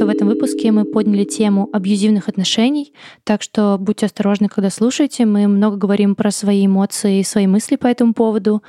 что 0.00 0.06
в 0.06 0.08
этом 0.08 0.28
выпуске 0.28 0.72
мы 0.72 0.86
подняли 0.86 1.24
тему 1.24 1.68
абьюзивных 1.74 2.30
отношений, 2.30 2.94
так 3.22 3.42
что 3.42 3.76
будьте 3.78 4.06
осторожны, 4.06 4.48
когда 4.48 4.70
слушаете. 4.70 5.26
Мы 5.26 5.46
много 5.46 5.76
говорим 5.76 6.14
про 6.14 6.30
свои 6.30 6.64
эмоции 6.64 7.18
и 7.18 7.22
свои 7.22 7.46
мысли 7.46 7.76
по 7.76 7.86
этому 7.86 8.14
поводу. 8.14 8.62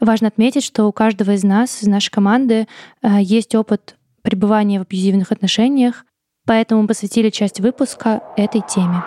Важно 0.00 0.26
отметить, 0.26 0.64
что 0.64 0.86
у 0.86 0.92
каждого 0.92 1.30
из 1.36 1.44
нас, 1.44 1.84
из 1.84 1.86
нашей 1.86 2.10
команды, 2.10 2.66
э, 3.00 3.18
есть 3.20 3.54
опыт 3.54 3.94
пребывания 4.22 4.80
в 4.80 4.82
абьюзивных 4.82 5.30
отношениях, 5.30 6.04
поэтому 6.46 6.82
мы 6.82 6.88
посвятили 6.88 7.30
часть 7.30 7.60
выпуска 7.60 8.20
этой 8.36 8.62
теме. 8.68 9.04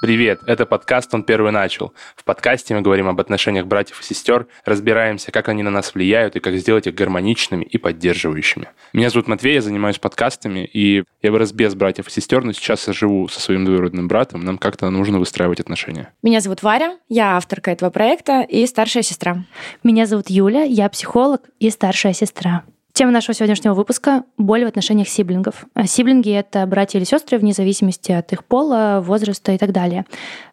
Привет, 0.00 0.40
это 0.46 0.64
подкаст 0.64 1.12
«Он 1.12 1.22
первый 1.22 1.52
начал». 1.52 1.92
В 2.16 2.24
подкасте 2.24 2.74
мы 2.74 2.80
говорим 2.80 3.06
об 3.08 3.20
отношениях 3.20 3.66
братьев 3.66 4.00
и 4.00 4.02
сестер, 4.02 4.46
разбираемся, 4.64 5.30
как 5.30 5.50
они 5.50 5.62
на 5.62 5.68
нас 5.68 5.94
влияют 5.94 6.36
и 6.36 6.40
как 6.40 6.54
сделать 6.54 6.86
их 6.86 6.94
гармоничными 6.94 7.64
и 7.64 7.76
поддерживающими. 7.76 8.70
Меня 8.94 9.10
зовут 9.10 9.28
Матвей, 9.28 9.56
я 9.56 9.60
занимаюсь 9.60 9.98
подкастами, 9.98 10.64
и 10.64 11.04
я 11.20 11.30
вырос 11.30 11.52
без 11.52 11.74
братьев 11.74 12.08
и 12.08 12.10
сестер, 12.10 12.42
но 12.42 12.52
сейчас 12.52 12.86
я 12.86 12.94
живу 12.94 13.28
со 13.28 13.40
своим 13.40 13.66
двоюродным 13.66 14.08
братом, 14.08 14.40
нам 14.40 14.56
как-то 14.56 14.88
нужно 14.88 15.18
выстраивать 15.18 15.60
отношения. 15.60 16.14
Меня 16.22 16.40
зовут 16.40 16.62
Варя, 16.62 16.96
я 17.10 17.36
авторка 17.36 17.70
этого 17.70 17.90
проекта 17.90 18.40
и 18.40 18.64
старшая 18.64 19.02
сестра. 19.02 19.44
Меня 19.82 20.06
зовут 20.06 20.30
Юля, 20.30 20.62
я 20.62 20.88
психолог 20.88 21.42
и 21.58 21.68
старшая 21.68 22.14
сестра. 22.14 22.64
Тема 23.00 23.12
нашего 23.12 23.32
сегодняшнего 23.32 23.72
выпуска— 23.72 24.24
боль 24.36 24.62
в 24.62 24.68
отношениях 24.68 25.08
сиблингов. 25.08 25.64
А 25.72 25.86
сиблинги— 25.86 26.30
это 26.32 26.66
братья 26.66 26.98
или 26.98 27.06
сестры 27.06 27.38
вне 27.38 27.54
зависимости 27.54 28.12
от 28.12 28.30
их 28.34 28.44
пола, 28.44 29.00
возраста 29.02 29.52
и 29.52 29.56
так 29.56 29.72
далее. 29.72 30.04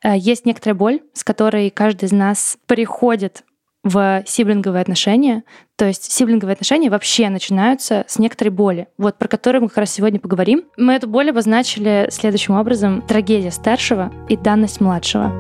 А, 0.02 0.16
есть 0.16 0.46
некоторая 0.46 0.73
боль, 0.73 1.02
с 1.12 1.26
которой 1.26 1.70
каждый 1.70 2.06
из 2.06 2.14
нас 2.14 2.58
приходит 2.66 3.44
в 3.84 4.23
сиблинговые 4.26 4.82
отношения. 4.82 5.44
То 5.76 5.88
есть 5.88 6.10
сиблинговые 6.10 6.54
отношения 6.54 6.90
вообще 6.90 7.28
начинаются 7.28 8.06
с 8.08 8.18
некоторой 8.18 8.52
боли, 8.52 8.88
вот 8.98 9.18
про 9.18 9.28
которую 9.28 9.64
мы 9.64 9.68
как 9.68 9.80
раз 9.80 9.92
сегодня 9.92 10.18
поговорим. 10.18 10.64
Мы 10.78 10.94
эту 10.94 11.09
боль 11.09 11.32
обозначили 11.32 12.08
следующим 12.11 12.56
образом. 12.56 13.02
Трагедия 13.02 13.52
старшего 13.52 14.09
и 14.30 14.38
данность 14.38 14.80
младшего. 14.80 15.34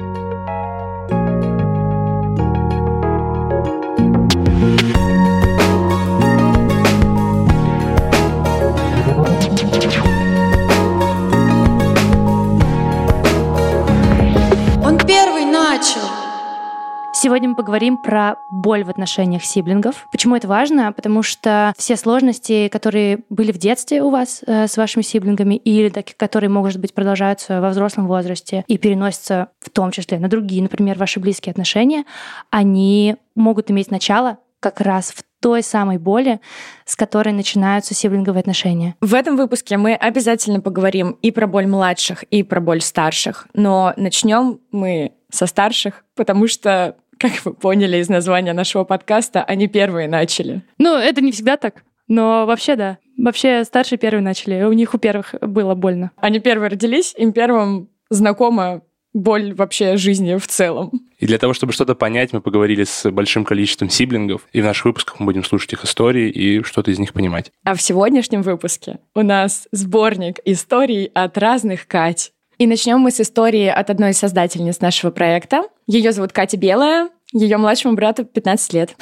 Сегодня 17.13 17.49
мы 17.49 17.55
поговорим 17.55 17.97
про 17.97 18.35
боль 18.51 18.83
в 18.83 18.89
отношениях 18.89 19.43
сиблингов. 19.43 20.07
Почему 20.11 20.35
это 20.35 20.47
важно? 20.47 20.91
Потому 20.91 21.23
что 21.23 21.73
все 21.77 21.95
сложности, 21.95 22.67
которые 22.67 23.19
были 23.29 23.51
в 23.51 23.57
детстве 23.57 24.03
у 24.03 24.09
вас 24.09 24.43
э, 24.45 24.67
с 24.67 24.77
вашими 24.77 25.01
сиблингами, 25.01 25.55
или 25.55 25.89
такие, 25.89 26.15
которые, 26.15 26.49
может 26.49 26.79
быть, 26.79 26.93
продолжаются 26.93 27.59
во 27.59 27.69
взрослом 27.69 28.07
возрасте 28.07 28.63
и 28.67 28.77
переносятся 28.77 29.49
в 29.59 29.69
том 29.69 29.91
числе 29.91 30.19
на 30.19 30.27
другие, 30.27 30.61
например, 30.61 30.97
ваши 30.97 31.19
близкие 31.19 31.51
отношения, 31.51 32.05
они 32.51 33.15
могут 33.35 33.71
иметь 33.71 33.89
начало 33.89 34.37
как 34.59 34.81
раз 34.81 35.11
в 35.11 35.23
той 35.39 35.61
самой 35.61 35.97
боли, 35.97 36.39
с 36.85 36.95
которой 36.95 37.31
начинаются 37.31 37.93
сиблинговые 37.93 38.41
отношения. 38.41 38.95
В 39.01 39.13
этом 39.13 39.37
выпуске 39.37 39.77
мы 39.77 39.93
обязательно 39.93 40.61
поговорим 40.61 41.17
и 41.21 41.31
про 41.31 41.47
боль 41.47 41.67
младших, 41.67 42.23
и 42.23 42.43
про 42.43 42.59
боль 42.59 42.81
старших. 42.81 43.47
Но 43.53 43.93
начнем 43.97 44.59
мы 44.71 45.13
со 45.31 45.45
старших, 45.45 46.03
потому 46.15 46.47
что 46.47 46.95
как 47.17 47.31
вы 47.45 47.53
поняли 47.53 47.97
из 47.97 48.09
названия 48.09 48.53
нашего 48.53 48.83
подкаста, 48.83 49.43
они 49.43 49.67
первые 49.67 50.07
начали. 50.07 50.61
Ну, 50.77 50.95
это 50.95 51.21
не 51.21 51.31
всегда 51.31 51.57
так. 51.57 51.83
Но 52.07 52.45
вообще 52.45 52.75
да. 52.75 52.99
Вообще 53.17 53.63
старшие 53.63 53.97
первые 53.97 54.21
начали. 54.21 54.63
У 54.63 54.73
них 54.73 54.93
у 54.93 54.97
первых 54.97 55.35
было 55.41 55.75
больно. 55.75 56.11
Они 56.17 56.39
первые 56.39 56.69
родились, 56.69 57.13
им 57.17 57.33
первым 57.33 57.89
знакома 58.09 58.83
боль 59.13 59.53
вообще 59.53 59.97
жизни 59.97 60.35
в 60.37 60.47
целом. 60.47 60.91
И 61.17 61.25
для 61.25 61.39
того, 61.39 61.53
чтобы 61.53 61.73
что-то 61.73 61.95
понять, 61.95 62.33
мы 62.33 62.41
поговорили 62.41 62.83
с 62.83 63.09
большим 63.09 63.43
количеством 63.43 63.89
сиблингов, 63.89 64.47
и 64.53 64.61
в 64.61 64.65
наших 64.65 64.85
выпусках 64.85 65.19
мы 65.19 65.25
будем 65.25 65.43
слушать 65.43 65.73
их 65.73 65.83
истории 65.83 66.29
и 66.29 66.61
что-то 66.63 66.91
из 66.91 66.99
них 66.99 67.13
понимать. 67.13 67.51
А 67.63 67.73
в 67.73 67.81
сегодняшнем 67.81 68.43
выпуске 68.43 68.99
у 69.15 69.21
нас 69.21 69.67
сборник 69.71 70.39
историй 70.45 71.05
от 71.05 71.37
разных 71.37 71.87
Кать. 71.87 72.31
И 72.57 72.65
начнем 72.65 72.97
мы 72.99 73.11
с 73.11 73.21
истории 73.21 73.67
от 73.67 73.91
одной 73.91 74.11
из 74.11 74.17
создательниц 74.17 74.79
нашего 74.81 75.11
проекта. 75.11 75.63
Ее 75.85 76.11
зовут 76.11 76.31
Катя 76.31 76.57
Белая, 76.57 77.09
ее 77.31 77.57
младшему 77.57 77.93
брату 77.93 78.25
15 78.25 78.73
лет. 78.73 78.95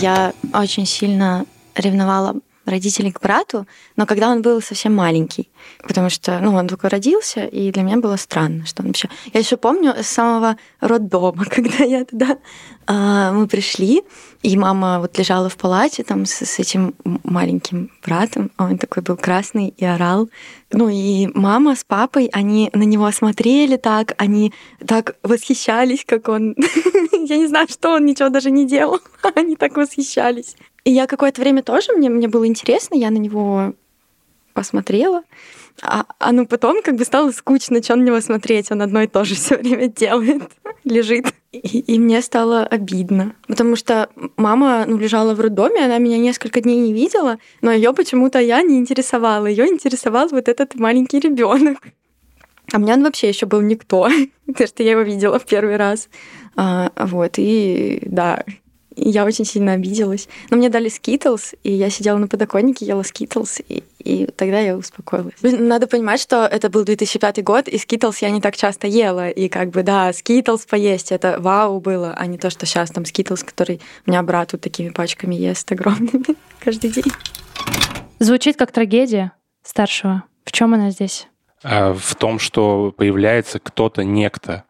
Я 0.00 0.32
очень 0.54 0.86
сильно 0.86 1.44
ревновала 1.74 2.36
родителей 2.64 3.12
к 3.12 3.20
брату, 3.20 3.66
но 3.96 4.06
когда 4.06 4.30
он 4.30 4.42
был 4.42 4.60
совсем 4.62 4.94
маленький, 4.94 5.48
потому 5.82 6.10
что, 6.10 6.38
ну, 6.40 6.54
он 6.54 6.68
только 6.68 6.88
родился, 6.88 7.44
и 7.44 7.70
для 7.72 7.82
меня 7.82 7.96
было 7.98 8.16
странно, 8.16 8.66
что 8.66 8.82
он 8.82 8.88
вообще... 8.88 9.08
Я 9.32 9.40
еще 9.40 9.56
помню 9.56 9.94
с 10.00 10.06
самого 10.06 10.56
роддома, 10.80 11.44
когда 11.50 11.84
я 11.84 12.04
туда... 12.04 12.38
А, 12.86 13.32
мы 13.32 13.46
пришли, 13.46 14.02
и 14.42 14.56
мама 14.56 14.98
вот 14.98 15.16
лежала 15.16 15.48
в 15.48 15.56
палате 15.56 16.02
там 16.02 16.26
с, 16.26 16.44
с 16.44 16.58
этим 16.58 16.94
маленьким 17.22 17.92
братом, 18.04 18.50
он 18.58 18.76
такой 18.76 19.04
был 19.04 19.16
красный 19.16 19.68
и 19.68 19.84
орал. 19.84 20.28
Ну 20.72 20.88
и 20.88 21.28
мама 21.32 21.76
с 21.76 21.84
папой, 21.84 22.28
они 22.32 22.70
на 22.72 22.82
него 22.82 23.08
смотрели 23.12 23.76
так, 23.76 24.14
они 24.18 24.52
так 24.84 25.16
восхищались, 25.22 26.04
как 26.04 26.28
он... 26.28 26.56
Я 27.12 27.36
не 27.36 27.46
знаю, 27.46 27.68
что 27.68 27.90
он 27.90 28.04
ничего 28.04 28.30
даже 28.30 28.50
не 28.50 28.66
делал. 28.66 28.98
Они 29.36 29.54
так 29.54 29.76
восхищались. 29.76 30.56
И 30.84 30.90
я 30.90 31.06
какое-то 31.06 31.40
время 31.40 31.62
тоже, 31.62 31.92
мне, 31.92 32.08
мне 32.08 32.28
было 32.28 32.46
интересно, 32.46 32.96
я 32.96 33.10
на 33.10 33.18
него 33.18 33.74
посмотрела. 34.52 35.22
А, 35.80 36.04
а 36.18 36.32
ну 36.32 36.46
потом 36.46 36.82
как 36.82 36.96
бы 36.96 37.04
стало 37.04 37.30
скучно, 37.30 37.82
что 37.82 37.96
на 37.96 38.02
него 38.02 38.20
смотреть, 38.20 38.70
он 38.70 38.82
одно 38.82 39.02
и 39.02 39.06
то 39.06 39.24
же 39.24 39.34
все 39.36 39.56
время 39.56 39.88
делает, 39.88 40.42
лежит. 40.84 41.26
И, 41.52 41.58
и 41.80 41.98
мне 41.98 42.22
стало 42.22 42.64
обидно, 42.64 43.34
потому 43.46 43.76
что 43.76 44.08
мама 44.36 44.84
ну, 44.86 44.96
лежала 44.96 45.34
в 45.34 45.40
роддоме, 45.40 45.84
она 45.84 45.98
меня 45.98 46.18
несколько 46.18 46.60
дней 46.60 46.78
не 46.78 46.92
видела, 46.92 47.38
но 47.60 47.72
ее 47.72 47.92
почему-то 47.92 48.38
я 48.38 48.62
не 48.62 48.78
интересовала. 48.78 49.46
Ее 49.46 49.66
интересовал 49.68 50.28
вот 50.28 50.48
этот 50.48 50.74
маленький 50.74 51.20
ребенок. 51.20 51.78
А 52.72 52.78
меня 52.78 52.94
он 52.94 53.02
вообще 53.02 53.28
еще 53.28 53.46
был 53.46 53.60
никто, 53.60 54.08
потому 54.46 54.66
что 54.66 54.82
я 54.82 54.92
его 54.92 55.02
видела 55.02 55.38
в 55.38 55.44
первый 55.44 55.76
раз. 55.76 56.08
А, 56.56 56.90
вот, 56.96 57.34
и 57.36 58.02
да, 58.06 58.44
я 58.96 59.24
очень 59.24 59.44
сильно 59.44 59.72
обиделась. 59.72 60.28
Но 60.50 60.56
мне 60.56 60.68
дали 60.68 60.88
скитлс, 60.88 61.54
и 61.62 61.72
я 61.72 61.90
сидела 61.90 62.18
на 62.18 62.28
подоконнике, 62.28 62.84
ела 62.84 63.02
скитлс, 63.02 63.60
и, 63.68 63.82
и 63.98 64.26
тогда 64.26 64.60
я 64.60 64.76
успокоилась. 64.76 65.34
Надо 65.42 65.86
понимать, 65.86 66.20
что 66.20 66.46
это 66.46 66.68
был 66.68 66.84
2005 66.84 67.42
год, 67.42 67.68
и 67.68 67.78
скитлс 67.78 68.18
я 68.18 68.30
не 68.30 68.40
так 68.40 68.56
часто 68.56 68.86
ела. 68.86 69.30
И 69.30 69.48
как 69.48 69.70
бы, 69.70 69.82
да, 69.82 70.12
скитлс 70.12 70.66
поесть, 70.66 71.12
это 71.12 71.36
вау 71.38 71.80
было, 71.80 72.14
а 72.16 72.26
не 72.26 72.38
то, 72.38 72.50
что 72.50 72.66
сейчас 72.66 72.90
там 72.90 73.04
скитлс, 73.04 73.44
который 73.44 73.80
у 74.06 74.10
меня 74.10 74.22
брат 74.22 74.52
вот 74.52 74.60
такими 74.60 74.90
пачками 74.90 75.34
ест 75.34 75.70
огромными 75.72 76.36
каждый 76.60 76.90
день. 76.90 77.12
Звучит 78.18 78.56
как 78.56 78.72
трагедия 78.72 79.32
старшего. 79.62 80.24
В 80.44 80.52
чем 80.52 80.74
она 80.74 80.90
здесь? 80.90 81.28
А, 81.62 81.94
в 81.94 82.14
том, 82.16 82.38
что 82.38 82.92
появляется 82.96 83.58
кто-то, 83.58 84.04
некто, 84.04 84.64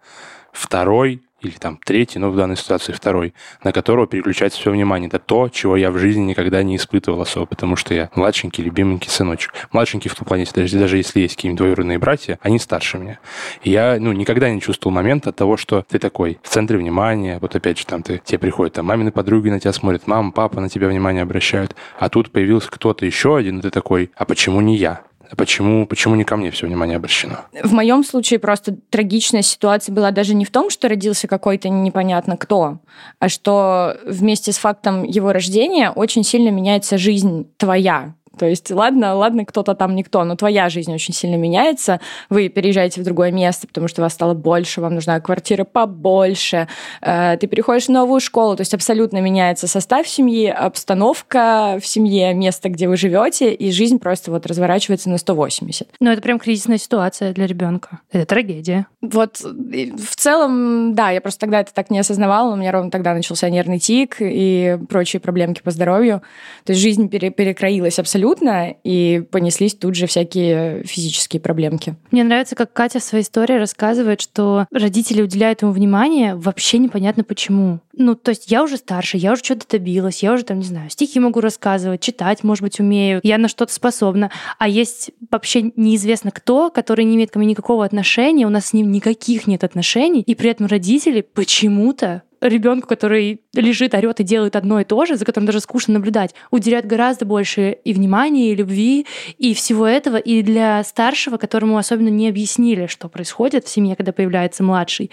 второй, 0.52 1.22
или 1.42 1.52
там 1.52 1.78
третий, 1.84 2.18
но 2.18 2.30
в 2.30 2.36
данной 2.36 2.56
ситуации 2.56 2.92
второй, 2.92 3.34
на 3.64 3.72
которого 3.72 4.06
переключается 4.06 4.60
все 4.60 4.70
внимание. 4.70 5.08
Это 5.08 5.18
то, 5.18 5.48
чего 5.48 5.76
я 5.76 5.90
в 5.90 5.98
жизни 5.98 6.22
никогда 6.22 6.62
не 6.62 6.76
испытывал 6.76 7.20
особо, 7.20 7.46
потому 7.46 7.76
что 7.76 7.94
я 7.94 8.10
младшенький, 8.14 8.64
любименький 8.64 9.10
сыночек. 9.10 9.52
Младшенький 9.72 10.10
в 10.10 10.14
том 10.14 10.26
плане, 10.26 10.46
даже, 10.54 10.78
даже 10.78 10.96
если 10.96 11.20
есть 11.20 11.36
какие-нибудь 11.36 11.58
двоюродные 11.58 11.98
братья, 11.98 12.38
они 12.42 12.58
старше 12.58 12.98
меня. 12.98 13.18
Я 13.64 13.96
ну, 13.98 14.12
никогда 14.12 14.50
не 14.50 14.60
чувствовал 14.60 14.94
момента 14.94 15.32
того, 15.32 15.56
что 15.56 15.84
ты 15.88 15.98
такой 15.98 16.38
в 16.42 16.48
центре 16.48 16.78
внимания, 16.78 17.38
вот 17.40 17.54
опять 17.56 17.78
же 17.78 17.86
там 17.86 18.02
ты, 18.02 18.20
тебе 18.24 18.38
приходят 18.38 18.74
там 18.74 18.86
мамины 18.86 19.10
подруги 19.10 19.48
на 19.48 19.60
тебя 19.60 19.72
смотрят, 19.72 20.06
мама, 20.06 20.32
папа 20.32 20.60
на 20.60 20.68
тебя 20.68 20.88
внимание 20.88 21.22
обращают, 21.22 21.74
а 21.98 22.08
тут 22.08 22.30
появился 22.30 22.70
кто-то 22.70 23.04
еще 23.06 23.36
один, 23.36 23.58
и 23.58 23.62
ты 23.62 23.70
такой, 23.70 24.10
а 24.16 24.24
почему 24.24 24.60
не 24.60 24.76
я? 24.76 25.02
Почему, 25.36 25.86
почему 25.86 26.14
не 26.14 26.24
ко 26.24 26.36
мне 26.36 26.50
все 26.50 26.66
внимание 26.66 26.96
обращено? 26.96 27.46
В 27.62 27.72
моем 27.72 28.04
случае 28.04 28.38
просто 28.38 28.76
трагичная 28.90 29.42
ситуация 29.42 29.92
была 29.94 30.10
даже 30.10 30.34
не 30.34 30.44
в 30.44 30.50
том, 30.50 30.70
что 30.70 30.88
родился 30.88 31.28
какой-то 31.28 31.68
непонятно 31.68 32.36
кто, 32.36 32.78
а 33.18 33.28
что 33.28 33.96
вместе 34.04 34.52
с 34.52 34.58
фактом 34.58 35.04
его 35.04 35.32
рождения 35.32 35.90
очень 35.90 36.24
сильно 36.24 36.50
меняется 36.50 36.98
жизнь 36.98 37.48
твоя, 37.56 38.14
то 38.38 38.46
есть, 38.46 38.70
ладно, 38.70 39.14
ладно, 39.14 39.44
кто-то 39.44 39.74
там 39.74 39.94
никто, 39.94 40.24
но 40.24 40.36
твоя 40.36 40.68
жизнь 40.68 40.92
очень 40.92 41.14
сильно 41.14 41.36
меняется. 41.36 42.00
Вы 42.30 42.48
переезжаете 42.48 43.00
в 43.00 43.04
другое 43.04 43.30
место, 43.30 43.66
потому 43.66 43.88
что 43.88 44.02
вас 44.02 44.14
стало 44.14 44.34
больше, 44.34 44.80
вам 44.80 44.94
нужна 44.94 45.20
квартира 45.20 45.64
побольше. 45.64 46.68
Э, 47.02 47.36
ты 47.38 47.46
переходишь 47.46 47.86
в 47.86 47.90
новую 47.90 48.20
школу, 48.20 48.56
то 48.56 48.62
есть 48.62 48.74
абсолютно 48.74 49.18
меняется 49.18 49.66
состав 49.66 50.08
семьи, 50.08 50.46
обстановка 50.48 51.78
в 51.80 51.86
семье, 51.86 52.32
место, 52.34 52.68
где 52.68 52.88
вы 52.88 52.96
живете, 52.96 53.52
и 53.52 53.70
жизнь 53.70 53.98
просто 53.98 54.30
вот 54.30 54.46
разворачивается 54.46 55.10
на 55.10 55.18
180. 55.18 55.88
Ну, 56.00 56.10
это 56.10 56.22
прям 56.22 56.38
кризисная 56.38 56.78
ситуация 56.78 57.32
для 57.32 57.46
ребенка. 57.46 58.00
Это 58.10 58.26
трагедия. 58.26 58.86
Вот 59.02 59.40
в 59.40 60.16
целом, 60.16 60.94
да, 60.94 61.10
я 61.10 61.20
просто 61.20 61.40
тогда 61.40 61.60
это 61.60 61.74
так 61.74 61.90
не 61.90 61.98
осознавала, 61.98 62.52
у 62.52 62.56
меня 62.56 62.72
ровно 62.72 62.90
тогда 62.90 63.12
начался 63.14 63.50
нервный 63.50 63.78
тик 63.78 64.16
и 64.20 64.78
прочие 64.88 65.20
проблемки 65.20 65.60
по 65.62 65.70
здоровью. 65.70 66.22
То 66.64 66.72
есть 66.72 66.80
жизнь 66.80 67.08
перекроилась 67.08 67.98
абсолютно 67.98 68.21
абсолютно, 68.22 68.74
и 68.84 69.22
понеслись 69.30 69.74
тут 69.74 69.94
же 69.94 70.06
всякие 70.06 70.84
физические 70.84 71.40
проблемки. 71.40 71.96
Мне 72.10 72.24
нравится, 72.24 72.54
как 72.54 72.72
Катя 72.72 73.00
в 73.00 73.02
своей 73.02 73.24
истории 73.24 73.54
рассказывает, 73.54 74.20
что 74.20 74.66
родители 74.70 75.22
уделяют 75.22 75.62
ему 75.62 75.72
внимание 75.72 76.34
вообще 76.34 76.78
непонятно 76.78 77.24
почему. 77.24 77.80
Ну, 77.94 78.14
то 78.14 78.30
есть 78.30 78.50
я 78.50 78.62
уже 78.62 78.76
старше, 78.76 79.16
я 79.16 79.32
уже 79.32 79.42
что-то 79.42 79.66
добилась, 79.68 80.22
я 80.22 80.32
уже 80.32 80.44
там, 80.44 80.58
не 80.58 80.64
знаю, 80.64 80.88
стихи 80.90 81.20
могу 81.20 81.40
рассказывать, 81.40 82.00
читать, 82.00 82.42
может 82.42 82.62
быть, 82.62 82.80
умею, 82.80 83.20
я 83.22 83.38
на 83.38 83.48
что-то 83.48 83.72
способна. 83.72 84.30
А 84.58 84.68
есть 84.68 85.10
вообще 85.30 85.72
неизвестно 85.76 86.30
кто, 86.30 86.70
который 86.70 87.04
не 87.04 87.16
имеет 87.16 87.30
ко 87.30 87.38
мне 87.38 87.48
никакого 87.48 87.84
отношения, 87.84 88.46
у 88.46 88.50
нас 88.50 88.66
с 88.66 88.72
ним 88.72 88.92
никаких 88.92 89.46
нет 89.46 89.64
отношений, 89.64 90.22
и 90.22 90.34
при 90.34 90.50
этом 90.50 90.66
родители 90.66 91.20
почему-то 91.20 92.22
ребенку, 92.42 92.88
который 92.88 93.40
лежит, 93.54 93.94
орет 93.94 94.20
и 94.20 94.24
делает 94.24 94.56
одно 94.56 94.80
и 94.80 94.84
то 94.84 95.04
же, 95.06 95.16
за 95.16 95.24
которым 95.24 95.46
даже 95.46 95.60
скучно 95.60 95.94
наблюдать, 95.94 96.34
уделяют 96.50 96.86
гораздо 96.86 97.24
больше 97.24 97.78
и 97.84 97.92
внимания, 97.92 98.52
и 98.52 98.56
любви, 98.56 99.06
и 99.38 99.54
всего 99.54 99.86
этого. 99.86 100.16
И 100.16 100.42
для 100.42 100.82
старшего, 100.84 101.36
которому 101.36 101.78
особенно 101.78 102.08
не 102.08 102.28
объяснили, 102.28 102.86
что 102.86 103.08
происходит 103.08 103.64
в 103.64 103.68
семье, 103.68 103.96
когда 103.96 104.12
появляется 104.12 104.62
младший, 104.62 105.10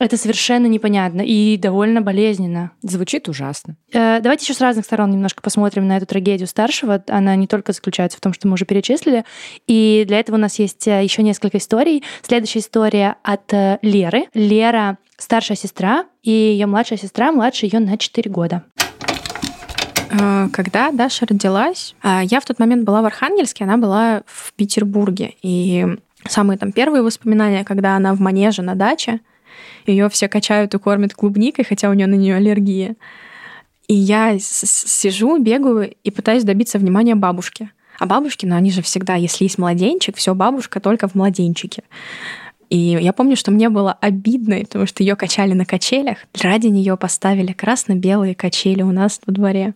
это 0.00 0.16
совершенно 0.16 0.66
непонятно 0.66 1.22
и 1.22 1.56
довольно 1.56 2.00
болезненно. 2.00 2.70
Звучит 2.82 3.28
ужасно. 3.28 3.76
Э, 3.92 4.20
давайте 4.20 4.44
еще 4.44 4.54
с 4.54 4.60
разных 4.60 4.84
сторон 4.84 5.10
немножко 5.10 5.42
посмотрим 5.42 5.88
на 5.88 5.96
эту 5.96 6.06
трагедию 6.06 6.46
старшего. 6.46 7.02
Она 7.08 7.34
не 7.34 7.48
только 7.48 7.72
заключается 7.72 8.18
в 8.18 8.20
том, 8.20 8.32
что 8.32 8.46
мы 8.46 8.54
уже 8.54 8.64
перечислили. 8.64 9.24
И 9.66 10.04
для 10.06 10.20
этого 10.20 10.36
у 10.36 10.38
нас 10.38 10.58
есть 10.60 10.86
э, 10.86 11.02
еще 11.02 11.22
несколько 11.22 11.58
историй. 11.58 12.04
Следующая 12.22 12.60
история 12.60 13.16
от 13.24 13.52
э, 13.52 13.78
Леры. 13.82 14.26
Лера 14.34 14.98
старшая 15.18 15.56
сестра, 15.56 16.06
и 16.22 16.30
ее 16.30 16.66
младшая 16.66 16.98
сестра 16.98 17.32
младше 17.32 17.66
ее 17.66 17.80
на 17.80 17.98
4 17.98 18.30
года. 18.30 18.62
Когда 20.52 20.90
Даша 20.90 21.26
родилась, 21.26 21.94
я 22.02 22.40
в 22.40 22.44
тот 22.46 22.58
момент 22.58 22.84
была 22.84 23.02
в 23.02 23.04
Архангельске, 23.04 23.64
она 23.64 23.76
была 23.76 24.22
в 24.24 24.54
Петербурге. 24.54 25.34
И 25.42 25.86
самые 26.26 26.56
там 26.56 26.72
первые 26.72 27.02
воспоминания, 27.02 27.62
когда 27.62 27.94
она 27.94 28.14
в 28.14 28.20
манеже 28.20 28.62
на 28.62 28.74
даче, 28.74 29.20
ее 29.86 30.08
все 30.08 30.28
качают 30.28 30.72
и 30.74 30.78
кормят 30.78 31.12
клубникой, 31.14 31.64
хотя 31.64 31.90
у 31.90 31.92
нее 31.92 32.06
на 32.06 32.14
нее 32.14 32.36
аллергия. 32.36 32.96
И 33.86 33.94
я 33.94 34.38
сижу, 34.38 35.38
бегаю 35.38 35.94
и 36.02 36.10
пытаюсь 36.10 36.44
добиться 36.44 36.78
внимания 36.78 37.14
бабушки. 37.14 37.70
А 37.98 38.06
бабушки, 38.06 38.46
ну 38.46 38.54
они 38.54 38.70
же 38.70 38.80
всегда, 38.80 39.14
если 39.16 39.44
есть 39.44 39.58
младенчик, 39.58 40.16
все 40.16 40.34
бабушка 40.34 40.80
только 40.80 41.08
в 41.08 41.14
младенчике. 41.14 41.82
И 42.68 42.76
я 42.76 43.12
помню, 43.12 43.36
что 43.36 43.50
мне 43.50 43.68
было 43.68 43.92
обидно, 43.92 44.60
потому 44.60 44.86
что 44.86 45.02
ее 45.02 45.16
качали 45.16 45.52
на 45.52 45.64
качелях. 45.64 46.18
Ради 46.40 46.66
нее 46.66 46.96
поставили 46.96 47.52
красно-белые 47.52 48.34
качели 48.34 48.82
у 48.82 48.92
нас 48.92 49.20
во 49.26 49.32
дворе. 49.32 49.74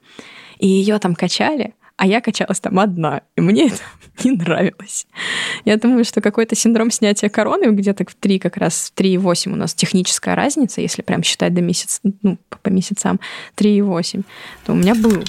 И 0.59 0.69
ее 0.69 0.99
там 0.99 1.15
качали, 1.15 1.75
а 1.97 2.07
я 2.07 2.21
качалась 2.21 2.61
там 2.61 2.79
одна, 2.79 3.23
и 3.37 3.41
мне 3.41 3.67
это 3.67 3.77
не 4.25 4.33
нравилось. 4.33 5.07
Я 5.65 5.77
думаю, 5.77 6.05
что 6.05 6.21
какой-то 6.21 6.55
синдром 6.55 6.91
снятия 6.91 7.29
короны 7.29 7.67
где-то 7.71 8.05
в 8.09 8.15
3 8.15 8.39
как 8.39 8.57
раз, 8.57 8.93
в 8.95 9.01
3,8 9.01 9.53
у 9.53 9.57
нас 9.57 9.75
техническая 9.75 10.35
разница, 10.35 10.81
если 10.81 11.03
прям 11.03 11.23
считать 11.23 11.55
до 11.55 11.63
месяца, 11.63 12.01
ну, 12.23 12.39
по 12.63 12.69
месяцам, 12.69 13.21
3,8, 13.57 14.25
то 14.67 14.73
у 14.73 14.75
меня 14.77 14.95
был. 14.95 15.23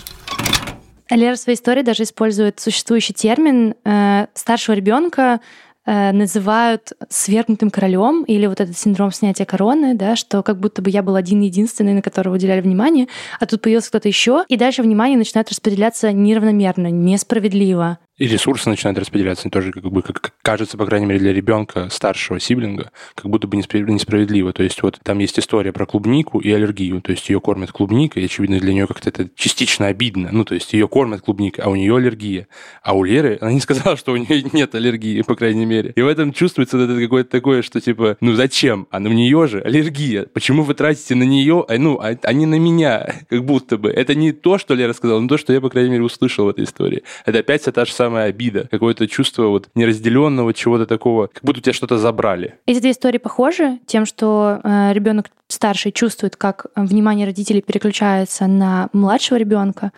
Лера 1.10 1.36
в 1.36 1.40
своей 1.40 1.58
истории 1.58 1.84
даже 1.84 2.04
использует 2.04 2.60
существующий 2.60 3.14
термин 3.14 3.76
э, 3.86 4.28
старшего 4.34 4.76
ребенка 4.76 5.42
называют 5.86 6.94
свергнутым 7.10 7.70
королем 7.70 8.24
или 8.24 8.46
вот 8.46 8.62
этот 8.62 8.78
синдром 8.78 9.12
снятия 9.12 9.46
короны, 9.46 9.96
да, 9.96 10.16
что 10.16 10.42
как 10.44 10.60
будто 10.60 10.82
бы 10.82 10.90
я 10.90 11.04
был 11.04 11.16
один 11.16 11.42
единственный, 11.42 11.94
на 11.94 12.02
которого 12.02 12.36
уделяли 12.36 12.62
внимание, 12.62 13.08
а 13.40 13.46
тут 13.46 13.62
появился 13.62 13.90
кто-то 13.90 14.08
еще, 14.08 14.46
и 14.48 14.58
дальше 14.58 14.82
внимание 14.82 15.18
начинает 15.18 15.50
распределяться 15.50 16.12
неравномерно, 16.12 16.88
несправедливо. 16.88 18.00
И 18.24 18.28
ресурсы 18.28 18.70
начинают 18.70 18.98
распределяться 18.98 19.50
тоже, 19.50 19.74
как 19.74 19.84
бы, 19.84 20.02
как 20.02 20.34
кажется, 20.44 20.78
по 20.78 20.86
крайней 20.86 21.08
мере, 21.08 21.20
для 21.20 21.34
ребенка 21.34 21.90
старшего 21.90 22.40
сиблинга, 22.40 22.92
как 23.16 23.30
будто 23.30 23.48
бы 23.50 23.58
несправедливо. 23.58 24.54
То 24.54 24.64
есть 24.64 24.82
вот 24.82 24.98
там 25.04 25.20
есть 25.20 25.38
история 25.38 25.74
про 25.74 25.86
клубнику 25.86 26.40
и 26.40 26.50
аллергию. 26.50 27.02
То 27.02 27.12
есть 27.12 27.28
ее 27.28 27.42
кормят 27.42 27.74
клубникой, 27.74 28.24
и, 28.24 28.26
очевидно, 28.28 28.62
для 28.62 28.72
нее 28.72 28.88
как-то 28.88 29.10
это 29.10 29.28
частично 29.36 29.88
обидно. 29.88 30.30
Ну, 30.32 30.46
то 30.46 30.54
есть 30.54 30.72
ее 30.72 30.88
кормят 30.88 31.20
клубникой, 31.20 31.66
а 31.66 31.70
у 31.70 31.76
нее 31.76 31.94
аллергия. 31.98 32.48
А 32.82 32.96
у 32.96 33.04
Леры, 33.04 33.38
она 33.42 33.52
не 33.52 33.60
сказала, 33.60 33.98
что 33.98 34.14
у 34.14 34.16
нее 34.16 34.42
нет 34.54 34.74
аллергии, 34.74 35.22
по 35.24 35.36
крайней 35.36 35.66
мере. 35.66 35.92
И 35.94 36.02
в 36.02 36.08
этом 36.08 36.32
чувствуется 36.32 36.78
это 36.78 36.98
какое-то 36.98 37.30
такое, 37.30 37.62
что 37.62 37.82
типа, 37.82 38.16
ну 38.22 38.36
зачем? 38.36 38.88
А 38.90 39.02
на 39.02 39.10
нее 39.10 39.48
же 39.48 39.60
аллергия. 39.60 40.28
Почему 40.34 40.64
вы 40.64 40.76
тратите 40.76 41.16
на 41.16 41.24
нее, 41.24 41.66
а, 41.68 41.78
ну, 41.78 42.00
а, 42.00 42.18
а 42.24 42.32
не 42.32 42.46
на 42.46 42.58
меня? 42.58 43.16
Как 43.30 43.44
будто 43.44 43.78
бы. 43.78 43.90
Это 43.90 44.16
не 44.16 44.32
то, 44.32 44.58
что 44.58 44.76
Лера 44.76 44.94
сказала, 44.94 45.20
но 45.20 45.28
то, 45.28 45.38
что 45.38 45.52
я, 45.52 45.60
по 45.60 45.70
крайней 45.70 45.90
мере, 45.90 46.04
услышал 46.04 46.46
в 46.46 46.48
этой 46.48 46.64
истории. 46.64 47.04
Это 47.26 47.40
опять 47.40 47.66
та 47.66 47.84
же 47.84 47.92
самая 47.92 48.13
самая 48.14 48.30
обида, 48.30 48.68
какое-то 48.70 49.08
чувство 49.08 49.48
вот 49.48 49.70
неразделенного 49.74 50.54
чего-то 50.54 50.86
такого, 50.86 51.28
как 51.28 51.44
будто 51.44 51.60
у 51.60 51.62
тебя 51.64 51.74
что-то 51.74 51.98
забрали. 51.98 52.56
Эти 52.68 52.80
две 52.80 52.92
истории 52.92 53.18
похожи 53.18 53.80
тем, 53.88 54.06
что 54.06 54.60
э, 54.64 54.94
ребенок 54.94 55.32
старший 55.48 55.92
чувствует, 55.92 56.36
как 56.36 56.68
внимание 56.76 57.26
родителей 57.26 57.62
переключается 57.62 58.46
на 58.46 58.90
младшего 58.94 59.40
ребенка, 59.40 59.92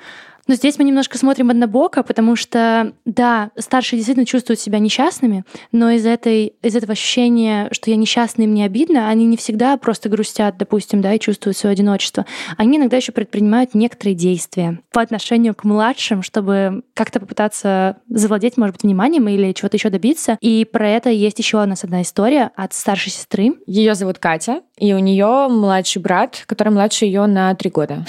но 0.48 0.56
здесь 0.56 0.78
мы 0.78 0.84
немножко 0.84 1.18
смотрим 1.18 1.50
однобоко, 1.50 2.04
потому 2.04 2.36
что, 2.36 2.94
да, 3.06 3.52
старшие 3.58 3.98
действительно 3.98 4.26
чувствуют 4.26 4.60
себя 4.60 4.80
несчастными, 4.80 5.44
но 5.72 5.92
из, 5.92 6.06
этой, 6.06 6.54
из 6.62 6.76
этого 6.76 6.94
ощущения, 6.94 7.68
что 7.72 7.90
я 7.90 7.96
несчастный, 7.96 8.48
мне 8.48 8.66
обидно, 8.66 9.10
они 9.10 9.26
не 9.26 9.38
всегда 9.38 9.78
просто 9.78 10.10
грустят, 10.10 10.58
допустим, 10.58 11.02
да, 11.02 11.14
и 11.14 11.20
чувствуют 11.20 11.58
свое 11.58 11.74
одиночество. 11.74 12.26
Они 12.58 12.78
иногда 12.78 12.98
еще 12.98 13.12
предпринимают 13.12 13.74
некоторые 13.74 14.16
действия 14.16 14.80
по 14.92 15.02
отношению 15.02 15.56
к 15.56 15.64
младшим, 15.64 16.22
чтобы 16.22 16.84
как-то 16.94 17.20
попытаться 17.20 17.98
завладеть, 18.08 18.58
может 18.58 18.76
быть, 18.76 18.84
вниманием 18.84 19.28
или 19.28 19.52
чего-то 19.54 19.78
еще 19.78 19.90
добиться. 19.90 20.38
И 20.42 20.66
про 20.66 20.88
это 20.90 21.10
есть 21.10 21.40
еще 21.40 21.62
у 21.62 21.66
нас 21.66 21.84
одна 21.84 22.02
история 22.02 22.52
от 22.56 22.74
старшей 22.74 23.12
сестры. 23.12 23.54
Ее 23.66 23.96
зовут 23.96 24.20
Катя, 24.20 24.62
и 24.78 24.94
у 24.94 25.00
нее 25.00 25.48
младший 25.50 26.02
брат, 26.02 26.44
который 26.46 26.70
младше 26.70 27.06
ее 27.06 27.26
на 27.26 27.54
три 27.56 27.70
года. 27.70 28.06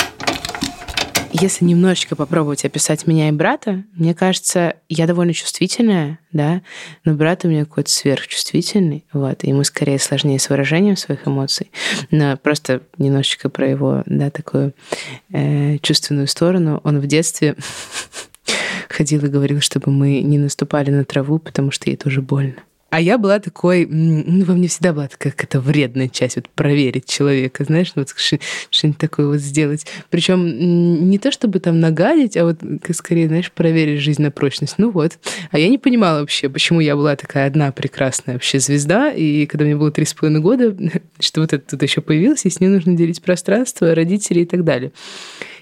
Если 1.33 1.65
немножечко 1.65 2.17
попробовать 2.17 2.65
описать 2.65 3.07
меня 3.07 3.29
и 3.29 3.33
брата, 3.33 3.85
мне 3.95 4.15
кажется, 4.15 4.75
я 4.89 5.07
довольно 5.07 5.35
чувствительная, 5.35 6.19
да, 6.33 6.63
но 7.05 7.15
брат 7.15 7.45
у 7.45 7.49
меня 7.49 7.65
какой-то 7.65 7.91
сверхчувствительный, 7.91 9.05
вот, 9.13 9.45
и 9.45 9.49
ему 9.49 9.65
скорее 9.65 9.99
сложнее 9.99 10.39
с 10.39 10.49
выражением 10.49 10.97
своих 10.97 11.27
эмоций. 11.27 11.71
Но 12.11 12.37
просто 12.37 12.83
немножечко 12.99 13.49
про 13.49 13.69
его, 13.69 14.03
да, 14.07 14.31
такую 14.31 14.73
э, 15.33 15.79
чувственную 15.79 16.27
сторону. 16.27 16.81
Он 16.85 17.01
в 17.01 17.07
детстве 17.07 17.57
ходил 18.89 19.25
и 19.25 19.29
говорил, 19.29 19.61
чтобы 19.61 19.91
мы 19.91 20.23
не 20.23 20.39
наступали 20.39 20.91
на 20.91 21.05
траву, 21.05 21.39
потому 21.39 21.71
что 21.71 21.91
ей 21.91 21.97
тоже 21.97 22.23
больно. 22.23 22.63
А 22.97 23.01
я 23.03 23.19
была 23.19 23.41
такой, 23.41 23.85
ну, 23.85 24.47
во 24.47 24.55
мне 24.55 24.69
всегда 24.69 24.95
была 24.95 25.07
такая 25.07 25.31
какая-то 25.31 25.61
вредная 25.61 26.09
часть, 26.09 26.37
вот 26.37 26.49
проверить 26.49 27.05
человека, 27.05 27.63
знаешь, 27.63 27.93
вот 27.95 28.15
что-нибудь 28.17 28.99
такое 28.99 29.27
вот 29.27 29.37
сделать. 29.41 29.87
Причем 30.09 31.11
не 31.11 31.19
то, 31.19 31.31
чтобы 31.31 31.61
там 31.61 31.79
нагадить, 31.79 32.39
а 32.39 32.47
вот 32.47 32.57
скорее, 32.95 33.29
знаешь, 33.29 33.53
проверить 33.53 34.01
жизнь 34.01 34.23
на 34.23 34.31
прочность. 34.31 34.77
Ну 34.79 34.91
вот. 34.91 35.19
А 35.51 35.59
я 35.59 35.69
не 35.69 35.77
понимала 35.77 36.21
вообще, 36.21 36.49
почему 36.49 36.81
я 36.81 36.97
была 36.97 37.17
такая 37.17 37.47
одна 37.47 37.71
прекрасная 37.71 38.37
вообще 38.37 38.61
звезда, 38.61 39.11
и 39.11 39.45
когда 39.45 39.67
мне 39.67 39.77
было 39.77 39.91
три 39.91 40.07
с 40.07 40.15
половиной 40.15 40.41
года, 40.41 40.75
что 41.21 41.43
вот 41.43 41.53
это 41.53 41.73
тут 41.73 41.83
еще 41.83 42.01
появилось, 42.01 42.47
и 42.47 42.51
с 42.51 42.61
ней 42.61 42.69
нужно 42.69 42.97
делить 42.97 43.21
пространство, 43.21 43.95
родители 43.95 44.41
и 44.41 44.47
так 44.47 44.65
далее. 44.65 44.91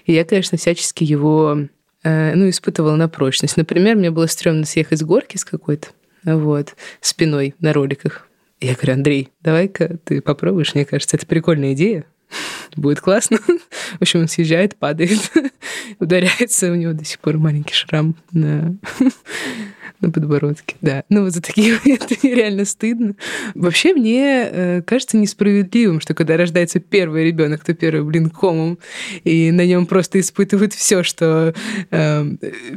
И 0.05 0.13
я, 0.13 0.23
конечно, 0.23 0.57
всячески 0.57 1.03
его 1.03 1.67
э, 2.01 2.33
ну, 2.33 2.47
испытывала 2.47 2.95
на 2.95 3.09
прочность. 3.09 3.57
Например, 3.57 3.97
мне 3.97 4.09
было 4.09 4.27
стрёмно 4.27 4.63
съехать 4.63 4.99
с 4.99 5.03
горки 5.03 5.35
с 5.35 5.43
какой-то, 5.43 5.89
вот, 6.25 6.75
спиной 7.01 7.55
на 7.59 7.73
роликах. 7.73 8.27
Я 8.59 8.73
говорю, 8.73 8.93
Андрей, 8.93 9.29
давай-ка 9.41 9.97
ты 10.03 10.21
попробуешь, 10.21 10.73
мне 10.75 10.85
кажется, 10.85 11.17
это 11.17 11.25
прикольная 11.25 11.73
идея. 11.73 12.05
Будет 12.75 13.01
классно. 13.01 13.37
В 13.37 14.01
общем, 14.01 14.21
он 14.21 14.27
съезжает, 14.27 14.75
падает, 14.75 15.19
ударяется, 15.99 16.71
у 16.71 16.75
него 16.75 16.93
до 16.93 17.05
сих 17.05 17.19
пор 17.19 17.37
маленький 17.37 17.73
шрам 17.73 18.15
на 18.31 18.75
на 20.01 20.11
подбородке, 20.11 20.75
да. 20.81 21.03
Ну, 21.09 21.23
вот 21.23 21.33
за 21.33 21.41
такие 21.41 21.77
моменты 21.85 22.17
реально 22.23 22.65
стыдно. 22.65 23.15
Вообще, 23.53 23.93
мне 23.93 24.47
э, 24.49 24.81
кажется 24.81 25.17
несправедливым, 25.17 26.01
что 26.01 26.13
когда 26.13 26.37
рождается 26.37 26.79
первый 26.79 27.25
ребенок, 27.25 27.63
то 27.63 27.73
первый, 27.73 28.03
блин, 28.03 28.29
комом, 28.29 28.77
и 29.23 29.51
на 29.51 29.65
нем 29.65 29.85
просто 29.85 30.19
испытывают 30.19 30.73
все, 30.73 31.03
что 31.03 31.53
э, 31.91 32.25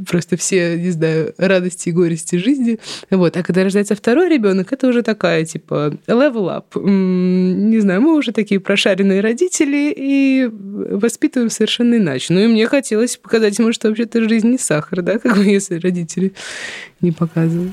просто 0.07 0.37
все, 0.37 0.77
не 0.79 0.91
знаю, 0.91 1.35
радости 1.39 1.89
и 1.89 1.93
горести 1.93 2.37
жизни. 2.37 2.79
Вот. 3.11 3.37
А 3.37 3.43
когда 3.43 3.65
рождается 3.65 3.95
второй 3.95 4.29
ребенок, 4.29 4.73
это 4.73 4.87
уже 4.89 5.03
такая, 5.03 5.45
типа, 5.45 5.99
level 6.07 6.49
up. 6.49 6.81
Не 6.81 7.81
знаю, 7.81 8.03
мы 8.03 8.17
уже 8.17 8.33
такие 8.33 8.61
прошаренные 8.61 9.21
родители 9.21 9.93
и 9.97 10.49
воспитываем 10.51 11.51
совершенно 11.51 11.97
иначе. 11.97 12.33
Ну 12.33 12.41
и 12.41 12.47
мне 12.47 12.67
хотелось 12.67 13.17
показать 13.17 13.59
ему, 13.59 13.73
что 13.73 13.89
вообще-то 13.89 14.29
жизнь 14.29 14.49
не 14.49 14.59
сахар, 14.59 15.03
да, 15.03 15.19
как 15.19 15.37
бы 15.37 15.45
если 15.45 15.79
родители 15.79 16.33
не 17.01 17.13
показывают. 17.13 17.73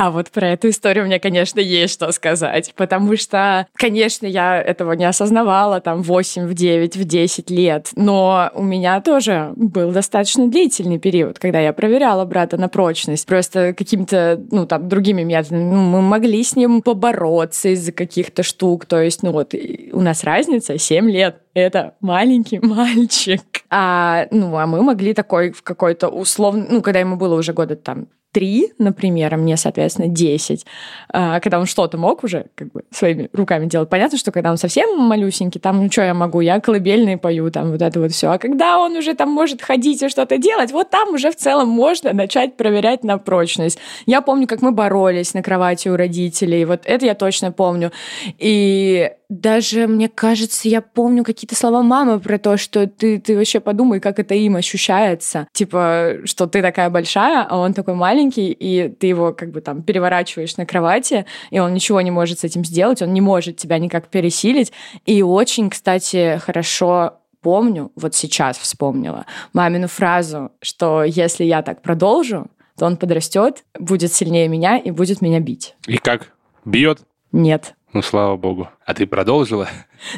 А 0.00 0.10
вот 0.10 0.30
про 0.30 0.48
эту 0.48 0.70
историю 0.70 1.04
мне, 1.04 1.20
конечно, 1.20 1.60
есть 1.60 1.92
что 1.92 2.10
сказать, 2.10 2.72
потому 2.74 3.18
что, 3.18 3.66
конечно, 3.74 4.24
я 4.24 4.58
этого 4.58 4.92
не 4.92 5.04
осознавала 5.04 5.82
там 5.82 6.00
8, 6.00 6.46
в 6.46 6.54
9, 6.54 6.96
в 6.96 7.04
10 7.04 7.50
лет, 7.50 7.90
но 7.96 8.50
у 8.54 8.62
меня 8.62 9.02
тоже 9.02 9.52
был 9.56 9.92
достаточно 9.92 10.48
длительный 10.48 10.98
период, 10.98 11.38
когда 11.38 11.60
я 11.60 11.74
проверяла 11.74 12.24
брата 12.24 12.56
на 12.56 12.70
прочность, 12.70 13.26
просто 13.26 13.74
какими-то, 13.74 14.40
ну, 14.50 14.64
там, 14.64 14.88
другими 14.88 15.22
методами. 15.22 15.64
Ну, 15.64 15.82
мы 15.82 16.00
могли 16.00 16.42
с 16.42 16.56
ним 16.56 16.80
побороться 16.80 17.68
из-за 17.68 17.92
каких-то 17.92 18.42
штук, 18.42 18.86
то 18.86 19.02
есть, 19.02 19.22
ну, 19.22 19.32
вот, 19.32 19.52
у 19.92 20.00
нас 20.00 20.24
разница 20.24 20.78
7 20.78 21.10
лет, 21.10 21.42
это 21.52 21.92
маленький 22.00 22.58
мальчик. 22.62 23.42
А, 23.68 24.28
ну, 24.30 24.56
а 24.56 24.66
мы 24.66 24.80
могли 24.80 25.12
такой 25.12 25.50
в 25.52 25.62
какой-то 25.62 26.08
условно, 26.08 26.66
ну, 26.70 26.80
когда 26.80 27.00
ему 27.00 27.16
было 27.16 27.34
уже 27.34 27.52
года 27.52 27.76
там 27.76 28.06
три, 28.32 28.72
например, 28.78 29.34
а 29.34 29.36
мне, 29.36 29.56
соответственно, 29.56 30.08
10, 30.08 30.64
а, 31.12 31.40
когда 31.40 31.58
он 31.58 31.66
что-то 31.66 31.98
мог 31.98 32.24
уже 32.24 32.46
как 32.54 32.72
бы 32.72 32.84
своими 32.90 33.28
руками 33.32 33.66
делать. 33.66 33.88
Понятно, 33.88 34.18
что 34.18 34.32
когда 34.32 34.50
он 34.50 34.56
совсем 34.56 34.98
малюсенький, 34.98 35.60
там, 35.60 35.82
ну, 35.82 35.90
что 35.90 36.02
я 36.02 36.14
могу, 36.14 36.40
я 36.40 36.60
колыбельные 36.60 37.18
пою, 37.18 37.50
там, 37.50 37.72
вот 37.72 37.82
это 37.82 38.00
вот 38.00 38.12
все. 38.12 38.30
А 38.30 38.38
когда 38.38 38.78
он 38.78 38.96
уже 38.96 39.14
там 39.14 39.30
может 39.30 39.62
ходить 39.62 40.02
и 40.02 40.08
что-то 40.08 40.38
делать, 40.38 40.72
вот 40.72 40.90
там 40.90 41.14
уже 41.14 41.30
в 41.30 41.36
целом 41.36 41.68
можно 41.68 42.12
начать 42.12 42.56
проверять 42.56 43.04
на 43.04 43.18
прочность. 43.18 43.78
Я 44.06 44.20
помню, 44.20 44.46
как 44.46 44.62
мы 44.62 44.72
боролись 44.72 45.34
на 45.34 45.42
кровати 45.42 45.88
у 45.88 45.96
родителей, 45.96 46.64
вот 46.64 46.82
это 46.84 47.06
я 47.06 47.14
точно 47.14 47.52
помню. 47.52 47.92
И 48.38 49.10
даже, 49.30 49.86
мне 49.86 50.08
кажется, 50.08 50.68
я 50.68 50.82
помню 50.82 51.22
какие-то 51.22 51.54
слова 51.54 51.82
мамы 51.82 52.18
про 52.18 52.36
то, 52.36 52.56
что 52.56 52.88
ты, 52.88 53.20
ты 53.20 53.36
вообще 53.36 53.60
подумай, 53.60 54.00
как 54.00 54.18
это 54.18 54.34
им 54.34 54.56
ощущается. 54.56 55.46
Типа, 55.52 56.16
что 56.24 56.48
ты 56.48 56.60
такая 56.60 56.90
большая, 56.90 57.46
а 57.48 57.56
он 57.56 57.72
такой 57.72 57.94
маленький, 57.94 58.19
и 58.28 58.88
ты 58.88 59.06
его 59.06 59.32
как 59.32 59.50
бы 59.50 59.60
там 59.60 59.82
переворачиваешь 59.82 60.56
на 60.56 60.66
кровати, 60.66 61.26
и 61.50 61.58
он 61.58 61.72
ничего 61.74 62.00
не 62.00 62.10
может 62.10 62.40
с 62.40 62.44
этим 62.44 62.64
сделать, 62.64 63.02
он 63.02 63.14
не 63.14 63.20
может 63.20 63.56
тебя 63.56 63.78
никак 63.78 64.08
пересилить. 64.08 64.72
И 65.06 65.22
очень, 65.22 65.70
кстати, 65.70 66.38
хорошо 66.44 67.20
помню, 67.42 67.90
вот 67.96 68.14
сейчас 68.14 68.58
вспомнила, 68.58 69.26
мамину 69.52 69.88
фразу, 69.88 70.52
что 70.60 71.04
если 71.04 71.44
я 71.44 71.62
так 71.62 71.82
продолжу, 71.82 72.48
то 72.78 72.86
он 72.86 72.96
подрастет, 72.96 73.64
будет 73.78 74.12
сильнее 74.12 74.48
меня 74.48 74.78
и 74.78 74.90
будет 74.90 75.20
меня 75.20 75.40
бить. 75.40 75.74
И 75.86 75.96
как? 75.96 76.32
Бьет? 76.64 77.00
Нет. 77.32 77.74
Ну, 77.92 78.02
слава 78.02 78.36
богу. 78.36 78.68
А 78.86 78.94
ты 78.94 79.06
продолжила? 79.06 79.68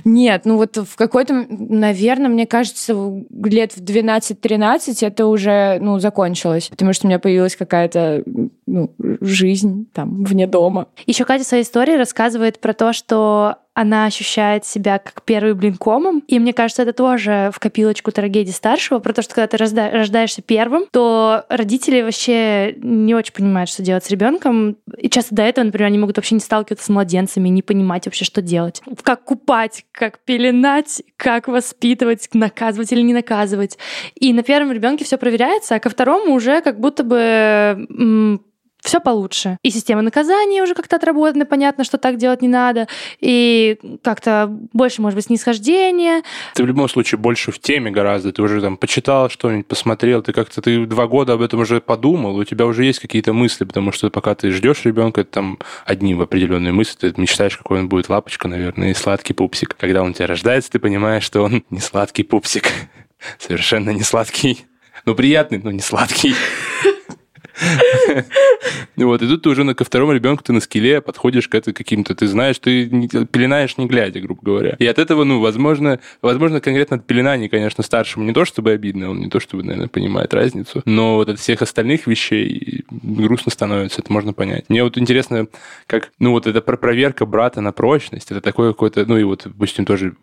Нет, 0.05 0.43
ну 0.45 0.57
вот 0.57 0.77
в 0.77 0.95
какой-то, 0.97 1.47
наверное, 1.49 2.29
мне 2.29 2.47
кажется, 2.47 2.95
лет 3.45 3.73
в 3.73 3.83
12-13 3.83 5.07
это 5.07 5.27
уже, 5.27 5.79
ну, 5.81 5.99
закончилось, 5.99 6.69
потому 6.69 6.93
что 6.93 7.07
у 7.07 7.09
меня 7.09 7.19
появилась 7.19 7.57
какая-то 7.57 8.25
ну, 8.73 8.95
жизнь 9.21 9.87
там 9.93 10.25
вне 10.25 10.47
дома. 10.47 10.89
Еще 11.07 11.25
Катя 11.27 11.45
в 11.45 11.47
своей 11.47 11.63
истории 11.63 11.95
рассказывает 11.95 12.59
про 12.59 12.73
то, 12.73 12.95
что 12.95 13.57
она 13.75 14.05
ощущает 14.05 14.65
себя 14.67 14.99
как 14.99 15.23
первый 15.25 15.55
блин 15.55 15.77
комом. 15.77 16.23
И 16.27 16.39
мне 16.39 16.53
кажется, 16.53 16.83
это 16.83 16.93
тоже 16.93 17.51
в 17.55 17.59
копилочку 17.59 18.13
трагедии 18.13 18.51
старшего, 18.51 18.99
про 18.99 19.13
то, 19.13 19.23
что 19.23 19.35
когда 19.35 19.47
ты 19.47 19.57
рождаешься 19.57 20.43
первым, 20.43 20.85
то 20.91 21.45
родители 21.49 22.03
вообще 22.03 22.75
не 22.77 23.15
очень 23.15 23.33
понимают, 23.33 23.71
что 23.71 23.83
делать 23.83 24.05
с 24.05 24.11
ребенком. 24.11 24.77
И 24.99 25.09
часто 25.09 25.35
до 25.35 25.43
этого, 25.43 25.65
например, 25.65 25.87
они 25.87 25.99
могут 25.99 26.17
вообще 26.17 26.35
не 26.35 26.41
сталкиваться 26.41 26.85
с 26.85 26.89
младенцами, 26.91 27.49
не 27.49 27.63
понимать 27.63 28.07
вообще, 28.07 28.25
что 28.25 28.43
делать. 28.43 28.83
Как 29.03 29.25
купать, 29.25 29.87
как 29.93 30.19
пеленать, 30.21 31.03
как 31.17 31.49
воспитывать, 31.49 32.29
наказывать 32.35 32.93
или 32.93 33.01
не 33.01 33.15
наказывать. 33.15 33.79
И 34.15 34.33
на 34.35 34.43
первом 34.43 34.73
ребенке 34.73 35.05
все 35.05 35.17
проверяется, 35.17 35.77
а 35.77 35.81
ко 35.81 35.89
второму 35.89 36.35
уже 36.35 36.61
как 36.61 36.79
будто 36.79 37.05
бы 37.05 38.41
все 38.83 39.01
получше. 39.01 39.59
И 39.63 39.71
система 39.71 40.03
наказания 40.03 40.63
уже 40.63 40.75
как-то 40.75 40.97
отработана, 40.97 41.47
понятно, 41.47 41.85
что 41.85 41.99
так 41.99 42.17
делать 42.17 42.43
не 42.43 42.49
надо. 42.49 42.89
И 43.21 43.79
как-то 44.03 44.49
больше, 44.73 45.01
может 45.01 45.17
быть, 45.17 45.27
снисхождения. 45.27 46.23
Ты 46.55 46.65
в 46.65 46.67
любом 46.67 46.89
случае 46.89 47.19
больше 47.19 47.53
в 47.53 47.61
теме 47.61 47.91
гораздо. 47.93 48.33
Ты 48.33 48.43
уже 48.43 48.61
там 48.61 48.77
почитал 48.77 49.31
что-нибудь, 49.31 49.67
посмотрел. 49.67 50.23
Ты 50.23 50.33
как-то 50.33 50.61
ты 50.61 50.85
два 50.87 51.07
года 51.07 51.35
об 51.35 51.43
этом 51.43 51.61
уже 51.61 51.81
подумал. 51.81 52.37
У 52.37 52.45
тебя 52.45 52.67
уже 52.67 52.85
есть 52.85 52.99
какие-то 52.99 53.33
мысли, 53.33 53.65
потому 53.65 53.93
что 53.93 54.11
пока 54.11 54.35
ты 54.35 54.51
ждешь 54.51 54.85
ребенка, 54.85 55.23
там 55.23 55.59
одни 55.87 56.15
в 56.15 56.23
определенные 56.23 56.73
мысли. 56.73 57.11
Ты 57.11 57.21
мечтаешь, 57.21 57.57
какой 57.57 57.79
он 57.79 57.89
будет 57.89 58.09
лапочка, 58.09 58.49
наверное, 58.49 58.91
и 58.91 58.95
сладкий 58.95 59.33
пупсик. 59.33 59.77
Когда 59.77 60.03
он 60.03 60.11
у 60.11 60.13
тебя 60.13 60.27
рождается, 60.27 60.73
ты 60.73 60.81
понимаешь, 60.81 61.23
что 61.23 61.43
он 61.43 61.65
не 61.71 61.79
сладкий 61.79 62.25
пупсик. 62.25 62.65
Совершенно 63.39 63.91
не 63.91 64.03
сладкий. 64.03 64.67
Ну, 65.05 65.15
приятный, 65.15 65.61
но 65.63 65.71
не 65.71 65.81
сладкий. 65.81 66.35
Вот, 68.97 69.23
и 69.23 69.29
тут 69.29 69.43
ты 69.43 69.49
уже 69.49 69.75
ко 69.75 69.85
второму 69.85 70.13
ребенку 70.13 70.43
ты 70.43 70.53
на 70.53 70.61
скеле 70.61 71.01
подходишь 71.01 71.49
к 71.49 71.55
это 71.55 71.73
каким-то, 71.73 72.15
ты 72.15 72.27
знаешь, 72.27 72.59
ты 72.59 72.87
пеленаешь 73.27 73.79
не 73.79 73.87
глядя, 73.87 74.21
грубо 74.21 74.41
говоря. 74.43 74.77
И 74.79 74.87
от 74.87 74.99
этого, 74.99 75.25
ну, 75.25 75.41
возможно, 75.41 75.99
возможно, 76.21 76.61
конкретно 76.61 76.97
от 76.97 77.07
пеленания, 77.07 77.49
конечно, 77.49 77.83
старшему 77.83 78.25
не 78.25 78.33
то 78.33 78.45
чтобы 78.45 78.73
обидно, 78.73 79.11
он 79.11 79.21
не 79.21 79.29
то 79.29 79.41
чтобы, 79.41 79.63
наверное, 79.63 79.89
понимает 79.89 80.35
разницу, 80.35 80.83
но 80.85 81.17
вот 81.17 81.29
от 81.29 81.39
всех 81.39 81.63
остальных 81.63 82.07
вещей 82.07 82.85
грустно 82.91 83.51
становится, 83.51 84.03
это 84.03 84.13
можно 84.13 84.33
понять. 84.33 84.67
Мне 84.69 84.85
вот 84.85 84.99
интересно, 84.99 85.47
как, 85.87 86.13
ну, 86.19 86.33
вот 86.33 86.47
эта 86.47 86.61
проверка 86.61 87.27
брата 87.27 87.61
на 87.61 87.73
прочность, 87.73 88.31
это 88.31 88.41
такое 88.41 88.73
какое-то, 88.73 89.05
ну, 89.07 89.17
и 89.17 89.25
вот, 89.25 89.43
допустим, 89.45 89.85
тоже 89.85 90.15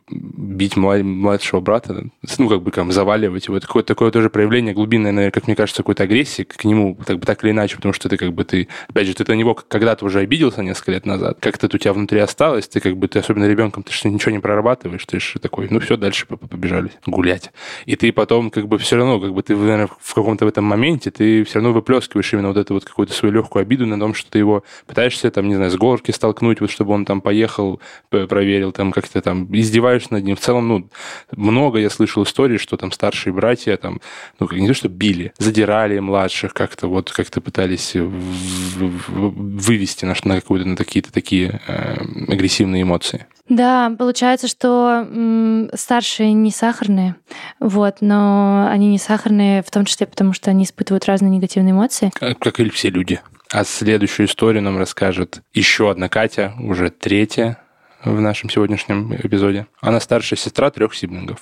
бить 0.49 0.75
младшего 0.75 1.59
брата, 1.59 2.05
ну, 2.37 2.49
как 2.49 2.61
бы, 2.61 2.71
там, 2.71 2.91
заваливать 2.91 3.47
его, 3.47 3.57
это 3.57 3.67
какое-то 3.67 3.87
такое 3.87 4.11
тоже 4.11 4.29
проявление 4.29 4.73
глубинное, 4.73 5.11
наверное, 5.11 5.31
как 5.31 5.47
мне 5.47 5.55
кажется, 5.55 5.83
какой-то 5.83 6.03
агрессии 6.03 6.43
к 6.43 6.63
нему, 6.63 6.97
так 7.05 7.19
бы 7.19 7.25
так 7.25 7.43
или 7.43 7.51
иначе, 7.51 7.75
потому 7.75 7.93
что 7.93 8.09
ты 8.09 8.17
как 8.17 8.33
бы 8.33 8.43
ты, 8.43 8.67
опять 8.87 9.07
же, 9.07 9.13
ты 9.13 9.23
на 9.25 9.35
него 9.35 9.53
когда-то 9.53 10.05
уже 10.05 10.19
обиделся 10.19 10.63
несколько 10.63 10.91
лет 10.91 11.05
назад, 11.05 11.37
как-то 11.39 11.67
у 11.67 11.77
тебя 11.77 11.93
внутри 11.93 12.19
осталось, 12.19 12.67
ты 12.67 12.79
как 12.79 12.97
бы, 12.97 13.07
ты 13.07 13.19
особенно 13.19 13.47
ребенком, 13.47 13.83
ты 13.83 13.93
же 13.93 14.09
ничего 14.09 14.31
не 14.31 14.39
прорабатываешь, 14.39 15.05
ты 15.05 15.19
же 15.19 15.39
такой, 15.39 15.67
ну 15.69 15.79
все, 15.79 15.97
дальше 15.97 16.25
побежали 16.25 16.91
гулять. 17.05 17.51
И 17.85 17.95
ты 17.95 18.11
потом 18.11 18.49
как 18.49 18.67
бы 18.67 18.77
все 18.77 18.95
равно, 18.95 19.19
как 19.19 19.33
бы 19.33 19.43
ты, 19.43 19.55
наверное, 19.55 19.89
в 19.99 20.13
каком-то 20.13 20.45
в 20.45 20.47
этом 20.47 20.65
моменте, 20.65 21.11
ты 21.11 21.43
все 21.43 21.55
равно 21.55 21.73
выплескиваешь 21.73 22.33
именно 22.33 22.47
вот 22.47 22.57
эту 22.57 22.73
вот 22.73 22.85
какую-то 22.85 23.13
свою 23.13 23.33
легкую 23.33 23.61
обиду 23.61 23.85
на 23.85 23.99
том, 23.99 24.13
что 24.13 24.31
ты 24.31 24.39
его 24.39 24.63
пытаешься 24.87 25.29
там, 25.29 25.47
не 25.47 25.55
знаю, 25.55 25.69
с 25.69 25.75
горки 25.75 26.11
столкнуть, 26.11 26.61
вот 26.61 26.71
чтобы 26.71 26.93
он 26.93 27.05
там 27.05 27.21
поехал, 27.21 27.79
проверил, 28.09 28.71
там 28.71 28.91
как-то 28.91 29.21
там 29.21 29.47
издеваешься 29.55 30.13
над 30.13 30.23
ним. 30.23 30.37
В 30.39 30.41
целом, 30.41 30.69
ну, 30.69 30.89
много 31.35 31.79
я 31.79 31.89
слышал 31.89 32.23
историй, 32.23 32.57
что 32.57 32.77
там 32.77 32.93
старшие 32.93 33.33
братья 33.33 33.75
там, 33.75 33.99
ну, 34.39 34.47
не 34.51 34.67
то, 34.67 34.73
что 34.73 34.87
били, 34.87 35.33
задирали 35.37 35.99
младших 35.99 36.53
как-то 36.53 36.87
вот 36.87 37.11
как-то 37.11 37.41
пытались 37.41 37.91
вывести 37.93 40.05
на, 40.05 40.15
на 40.23 40.39
какие-то 40.39 40.65
на 40.65 40.77
такие-то 40.77 41.11
такие 41.11 41.59
э, 41.67 41.97
агрессивные 42.29 42.83
эмоции. 42.83 43.25
Да, 43.49 43.93
получается, 43.99 44.47
что 44.47 45.05
м, 45.09 45.69
старшие 45.73 46.31
не 46.31 46.51
сахарные, 46.51 47.15
вот, 47.59 47.97
но 47.99 48.69
они 48.71 48.87
не 48.87 48.97
сахарные 48.97 49.61
в 49.61 49.69
том 49.71 49.83
числе 49.83 50.07
потому, 50.07 50.31
что 50.31 50.51
они 50.51 50.63
испытывают 50.63 51.05
разные 51.05 51.31
негативные 51.31 51.73
эмоции. 51.73 52.11
Как, 52.13 52.39
как 52.39 52.61
и 52.61 52.69
все 52.69 52.89
люди. 52.89 53.19
А 53.51 53.65
следующую 53.65 54.27
историю 54.27 54.63
нам 54.63 54.77
расскажет 54.77 55.41
еще 55.53 55.91
одна 55.91 56.07
Катя, 56.07 56.53
уже 56.59 56.91
третья 56.91 57.57
в 58.03 58.19
нашем 58.21 58.49
сегодняшнем 58.49 59.13
эпизоде. 59.15 59.67
Она 59.81 59.99
старшая 59.99 60.37
сестра 60.37 60.69
трех 60.71 60.93
сиблингов. 60.95 61.39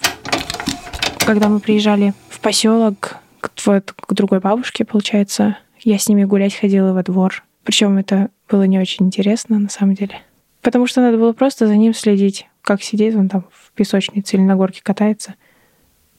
Когда 1.26 1.50
мы 1.50 1.60
приезжали 1.60 2.14
в 2.30 2.40
поселок 2.40 3.18
к, 3.40 3.50
к 3.50 4.14
другой 4.14 4.40
бабушке, 4.40 4.86
получается, 4.86 5.58
я 5.82 5.98
с 5.98 6.08
ними 6.08 6.24
гулять 6.24 6.56
ходила 6.56 6.94
во 6.94 7.04
двор. 7.04 7.44
Причем 7.64 7.98
это 7.98 8.30
было 8.50 8.64
не 8.64 8.80
очень 8.80 9.06
интересно, 9.08 9.60
на 9.60 9.70
самом 9.70 9.94
деле. 9.94 10.22
Потому 10.62 10.88
что 10.88 11.02
надо 11.02 11.18
было 11.18 11.34
просто 11.34 11.68
за 11.68 11.76
ним 11.76 11.94
следить, 11.94 12.48
как 12.62 12.82
сидит 12.82 13.16
он 13.16 13.30
там 13.30 13.46
в 13.52 13.72
песочнице 13.74 14.38
или 14.38 14.44
на 14.44 14.56
горке 14.56 14.82
катается 14.84 15.36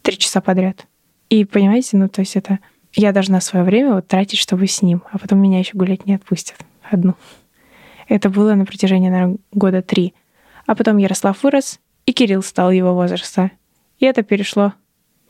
три 0.02 0.18
часа 0.18 0.40
подряд. 0.40 0.86
И 1.28 1.44
понимаете, 1.44 1.96
ну 1.96 2.08
то 2.08 2.20
есть 2.20 2.36
это 2.36 2.58
я 2.94 3.12
должна 3.12 3.40
свое 3.40 3.64
время 3.64 3.94
вот 3.94 4.08
тратить, 4.08 4.38
чтобы 4.38 4.66
с 4.66 4.82
ним, 4.82 5.02
а 5.10 5.18
потом 5.18 5.40
меня 5.40 5.58
еще 5.58 5.76
гулять 5.76 6.06
не 6.06 6.14
отпустят 6.14 6.56
одну. 6.82 7.14
Это 8.08 8.30
было 8.30 8.54
на 8.54 8.64
протяжении, 8.64 9.10
наверное, 9.10 9.36
года 9.52 9.82
три. 9.82 10.14
А 10.68 10.76
потом 10.76 10.98
Ярослав 10.98 11.42
вырос, 11.42 11.80
и 12.06 12.12
Кирилл 12.12 12.44
стал 12.44 12.70
его 12.70 12.94
возраста. 12.94 13.50
И 13.98 14.06
это 14.06 14.22
перешло. 14.22 14.74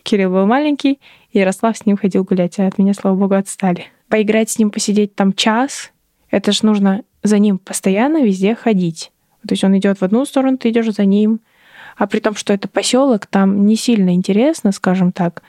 Кирилл 0.03 0.31
был 0.31 0.45
маленький, 0.45 1.01
Ярослав 1.33 1.79
с 1.79 1.87
ним 1.87 1.97
ходил 1.97 2.25
гулять, 2.25 2.59
а 2.59 2.67
от 2.67 2.77
меня, 2.77 2.93
слава 2.93 3.17
богу, 3.17 3.35
отстали 3.35 3.87
поиграть 4.09 4.51
с 4.51 4.59
ним, 4.59 4.71
посидеть 4.71 5.15
там 5.15 5.33
час, 5.33 5.93
это 6.31 6.53
ж 6.53 6.63
нужно 6.63 7.05
за 7.23 7.39
ним 7.39 7.59
постоянно 7.59 8.23
везде 8.23 8.55
ходить. 8.55 9.13
То 9.47 9.53
есть 9.53 9.65
он 9.65 9.77
идет 9.79 10.01
в 10.01 10.05
одну 10.05 10.25
сторону, 10.25 10.59
ты 10.59 10.71
идешь 10.71 10.93
за 10.93 11.05
ним. 11.05 11.41
А 11.97 12.07
при 12.07 12.21
том, 12.21 12.35
что 12.35 12.53
это 12.53 12.69
поселок, 12.69 13.27
там 13.27 13.67
не 13.67 13.77
сильно 13.77 14.15
интересно, 14.15 14.73
скажем 14.73 15.13
так. 15.13 15.43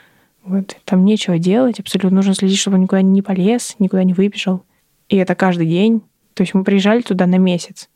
Вот, 0.43 0.77
там 0.85 1.05
нечего 1.05 1.37
делать, 1.37 1.79
абсолютно 1.79 2.17
нужно 2.17 2.33
следить, 2.33 2.59
чтобы 2.59 2.75
он 2.75 2.83
никуда 2.83 3.01
не 3.01 3.21
полез, 3.21 3.75
никуда 3.79 4.03
не 4.03 4.13
выбежал. 4.13 4.63
И 5.09 5.17
это 5.17 5.35
каждый 5.35 5.67
день. 5.67 6.01
То 6.33 6.41
есть 6.41 6.53
мы 6.53 6.63
приезжали 6.63 7.01
туда 7.01 7.27
на 7.27 7.35
месяц. 7.35 7.89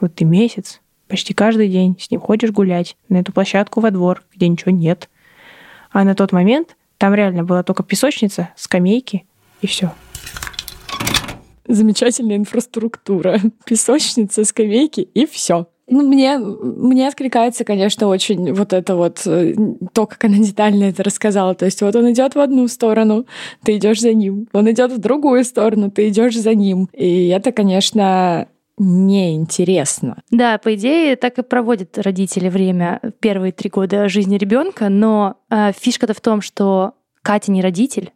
Вот 0.00 0.14
ты 0.14 0.24
месяц, 0.24 0.80
почти 1.10 1.34
каждый 1.34 1.68
день 1.68 1.96
с 2.00 2.10
ним 2.10 2.20
ходишь 2.20 2.52
гулять 2.52 2.96
на 3.08 3.18
эту 3.18 3.32
площадку 3.32 3.80
во 3.80 3.90
двор, 3.90 4.22
где 4.34 4.48
ничего 4.48 4.70
нет. 4.70 5.10
А 5.90 6.04
на 6.04 6.14
тот 6.14 6.32
момент 6.32 6.76
там 6.96 7.14
реально 7.14 7.44
была 7.44 7.62
только 7.62 7.82
песочница, 7.82 8.50
скамейки 8.56 9.26
и 9.60 9.66
все. 9.66 9.92
замечательная 11.66 12.36
инфраструктура. 12.36 13.40
Песочница, 13.64 14.44
скамейки 14.44 15.00
и 15.00 15.26
все. 15.26 15.66
Ну, 15.92 16.06
мне, 16.06 16.38
мне 16.38 17.08
откликается, 17.08 17.64
конечно, 17.64 18.06
очень 18.06 18.52
вот 18.52 18.72
это 18.72 18.94
вот, 18.94 19.22
э, 19.26 19.56
то, 19.92 20.06
как 20.06 20.22
она 20.24 20.38
детально 20.38 20.84
это 20.84 21.02
рассказала. 21.02 21.56
То 21.56 21.64
есть 21.64 21.82
вот 21.82 21.96
он 21.96 22.12
идет 22.12 22.36
в 22.36 22.38
одну 22.38 22.68
сторону, 22.68 23.26
ты 23.64 23.76
идешь 23.76 24.00
за 24.00 24.14
ним. 24.14 24.46
Он 24.52 24.70
идет 24.70 24.92
в 24.92 24.98
другую 24.98 25.44
сторону, 25.44 25.90
ты 25.90 26.08
идешь 26.08 26.36
за 26.36 26.54
ним. 26.54 26.88
И 26.92 27.28
это, 27.28 27.50
конечно, 27.50 28.46
неинтересно. 28.80 30.22
Да, 30.30 30.56
по 30.56 30.74
идее, 30.74 31.14
так 31.16 31.38
и 31.38 31.42
проводят 31.42 31.98
родители 31.98 32.48
время 32.48 33.00
первые 33.20 33.52
три 33.52 33.68
года 33.68 34.08
жизни 34.08 34.38
ребенка, 34.38 34.88
но 34.88 35.36
э, 35.50 35.72
фишка-то 35.78 36.14
в 36.14 36.20
том, 36.20 36.40
что 36.40 36.94
Катя 37.22 37.52
не 37.52 37.60
родитель, 37.60 38.12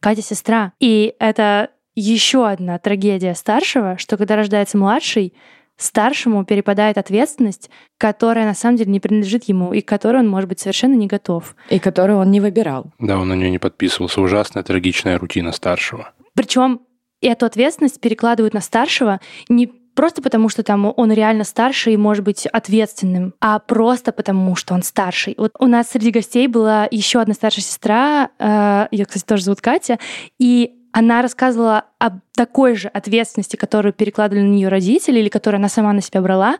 Катя 0.00 0.22
сестра. 0.22 0.72
И 0.80 1.14
это 1.20 1.70
еще 1.94 2.48
одна 2.48 2.78
трагедия 2.78 3.34
старшего, 3.34 3.96
что 3.96 4.16
когда 4.16 4.34
рождается 4.34 4.76
младший, 4.76 5.34
старшему 5.76 6.44
перепадает 6.44 6.98
ответственность, 6.98 7.70
которая 7.96 8.44
на 8.44 8.54
самом 8.54 8.76
деле 8.76 8.90
не 8.90 8.98
принадлежит 9.00 9.44
ему 9.44 9.72
и 9.72 9.80
к 9.80 9.88
которой 9.88 10.18
он 10.18 10.28
может 10.28 10.48
быть 10.48 10.58
совершенно 10.58 10.94
не 10.94 11.06
готов. 11.06 11.54
И 11.70 11.78
которую 11.78 12.18
он 12.18 12.32
не 12.32 12.40
выбирал. 12.40 12.92
Да, 12.98 13.18
он 13.18 13.28
на 13.28 13.34
нее 13.34 13.50
не 13.50 13.58
подписывался. 13.58 14.20
Ужасная 14.20 14.64
трагичная 14.64 15.18
рутина 15.18 15.52
старшего. 15.52 16.12
Причем 16.34 16.80
эту 17.20 17.46
ответственность 17.46 18.00
перекладывают 18.00 18.54
на 18.54 18.60
старшего 18.60 19.20
не 19.48 19.72
просто 19.98 20.22
потому, 20.22 20.48
что 20.48 20.62
там 20.62 20.94
он 20.96 21.10
реально 21.10 21.42
старше 21.42 21.90
и 21.90 21.96
может 21.96 22.22
быть 22.22 22.46
ответственным, 22.46 23.34
а 23.40 23.58
просто 23.58 24.12
потому, 24.12 24.54
что 24.54 24.74
он 24.74 24.84
старший. 24.84 25.34
Вот 25.36 25.50
у 25.58 25.66
нас 25.66 25.90
среди 25.90 26.12
гостей 26.12 26.46
была 26.46 26.86
еще 26.88 27.20
одна 27.20 27.34
старшая 27.34 27.64
сестра, 27.64 28.30
э, 28.38 28.86
ее, 28.92 29.06
кстати, 29.06 29.24
тоже 29.24 29.42
зовут 29.42 29.60
Катя, 29.60 29.98
и 30.38 30.76
она 30.92 31.20
рассказывала 31.20 31.86
об 31.98 32.20
такой 32.36 32.76
же 32.76 32.86
ответственности, 32.86 33.56
которую 33.56 33.92
перекладывали 33.92 34.44
на 34.44 34.52
нее 34.52 34.68
родители 34.68 35.18
или 35.18 35.28
которую 35.28 35.58
она 35.58 35.68
сама 35.68 35.92
на 35.92 36.00
себя 36.00 36.22
брала. 36.22 36.58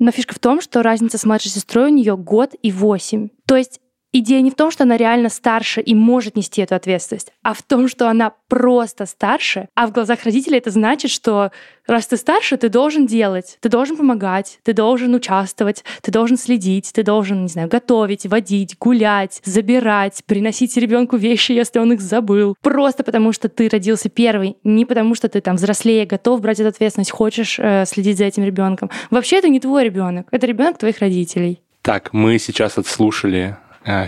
Но 0.00 0.10
фишка 0.10 0.34
в 0.34 0.40
том, 0.40 0.60
что 0.60 0.82
разница 0.82 1.16
с 1.16 1.24
младшей 1.24 1.52
сестрой 1.52 1.92
у 1.92 1.94
нее 1.94 2.16
год 2.16 2.56
и 2.60 2.72
восемь. 2.72 3.28
То 3.46 3.54
есть 3.54 3.78
идея 4.14 4.40
не 4.40 4.50
в 4.50 4.54
том, 4.54 4.70
что 4.70 4.84
она 4.84 4.96
реально 4.96 5.28
старше 5.28 5.80
и 5.80 5.94
может 5.94 6.36
нести 6.36 6.62
эту 6.62 6.74
ответственность, 6.74 7.32
а 7.42 7.52
в 7.52 7.62
том, 7.62 7.88
что 7.88 8.08
она 8.08 8.32
просто 8.48 9.06
старше, 9.06 9.68
а 9.74 9.86
в 9.86 9.92
глазах 9.92 10.24
родителей 10.24 10.58
это 10.58 10.70
значит, 10.70 11.10
что 11.10 11.50
раз 11.86 12.06
ты 12.06 12.16
старше, 12.16 12.56
ты 12.56 12.68
должен 12.68 13.06
делать, 13.06 13.58
ты 13.60 13.68
должен 13.68 13.96
помогать, 13.96 14.60
ты 14.62 14.72
должен 14.72 15.14
участвовать, 15.14 15.84
ты 16.00 16.12
должен 16.12 16.38
следить, 16.38 16.92
ты 16.94 17.02
должен, 17.02 17.42
не 17.42 17.48
знаю, 17.48 17.68
готовить, 17.68 18.24
водить, 18.26 18.78
гулять, 18.78 19.42
забирать, 19.44 20.22
приносить 20.24 20.76
ребенку 20.76 21.16
вещи, 21.16 21.52
если 21.52 21.80
он 21.80 21.92
их 21.92 22.00
забыл. 22.00 22.56
Просто 22.62 23.02
потому, 23.02 23.32
что 23.32 23.48
ты 23.48 23.68
родился 23.68 24.08
первый, 24.08 24.56
не 24.62 24.84
потому, 24.84 25.16
что 25.16 25.28
ты 25.28 25.40
там 25.40 25.56
взрослее, 25.56 26.06
готов 26.06 26.40
брать 26.40 26.60
эту 26.60 26.68
ответственность, 26.68 27.10
хочешь 27.10 27.58
э, 27.58 27.84
следить 27.86 28.18
за 28.18 28.24
этим 28.24 28.44
ребенком. 28.44 28.90
Вообще 29.10 29.38
это 29.38 29.48
не 29.48 29.58
твой 29.58 29.84
ребенок, 29.84 30.28
это 30.30 30.46
ребенок 30.46 30.78
твоих 30.78 31.00
родителей. 31.00 31.60
Так, 31.82 32.14
мы 32.14 32.38
сейчас 32.38 32.78
отслушали 32.78 33.58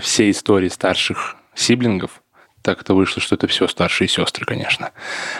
все 0.01 0.29
истории 0.29 0.69
старших 0.69 1.37
сиблингов. 1.55 2.21
Так 2.61 2.81
это 2.81 2.93
вышло, 2.93 3.21
что 3.21 3.35
это 3.35 3.47
все 3.47 3.67
старшие 3.67 4.07
сестры, 4.07 4.45
конечно. 4.45 4.91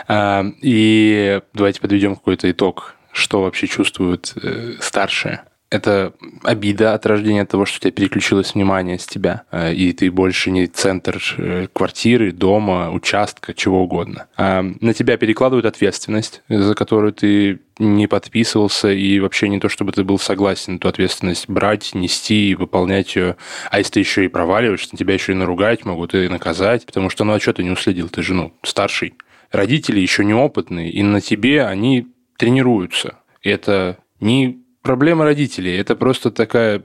Э, 0.08 0.44
и 0.62 1.42
давайте 1.54 1.82
подведем 1.82 2.16
какой-то 2.16 2.50
итог, 2.50 2.96
что 3.12 3.42
вообще 3.42 3.68
чувствуют 3.68 4.34
э, 4.42 4.76
старшие. 4.80 5.44
Это 5.70 6.14
обида 6.44 6.94
от 6.94 7.06
рождения 7.06 7.46
того, 7.46 7.66
что 7.66 7.78
у 7.78 7.80
тебя 7.82 7.92
переключилось 7.92 8.54
внимание 8.54 8.98
с 8.98 9.06
тебя, 9.06 9.44
э, 9.52 9.74
и 9.74 9.92
ты 9.92 10.10
больше 10.10 10.50
не 10.50 10.68
центр 10.68 11.22
э, 11.38 11.68
квартиры, 11.74 12.32
дома, 12.32 12.90
участка, 12.90 13.54
чего 13.54 13.84
угодно. 13.84 14.28
А 14.38 14.62
на 14.62 14.94
тебя 14.94 15.18
перекладывают 15.18 15.66
ответственность, 15.66 16.42
за 16.48 16.74
которую 16.74 17.12
ты 17.12 17.60
не 17.80 18.08
подписывался, 18.08 18.90
и 18.90 19.20
вообще 19.20 19.50
не 19.50 19.60
то, 19.60 19.68
чтобы 19.68 19.92
ты 19.92 20.06
был 20.06 20.18
согласен 20.20 20.78
эту 20.78 20.88
ответственность 20.88 21.50
брать, 21.50 21.94
нести 21.94 22.52
и 22.52 22.56
выполнять 22.56 23.16
ее. 23.18 23.36
А 23.70 23.80
если 23.80 23.94
ты 23.94 24.00
еще 24.00 24.24
и 24.24 24.30
проваливаешься, 24.30 24.96
тебя 24.96 25.16
еще 25.16 25.34
и 25.34 25.36
наругать 25.36 25.84
могут, 25.84 26.16
и 26.16 26.30
наказать, 26.30 26.86
потому 26.86 27.10
что, 27.10 27.26
ну, 27.26 27.34
а 27.34 27.40
что 27.42 27.52
ты 27.52 27.64
не 27.64 27.72
уследил? 27.72 28.08
Ты 28.08 28.24
же, 28.24 28.34
ну, 28.34 28.54
старший. 28.64 29.16
Родители 29.52 30.00
еще 30.00 30.24
неопытные, 30.24 30.92
и 30.92 31.04
на 31.04 31.20
тебе 31.20 31.66
они 31.66 32.08
тренируются. 32.38 33.18
И 33.42 33.50
это 33.50 33.98
не 34.20 34.60
проблема 34.88 35.26
родителей. 35.26 35.76
Это 35.76 35.98
просто 35.98 36.32
такая, 36.32 36.82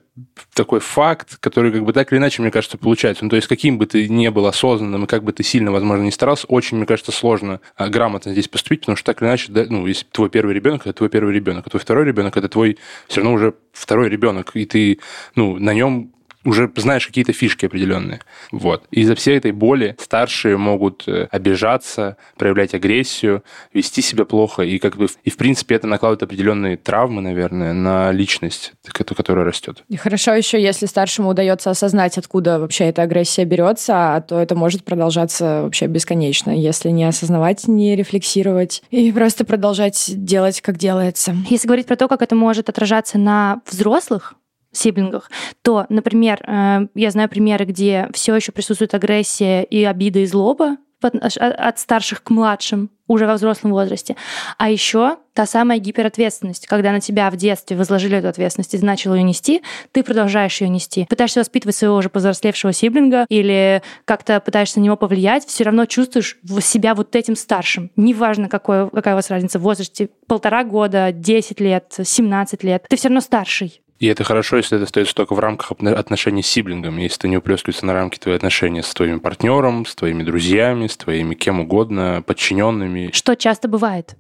такой 0.55 0.81
факт, 0.81 1.37
который 1.39 1.71
как 1.71 1.85
бы 1.85 1.93
так 1.93 2.13
или 2.13 2.19
иначе, 2.19 2.43
мне 2.43 2.51
кажется, 2.51 2.77
получается. 2.77 3.23
Ну, 3.23 3.31
то 3.31 3.37
есть 3.37 3.47
каким 3.47 3.79
бы 3.79 3.87
ты 3.87 4.09
ни 4.09 4.27
был 4.27 4.47
осознанным 4.47 5.05
и 5.05 5.07
как 5.07 5.23
бы 5.23 5.33
ты 5.33 5.45
сильно, 5.45 5.71
возможно, 5.71 6.03
не 6.03 6.11
старался, 6.11 6.49
очень, 6.49 6.79
мне 6.79 6.87
кажется, 6.87 7.13
сложно 7.13 7.61
а, 7.77 7.89
грамотно 7.89 8.33
здесь 8.33 8.49
поступить, 8.49 8.81
потому 8.81 8.97
что 8.97 9.07
так 9.07 9.23
или 9.23 9.29
иначе, 9.29 9.53
да, 9.53 9.67
ну, 9.69 9.87
если 9.87 10.05
твой 10.11 10.31
первый 10.31 10.53
ребенок, 10.53 10.81
это 10.83 10.95
твой 10.95 11.11
первый 11.11 11.33
ребенок, 11.33 11.65
а 11.65 11.71
твой 11.71 11.79
второй 11.79 12.05
ребенок, 12.05 12.37
это 12.37 12.49
твой 12.49 12.77
все 13.07 13.21
равно 13.21 13.35
уже 13.35 13.55
второй 13.73 14.09
ребенок, 14.09 14.51
и 14.55 14.65
ты, 14.65 14.99
ну, 15.37 15.57
на 15.61 15.73
нем 15.73 16.13
уже 16.45 16.71
знаешь 16.77 17.07
какие-то 17.07 17.33
фишки 17.33 17.67
определенные. 17.67 18.21
Вот. 18.51 18.85
Из-за 18.91 19.15
всей 19.15 19.37
этой 19.37 19.53
боли 19.53 19.97
старшие 19.99 20.57
могут 20.57 21.05
э, 21.07 21.29
обижаться, 21.31 22.17
проявлять 22.37 22.75
агрессию, 22.75 23.43
вести 23.73 24.03
себя 24.03 24.25
плохо, 24.25 24.63
и 24.63 24.79
как 24.79 24.97
бы 24.97 25.09
и 25.25 25.31
в 25.31 25.37
принципе 25.37 25.77
это 25.77 25.87
накладывает 25.87 26.23
определенные 26.23 26.77
травмы, 26.77 27.21
наверное, 27.23 27.73
на 27.73 28.13
личность, 28.13 28.73
которая 28.93 29.45
растет. 29.45 29.85
И 29.89 29.97
хорошо 29.97 30.33
еще, 30.33 30.61
если 30.61 30.87
старшему 30.87 31.31
удается 31.31 31.71
осознать, 31.71 32.19
откуда 32.19 32.59
вообще 32.59 32.85
эта 32.85 33.03
агрессия 33.03 33.45
берется, 33.45 34.15
а 34.15 34.21
то 34.21 34.41
это 34.41 34.55
может 34.55 34.85
продолжаться 34.85 35.63
вообще 35.63 35.87
бесконечно, 35.87 36.51
если 36.51 36.91
не 36.91 37.05
осознавать, 37.05 37.69
не 37.69 37.97
рефлексировать 37.97 38.83
и 38.91 39.13
просто 39.13 39.45
продолжать 39.45 40.11
делать, 40.13 40.61
как 40.61 40.79
делается. 40.79 41.37
Если 41.49 41.67
говорить 41.67 41.87
про 41.87 41.97
то, 41.97 42.09
как 42.09 42.23
это 42.23 42.35
может 42.35 42.69
отражаться 42.69 43.19
на 43.19 43.61
взрослых, 43.71 44.35
сиблингах, 44.73 45.31
то, 45.63 45.87
например, 45.89 46.41
э, 46.47 46.87
я 46.95 47.11
знаю 47.11 47.29
примеры, 47.29 47.65
где 47.65 48.09
все 48.13 48.35
еще 48.35 48.53
присутствует 48.53 48.95
агрессия 48.95 49.63
и 49.63 49.85
обида 49.85 50.21
и 50.21 50.27
злоба 50.27 50.77
от 51.03 51.79
старших 51.79 52.23
к 52.23 52.31
младшим 52.31 52.91
уже 53.09 53.27
во 53.27 53.35
взрослом 53.35 53.73
возрасте. 53.73 54.17
А 54.59 54.71
еще 54.71 55.17
та 55.35 55.47
самая 55.47 55.79
гиперответственность, 55.79 56.67
когда 56.67 56.93
на 56.93 57.01
тебя 57.01 57.31
в 57.31 57.37
детстве 57.37 57.77
возложили 57.77 58.17
эту 58.17 58.29
ответственность 58.29 58.75
и 58.75 58.79
ты 58.79 58.85
начал 58.85 59.15
ее 59.15 59.23
нести, 59.23 59.63
ты 59.93 60.03
продолжаешь 60.03 60.61
ее 60.61 60.69
нести. 60.69 61.07
Пытаешься 61.09 61.41
воспитывать 61.41 61.77
своего 61.77 61.97
уже 61.97 62.09
повзрослевшего 62.09 62.73
сиблинга 62.73 63.27
или 63.29 63.83
как-то 64.05 64.41
пытаешься 64.41 64.79
на 64.79 64.85
него 64.85 64.97
повлиять, 64.97 65.45
все 65.47 65.65
равно 65.65 65.87
чувствуешь 65.87 66.39
себя 66.61 66.95
вот 66.95 67.15
этим 67.17 67.37
старшим. 67.37 67.91
Неважно, 67.97 68.49
какой, 68.49 68.89
какая 68.91 69.15
у 69.15 69.17
вас 69.17 69.31
разница 69.31 69.59
в 69.59 69.63
возрасте, 69.63 70.09
полтора 70.27 70.65
года, 70.65 71.13
10 71.13 71.61
лет, 71.61 71.95
17 72.03 72.65
лет, 72.65 72.87
ты 72.89 72.97
все 72.97 73.09
равно 73.09 73.21
старший. 73.21 73.82
И 74.03 74.07
это 74.09 74.25
хорошо, 74.25 74.57
если 74.57 74.79
это 74.79 74.83
остается 74.83 75.15
только 75.15 75.33
в 75.33 75.39
рамках 75.39 75.71
отношений 75.81 76.43
с 76.43 76.49
сиблингами, 76.49 77.03
если 77.03 77.19
это 77.19 77.29
не 77.29 77.37
уплескивается 77.37 77.87
на 77.87 77.93
рамки 77.93 78.19
твои 78.19 78.35
отношения 78.35 78.83
с 78.83 78.93
твоим 78.93 79.21
партнером, 79.21 79.87
с 79.87 79.95
твоими 79.95 80.25
друзьями, 80.25 80.89
с 80.89 80.97
твоими 80.97 81.37
кем 81.37 81.61
угодно, 81.61 82.21
подчиненными. 82.27 83.11
Что 83.13 83.37
часто 83.37 83.69
бывает. 83.69 84.17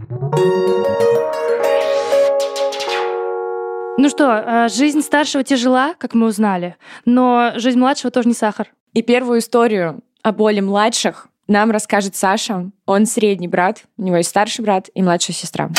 Ну 3.98 4.08
что, 4.08 4.44
э, 4.46 4.68
жизнь 4.68 5.00
старшего 5.00 5.42
тяжела, 5.42 5.94
как 5.98 6.14
мы 6.14 6.28
узнали, 6.28 6.76
но 7.04 7.54
жизнь 7.56 7.80
младшего 7.80 8.12
тоже 8.12 8.28
не 8.28 8.34
сахар. 8.34 8.68
И 8.92 9.02
первую 9.02 9.40
историю 9.40 9.98
о 10.22 10.30
боли 10.30 10.60
младших 10.60 11.26
нам 11.48 11.72
расскажет 11.72 12.14
Саша. 12.14 12.70
Он 12.86 13.04
средний 13.04 13.48
брат, 13.48 13.82
у 13.96 14.04
него 14.04 14.18
есть 14.18 14.30
старший 14.30 14.64
брат 14.64 14.90
и 14.94 15.02
младшая 15.02 15.34
сестра. 15.34 15.70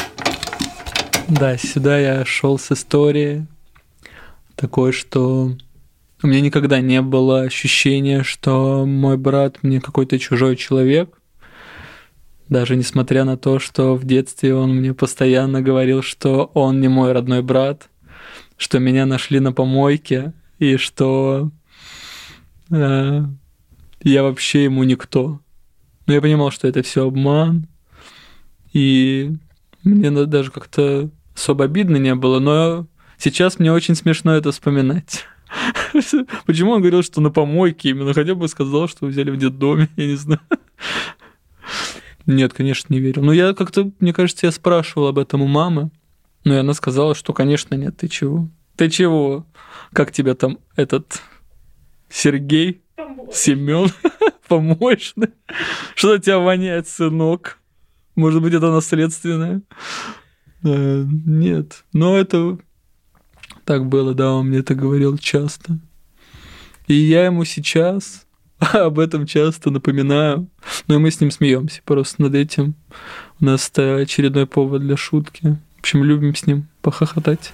Да, 1.30 1.58
сюда 1.58 1.98
я 2.00 2.26
шел 2.26 2.60
с 2.60 2.70
историей 2.70 3.44
такое, 4.56 4.92
что 4.92 5.56
у 6.22 6.28
меня 6.28 6.42
никогда 6.42 6.80
не 6.80 7.02
было 7.02 7.42
ощущения, 7.42 8.24
что 8.24 8.86
мой 8.86 9.18
брат 9.18 9.62
мне 9.62 9.82
какой-то 9.82 10.18
чужой 10.20 10.56
человек. 10.56 11.18
Даже 12.48 12.76
несмотря 12.76 13.26
на 13.26 13.38
то, 13.38 13.60
что 13.60 13.96
в 13.96 14.06
детстве 14.06 14.56
он 14.56 14.76
мне 14.76 14.94
постоянно 14.94 15.62
говорил, 15.62 16.02
что 16.02 16.52
он 16.54 16.82
не 16.82 16.88
мой 16.88 17.12
родной 17.12 17.42
брат, 17.42 17.90
что 18.58 18.80
меня 18.80 19.06
нашли 19.06 19.40
на 19.40 19.52
помойке 19.52 20.34
и 20.60 20.78
что 20.78 21.52
э, 22.70 23.22
я 24.02 24.24
вообще 24.24 24.66
ему 24.66 24.84
никто. 24.84 25.42
Но 26.06 26.14
я 26.14 26.22
понимал, 26.22 26.52
что 26.52 26.68
это 26.68 26.84
все 26.84 27.08
обман, 27.08 27.68
и 28.74 29.32
мне 29.84 30.12
даже 30.26 30.52
как-то 30.52 31.10
особо 31.36 31.66
обидно 31.66 31.98
не 31.98 32.16
было, 32.16 32.40
но 32.40 32.88
Сейчас 33.18 33.60
мне 33.60 33.72
очень 33.72 33.96
смешно 33.96 34.34
это 34.34 34.52
вспоминать. 34.52 35.26
Почему 36.46 36.72
он 36.72 36.82
говорил, 36.82 37.04
что 37.04 37.22
на 37.22 37.30
помойке 37.30 37.90
именно? 37.90 38.14
Хотя 38.14 38.36
бы 38.36 38.48
сказал, 38.48 38.88
что 38.88 39.06
взяли 39.06 39.32
в 39.32 39.38
детдоме, 39.38 39.90
я 39.96 40.08
не 40.08 40.16
знаю. 40.16 40.42
Нет, 42.26 42.54
конечно, 42.54 42.94
не 42.94 43.00
верил. 43.00 43.24
Но 43.24 43.34
я 43.34 43.54
как-то, 43.54 43.92
мне 44.00 44.14
кажется, 44.14 44.46
я 44.46 44.52
спрашивал 44.52 45.08
об 45.08 45.20
этом 45.20 45.42
у 45.42 45.48
мамы. 45.48 45.92
Но 46.44 46.54
и 46.56 46.58
она 46.58 46.74
сказала, 46.74 47.16
что, 47.16 47.34
конечно, 47.34 47.76
нет, 47.76 47.98
ты 47.98 48.08
чего? 48.08 48.50
Ты 48.76 48.90
чего? 48.90 49.46
Как 49.94 50.12
тебя 50.12 50.34
там 50.36 50.60
этот 50.76 51.22
Сергей? 52.10 52.82
Семен? 53.32 53.90
Помощный? 54.48 55.30
Что 55.96 56.18
тебя 56.18 56.40
воняет, 56.40 56.88
сынок? 56.88 57.60
Может 58.16 58.42
быть, 58.42 58.54
это 58.54 58.72
наследственное. 58.72 59.62
Э, 60.64 61.04
Нет. 61.26 61.84
Но 61.94 62.18
это 62.18 62.58
так 63.66 63.86
было, 63.86 64.14
да, 64.14 64.34
он 64.34 64.48
мне 64.48 64.60
это 64.60 64.76
говорил 64.76 65.18
часто. 65.18 65.80
И 66.88 66.94
я 66.94 67.26
ему 67.26 67.46
сейчас 67.46 68.26
об 68.74 69.00
этом 69.00 69.26
часто 69.26 69.72
напоминаю. 69.72 70.48
Но 70.88 70.96
и 70.96 70.98
мы 70.98 71.12
с 71.12 71.20
ним 71.22 71.32
смеемся 71.32 71.82
просто 71.86 72.22
над 72.22 72.36
этим. 72.36 72.76
У 73.40 73.46
нас 73.46 73.70
это 73.70 73.98
очередной 73.98 74.48
повод 74.48 74.82
для 74.82 74.98
шутки. 74.98 75.58
В 75.78 75.80
общем, 75.80 76.04
любим 76.04 76.36
с 76.36 76.46
ним 76.46 76.68
похохотать. 76.82 77.54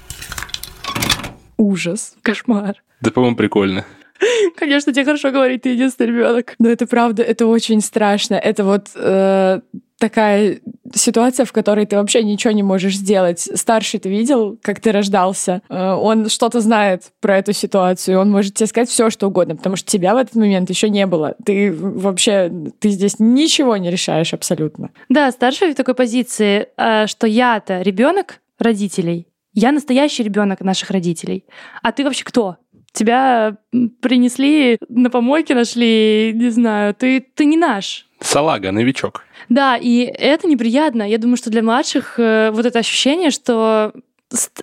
Ужас, 1.58 2.16
кошмар. 2.22 2.76
Да, 3.02 3.12
по-моему, 3.12 3.36
прикольно. 3.36 3.86
Конечно, 4.58 4.94
тебе 4.94 5.06
хорошо 5.06 5.32
говорить, 5.32 5.64
ты 5.64 5.70
единственный 5.70 6.08
ребенок. 6.08 6.56
Но 6.60 6.70
это 6.70 6.86
правда, 6.88 7.24
это 7.24 7.48
очень 7.48 7.82
страшно. 7.82 8.36
Это 8.36 8.64
вот 8.64 8.90
э, 8.96 9.62
такая 10.00 10.60
ситуация, 10.94 11.46
в 11.46 11.52
которой 11.52 11.86
ты 11.86 11.98
вообще 11.98 12.24
ничего 12.24 12.52
не 12.52 12.64
можешь 12.64 12.96
сделать. 12.96 13.40
Старший 13.40 14.00
ты 14.00 14.10
видел, 14.10 14.58
как 14.62 14.80
ты 14.80 14.92
рождался. 14.92 15.62
Э, 15.70 15.92
он 15.92 16.30
что-то 16.30 16.62
знает 16.62 17.04
про 17.20 17.38
эту 17.38 17.54
ситуацию. 17.54 18.20
Он 18.20 18.32
может 18.32 18.56
тебе 18.56 18.68
сказать 18.68 18.90
все, 18.90 19.10
что 19.10 19.28
угодно, 19.28 19.56
потому 19.56 19.76
что 19.76 19.92
тебя 19.92 20.16
в 20.16 20.18
этот 20.18 20.36
момент 20.36 20.70
еще 20.70 20.90
не 20.90 21.06
было. 21.06 21.36
Ты 21.46 21.72
вообще, 21.74 22.52
ты 22.80 22.90
здесь 22.90 23.20
ничего 23.20 23.78
не 23.78 23.92
решаешь 23.92 24.34
абсолютно. 24.34 24.90
Да, 25.10 25.32
старший 25.32 25.74
в 25.74 25.76
такой 25.76 25.94
позиции, 25.94 26.68
э, 26.78 27.06
что 27.08 27.28
я-то 27.28 27.82
ребенок 27.82 28.40
родителей, 28.58 29.28
я 29.54 29.72
настоящий 29.72 30.24
ребенок 30.24 30.62
наших 30.62 30.92
родителей. 30.92 31.46
А 31.84 31.92
ты 31.92 32.04
вообще 32.04 32.24
кто? 32.24 32.58
Тебя 32.92 33.58
принесли 34.02 34.78
на 34.90 35.10
помойке, 35.10 35.54
нашли, 35.54 36.32
не 36.34 36.50
знаю, 36.50 36.96
ты, 36.96 37.20
ты 37.20 37.46
не 37.46 37.58
наш. 37.58 38.09
Салага, 38.22 38.72
новичок. 38.72 39.24
Да, 39.50 39.78
и 39.78 40.02
это 40.02 40.48
неприятно. 40.48 41.04
Я 41.10 41.18
думаю, 41.18 41.38
что 41.38 41.50
для 41.50 41.64
младших 41.64 42.16
э, 42.20 42.52
вот 42.52 42.66
это 42.66 42.80
ощущение, 42.80 43.32
что 43.32 43.94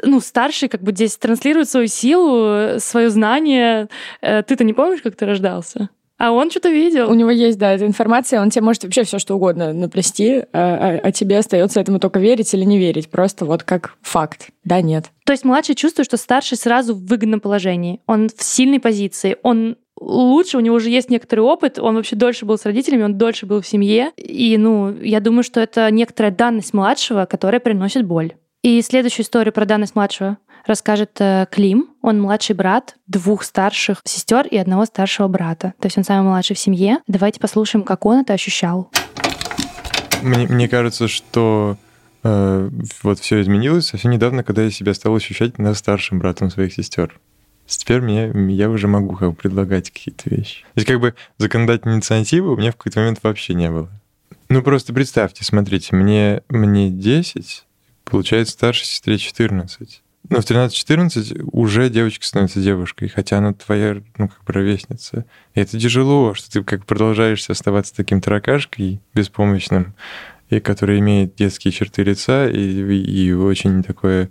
ну, 0.03 0.21
старший 0.21 0.69
как 0.69 0.83
бы 0.83 0.93
здесь 0.93 1.17
транслирует 1.17 1.69
свою 1.69 1.89
силу, 1.89 2.79
свое 2.79 3.11
знание. 3.11 3.89
Э, 4.21 4.43
Ты-то 4.43 4.63
не 4.65 4.73
помнишь, 4.75 5.03
как 5.03 5.17
ты 5.17 5.27
рождался? 5.27 5.89
А 6.19 6.31
он 6.33 6.51
что-то 6.51 6.69
У 6.69 6.73
видел. 6.73 7.13
него 7.15 7.31
есть, 7.31 7.59
да, 7.59 7.73
эта 7.73 7.85
информация, 7.87 8.41
он 8.41 8.49
тебе 8.49 8.63
может 8.63 8.85
вообще 8.85 9.03
все 9.05 9.19
что 9.19 9.35
угодно 9.35 9.75
наплести, 9.75 10.37
а, 10.37 10.45
а- 10.53 11.01
а 11.09 11.13
тебе 11.13 11.37
остается 11.37 11.79
этому 11.79 11.99
только 11.99 12.21
верить 12.21 12.55
или 12.55 12.65
не 12.65 12.79
верить. 12.79 13.11
Просто 13.11 13.45
вот 13.45 13.65
как 13.65 13.97
факт. 14.01 14.49
Да, 14.65 14.81
нет. 14.81 15.11
То 15.27 15.33
есть 15.35 15.45
младший 15.45 15.75
чувствует, 15.75 16.07
что 16.07 16.17
старший 16.17 16.57
сразу 16.57 16.95
в 16.95 17.05
выгодном 17.05 17.41
положении. 17.41 18.01
Он 18.07 18.29
в 18.35 18.43
сильной 18.43 18.81
позиции. 18.81 19.37
Он 19.43 19.77
лучше, 19.99 20.57
у 20.57 20.61
него 20.61 20.77
уже 20.77 20.91
есть 20.91 21.11
некоторый 21.11 21.41
опыт, 21.41 21.79
он 21.79 21.97
вообще 21.97 22.17
дольше 22.17 22.45
был 22.45 22.59
с 22.59 22.65
родителями, 22.65 23.03
он 23.03 23.19
дольше 23.19 23.47
был 23.47 23.61
в 23.61 23.67
семье. 23.67 24.13
И, 24.17 24.57
ну, 24.59 24.95
я 25.01 25.21
думаю, 25.21 25.43
что 25.43 25.61
это 25.61 25.91
некоторая 25.91 26.33
данность 26.33 26.75
младшего, 26.75 27.27
которая 27.27 27.61
приносит 27.61 28.07
боль. 28.07 28.35
И 28.63 28.83
следующую 28.83 29.25
историю 29.25 29.53
про 29.53 29.65
данность 29.65 29.95
младшего 29.95 30.39
расскажет 30.67 31.13
э, 31.21 31.47
Клим. 31.51 31.91
Он 32.03 32.21
младший 32.21 32.57
брат 32.57 32.97
двух 33.07 33.45
старших 33.45 34.01
сестер 34.05 34.47
и 34.47 34.57
одного 34.57 34.85
старшего 34.85 35.29
брата. 35.29 35.75
То 35.81 35.87
есть 35.87 35.97
он 35.97 36.05
самый 36.05 36.29
младший 36.29 36.57
в 36.57 36.59
семье. 36.59 36.99
Давайте 37.07 37.39
послушаем, 37.39 37.85
как 37.85 38.05
он 38.05 38.21
это 38.21 38.33
ощущал. 38.33 38.91
Мне, 40.23 40.47
мне 40.49 40.69
кажется, 40.69 41.07
что 41.09 41.77
э, 42.25 42.71
вот 43.03 43.19
все 43.21 43.41
изменилось 43.41 43.87
совсем 43.87 44.11
недавно, 44.11 44.43
когда 44.43 44.63
я 44.63 44.71
себя 44.71 44.95
стал 44.95 45.15
ощущать 45.15 45.59
на 45.59 45.75
старшим 45.75 46.19
братом 46.19 46.51
своих 46.51 46.73
сестер. 46.73 47.21
Теперь 47.67 48.01
меня, 48.01 48.31
я 48.53 48.71
уже 48.71 48.89
могу 48.89 49.17
как 49.17 49.31
бы 49.31 49.35
предлагать 49.35 49.91
какие-то 49.91 50.31
вещи. 50.31 50.63
То 50.63 50.71
есть 50.77 50.89
как 50.89 51.01
бы 51.01 51.15
законодательной 51.39 51.97
инициативы 51.97 52.53
у 52.53 52.57
меня 52.57 52.73
в 52.73 52.77
какой-то 52.77 53.01
момент 53.01 53.19
вообще 53.23 53.55
не 53.55 53.71
было. 53.71 53.91
Ну 54.49 54.63
просто 54.63 54.93
представьте, 54.93 55.45
смотрите, 55.45 55.97
мне, 55.97 56.43
мне 56.49 56.91
10, 56.91 57.65
получается 58.05 58.53
старшей 58.53 58.87
сестре 58.87 59.19
14. 59.19 60.03
Ну, 60.29 60.41
в 60.41 60.45
13-14 60.45 61.51
уже 61.53 61.89
девочка 61.89 62.27
становится 62.27 62.61
девушкой, 62.61 63.09
хотя 63.09 63.39
она 63.39 63.53
твоя, 63.53 64.03
ну, 64.19 64.29
как 64.29 64.43
бы 64.45 64.53
ровесница. 64.53 65.25
И 65.55 65.61
это 65.61 65.79
тяжело, 65.79 66.35
что 66.35 66.51
ты 66.51 66.65
как 66.65 66.85
продолжаешь 66.85 67.49
оставаться 67.49 67.95
таким 67.95 68.21
таракашкой 68.21 69.01
беспомощным, 69.15 69.95
и 70.51 70.59
который 70.61 70.99
имеет 70.99 71.37
детские 71.37 71.73
черты 71.73 72.03
лица 72.03 72.49
и, 72.49 72.57
и 72.57 73.33
очень 73.33 73.83
такое 73.83 74.31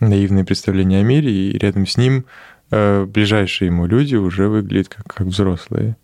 наивное 0.00 0.44
представление 0.44 1.00
о 1.00 1.04
мире, 1.04 1.30
и 1.30 1.58
рядом 1.58 1.86
с 1.86 1.96
ним 1.96 2.24
ближайшие 2.70 3.66
ему 3.66 3.86
люди 3.86 4.16
уже 4.16 4.48
выглядят 4.48 4.88
как, 4.88 5.06
как 5.06 5.26
взрослые. 5.26 5.96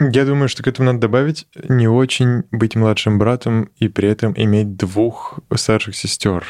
Я 0.00 0.24
думаю, 0.24 0.48
что 0.48 0.62
к 0.62 0.66
этому 0.66 0.86
надо 0.86 1.00
добавить 1.00 1.46
не 1.68 1.88
очень 1.88 2.44
быть 2.50 2.74
младшим 2.74 3.18
братом 3.18 3.70
и 3.78 3.88
при 3.88 4.08
этом 4.08 4.32
иметь 4.36 4.76
двух 4.76 5.38
старших 5.54 5.94
сестер. 5.94 6.44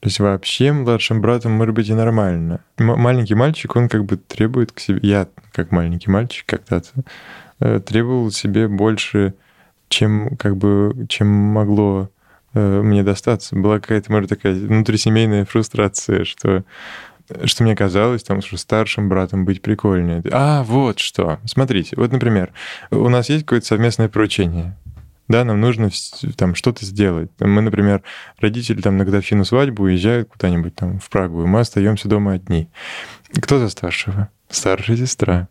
То 0.00 0.06
есть 0.06 0.18
вообще 0.18 0.72
младшим 0.72 1.20
братом 1.20 1.52
может 1.52 1.74
быть 1.74 1.88
и 1.90 1.94
нормально. 1.94 2.64
М- 2.78 2.98
маленький 2.98 3.34
мальчик, 3.34 3.76
он 3.76 3.88
как 3.90 4.06
бы 4.06 4.16
требует 4.16 4.72
к 4.72 4.80
себе... 4.80 4.98
Я, 5.02 5.28
как 5.52 5.72
маленький 5.72 6.10
мальчик 6.10 6.46
когда-то, 6.46 6.88
э, 7.60 7.80
требовал 7.80 8.30
себе 8.30 8.66
больше, 8.66 9.34
чем 9.90 10.36
как 10.38 10.56
бы, 10.56 11.06
чем 11.10 11.28
могло 11.28 12.08
э, 12.54 12.80
мне 12.80 13.02
достаться. 13.02 13.56
Была 13.56 13.78
какая-то, 13.78 14.10
может, 14.10 14.30
такая 14.30 14.54
внутрисемейная 14.54 15.44
фрустрация, 15.44 16.24
что 16.24 16.64
что 17.44 17.64
мне 17.64 17.76
казалось, 17.76 18.22
там, 18.22 18.42
что 18.42 18.56
старшим 18.56 19.08
братом 19.08 19.44
быть 19.44 19.62
прикольнее. 19.62 20.22
А, 20.32 20.62
вот 20.62 20.98
что. 20.98 21.38
Смотрите, 21.44 21.96
вот, 21.96 22.12
например, 22.12 22.52
у 22.90 23.08
нас 23.08 23.28
есть 23.28 23.44
какое-то 23.44 23.66
совместное 23.66 24.08
поручение. 24.08 24.76
Да, 25.28 25.44
нам 25.44 25.60
нужно 25.60 25.90
там 26.36 26.56
что-то 26.56 26.84
сделать. 26.84 27.30
Мы, 27.38 27.62
например, 27.62 28.02
родители 28.40 28.80
там 28.80 28.96
на 28.96 29.04
годовщину 29.04 29.44
свадьбы 29.44 29.84
уезжают 29.84 30.28
куда-нибудь 30.28 30.74
там 30.74 30.98
в 30.98 31.08
Прагу, 31.08 31.44
и 31.44 31.46
мы 31.46 31.60
остаемся 31.60 32.08
дома 32.08 32.32
одни. 32.32 32.68
Кто 33.40 33.60
за 33.60 33.68
старшего? 33.68 34.28
Старшая 34.48 34.96
сестра. 34.96 35.48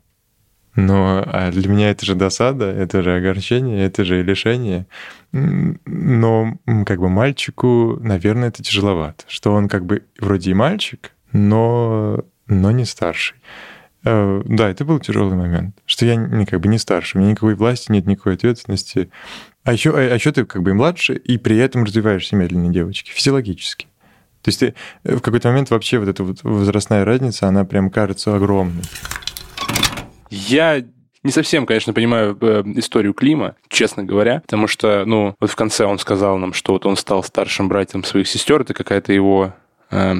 Но 0.76 1.24
а 1.26 1.52
для 1.52 1.70
меня 1.70 1.92
это 1.92 2.06
же 2.06 2.16
досада, 2.16 2.66
это 2.66 3.02
же 3.02 3.16
огорчение, 3.16 3.86
это 3.86 4.04
же 4.04 4.22
лишение. 4.22 4.86
Но 5.32 6.58
как 6.86 7.00
бы 7.00 7.10
мальчику, 7.10 7.98
наверное, 8.02 8.50
это 8.50 8.62
тяжеловато. 8.62 9.24
Что 9.28 9.54
он 9.54 9.68
как 9.70 9.86
бы 9.86 10.04
вроде 10.20 10.52
и 10.52 10.54
мальчик, 10.54 11.12
но, 11.32 12.24
но 12.48 12.72
не 12.72 12.86
старший. 12.86 13.38
Э, 14.04 14.42
Да, 14.46 14.70
это 14.70 14.86
был 14.86 15.00
тяжелый 15.00 15.36
момент, 15.36 15.76
что 15.86 16.06
я 16.06 16.16
не, 16.16 16.46
как 16.46 16.62
бы 16.62 16.68
не 16.68 16.78
старше, 16.78 17.18
у 17.18 17.22
меня 17.22 17.32
никакой 17.32 17.56
власти 17.56 17.92
нет, 17.92 18.06
никакой 18.06 18.36
ответственности. 18.36 19.10
А 19.64 19.74
еще, 19.74 19.96
а 19.96 20.16
еще 20.16 20.32
ты 20.32 20.46
как 20.46 20.64
бы 20.64 20.72
и 20.72 20.74
младше, 20.74 21.16
и 21.16 21.38
при 21.38 21.58
этом 21.58 21.84
развиваешься 21.84 22.36
медленнее 22.36 22.72
девочки, 22.72 23.12
физиологически. 23.12 23.88
То 24.42 24.50
есть 24.50 24.60
ты 24.60 24.74
э, 25.04 25.16
в 25.16 25.22
какой-то 25.22 25.50
момент 25.50 25.70
вообще 25.70 26.00
вот 26.00 26.08
эта 26.08 26.24
вот 26.24 26.44
возрастная 26.44 27.06
разница, 27.06 27.48
она 27.48 27.66
прям 27.66 27.90
кажется 27.90 28.36
огромной. 28.36 28.84
Я 30.30 30.84
не 31.24 31.32
совсем, 31.32 31.66
конечно, 31.66 31.92
понимаю 31.92 32.38
э, 32.40 32.64
историю 32.76 33.14
Клима, 33.14 33.56
честно 33.68 34.04
говоря, 34.04 34.40
потому 34.42 34.68
что, 34.68 35.04
ну, 35.06 35.36
вот 35.40 35.50
в 35.50 35.56
конце 35.56 35.86
он 35.86 36.00
сказал 36.00 36.38
нам, 36.38 36.54
что 36.54 36.74
вот 36.74 36.86
он 36.86 36.96
стал 36.96 37.24
старшим 37.24 37.68
братом 37.68 38.06
своих 38.06 38.28
сестер, 38.28 38.62
это 38.62 38.74
какая-то 38.74 39.12
его 39.12 39.54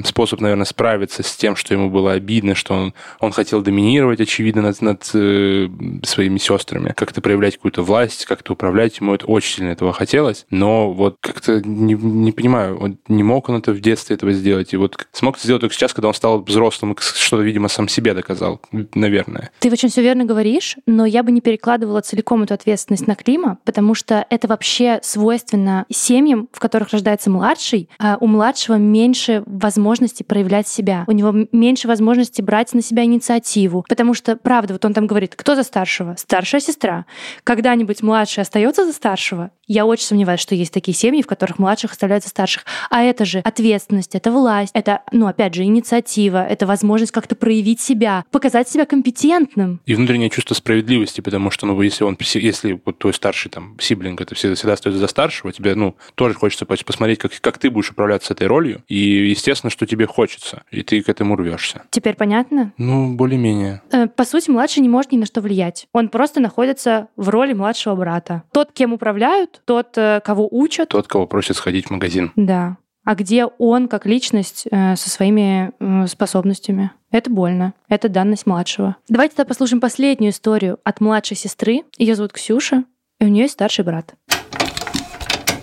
способ, 0.04 0.40
наверное, 0.40 0.64
справиться 0.64 1.22
с 1.22 1.36
тем, 1.36 1.56
что 1.56 1.74
ему 1.74 1.90
было 1.90 2.12
обидно, 2.12 2.54
что 2.54 2.74
он, 2.74 2.94
он 3.20 3.32
хотел 3.32 3.62
доминировать, 3.62 4.20
очевидно, 4.20 4.62
над, 4.62 4.80
над 4.82 5.10
э, 5.14 5.68
своими 6.02 6.38
сестрами, 6.38 6.92
как-то 6.96 7.20
проявлять 7.20 7.56
какую-то 7.56 7.82
власть, 7.82 8.24
как-то 8.26 8.52
управлять, 8.52 8.98
ему 8.98 9.14
это 9.14 9.26
очень 9.26 9.56
сильно 9.56 9.70
этого 9.70 9.92
хотелось, 9.92 10.46
но 10.50 10.92
вот 10.92 11.16
как-то 11.20 11.60
не, 11.60 11.94
не 11.94 12.32
понимаю, 12.32 12.78
он, 12.78 12.98
не 13.08 13.22
мог 13.22 13.48
он 13.48 13.56
это 13.56 13.72
в 13.72 13.80
детстве 13.80 14.16
этого 14.16 14.32
сделать, 14.32 14.72
и 14.72 14.76
вот 14.76 15.06
смог 15.12 15.36
это 15.36 15.44
сделать 15.44 15.60
только 15.60 15.74
сейчас, 15.74 15.92
когда 15.92 16.08
он 16.08 16.14
стал 16.14 16.42
взрослым, 16.42 16.96
что-то, 16.98 17.42
видимо, 17.42 17.68
сам 17.68 17.88
себе 17.88 18.14
доказал, 18.14 18.60
наверное. 18.94 19.50
Ты 19.60 19.70
очень 19.70 19.88
все 19.88 20.02
верно 20.02 20.24
говоришь, 20.24 20.76
но 20.86 21.06
я 21.06 21.22
бы 21.22 21.32
не 21.32 21.40
перекладывала 21.40 22.00
целиком 22.00 22.42
эту 22.42 22.54
ответственность 22.54 23.06
на 23.06 23.14
Клима, 23.14 23.58
потому 23.64 23.94
что 23.94 24.26
это 24.30 24.48
вообще 24.48 25.00
свойственно 25.02 25.86
семьям, 25.90 26.48
в 26.52 26.60
которых 26.60 26.90
рождается 26.90 27.30
младший. 27.30 27.88
А 27.98 28.16
у 28.20 28.26
младшего 28.26 28.76
меньше 28.76 29.42
возможности 29.60 30.22
проявлять 30.22 30.68
себя. 30.68 31.04
У 31.06 31.12
него 31.12 31.46
меньше 31.52 31.88
возможности 31.88 32.42
брать 32.42 32.74
на 32.74 32.82
себя 32.82 33.04
инициативу. 33.04 33.84
Потому 33.88 34.14
что, 34.14 34.36
правда, 34.36 34.74
вот 34.74 34.84
он 34.84 34.94
там 34.94 35.06
говорит, 35.06 35.34
кто 35.36 35.54
за 35.54 35.62
старшего? 35.62 36.14
Старшая 36.18 36.60
сестра. 36.60 37.06
Когда-нибудь 37.44 38.02
младший 38.02 38.42
остается 38.42 38.84
за 38.84 38.92
старшего? 38.92 39.50
Я 39.72 39.86
очень 39.86 40.04
сомневаюсь, 40.04 40.40
что 40.40 40.56
есть 40.56 40.72
такие 40.74 40.96
семьи, 40.96 41.22
в 41.22 41.28
которых 41.28 41.60
младших 41.60 41.92
оставляют 41.92 42.24
за 42.24 42.30
старших. 42.30 42.64
А 42.90 43.04
это 43.04 43.24
же 43.24 43.38
ответственность, 43.38 44.16
это 44.16 44.32
власть, 44.32 44.72
это, 44.74 45.02
ну, 45.12 45.28
опять 45.28 45.54
же, 45.54 45.62
инициатива, 45.62 46.44
это 46.44 46.66
возможность 46.66 47.12
как-то 47.12 47.36
проявить 47.36 47.80
себя, 47.80 48.24
показать 48.32 48.68
себя 48.68 48.84
компетентным. 48.84 49.80
И 49.86 49.94
внутреннее 49.94 50.28
чувство 50.28 50.54
справедливости, 50.54 51.20
потому 51.20 51.52
что, 51.52 51.66
ну, 51.66 51.80
если 51.82 52.02
он, 52.02 52.16
если 52.20 52.80
вот 52.84 52.98
твой 52.98 53.14
старший 53.14 53.48
там 53.48 53.76
сиблинг, 53.78 54.20
это 54.20 54.34
всегда, 54.34 54.56
всегда 54.56 54.72
остается 54.72 54.98
за 54.98 55.06
старшего, 55.06 55.52
тебе, 55.52 55.76
ну, 55.76 55.94
тоже 56.16 56.34
хочется 56.34 56.64
пос- 56.64 56.84
посмотреть, 56.84 57.20
как, 57.20 57.30
как 57.40 57.58
ты 57.58 57.70
будешь 57.70 57.92
управляться 57.92 58.34
этой 58.34 58.48
ролью, 58.48 58.82
и, 58.88 58.96
естественно, 59.30 59.70
что 59.70 59.86
тебе 59.86 60.06
хочется, 60.08 60.64
и 60.72 60.82
ты 60.82 61.00
к 61.00 61.08
этому 61.08 61.36
рвешься. 61.36 61.82
Теперь 61.90 62.16
понятно? 62.16 62.72
Ну, 62.76 63.14
более-менее. 63.14 63.82
Э, 63.92 64.08
По 64.08 64.24
сути, 64.24 64.50
младший 64.50 64.82
не 64.82 64.88
может 64.88 65.12
ни 65.12 65.16
на 65.18 65.26
что 65.26 65.40
влиять. 65.40 65.86
Он 65.92 66.08
просто 66.08 66.40
находится 66.40 67.06
в 67.14 67.28
роли 67.28 67.52
младшего 67.52 67.94
брата. 67.94 68.42
Тот, 68.52 68.72
кем 68.72 68.92
управляют, 68.92 69.59
тот? 69.64 69.80
Тот, 69.80 69.98
э, 69.98 70.20
кого 70.24 70.48
учат? 70.50 70.90
Тот, 70.90 71.08
кого 71.08 71.26
просят 71.26 71.56
сходить 71.56 71.86
в 71.86 71.90
магазин. 71.90 72.32
Да. 72.36 72.76
А 73.04 73.14
где 73.14 73.46
он 73.46 73.88
как 73.88 74.06
личность 74.06 74.66
э, 74.70 74.94
со 74.94 75.08
своими 75.08 75.72
э, 75.80 76.06
способностями? 76.06 76.90
Это 77.10 77.30
больно. 77.30 77.72
Это 77.88 78.08
данность 78.08 78.46
младшего. 78.46 78.96
Давайте 79.08 79.36
тогда 79.36 79.48
послушаем 79.48 79.80
последнюю 79.80 80.32
историю 80.32 80.78
от 80.84 81.00
младшей 81.00 81.36
сестры. 81.36 81.82
Ее 81.96 82.14
зовут 82.14 82.32
Ксюша, 82.32 82.84
и 83.18 83.24
у 83.24 83.28
нее 83.28 83.44
есть 83.44 83.54
старший 83.54 83.84
брат. 83.84 84.14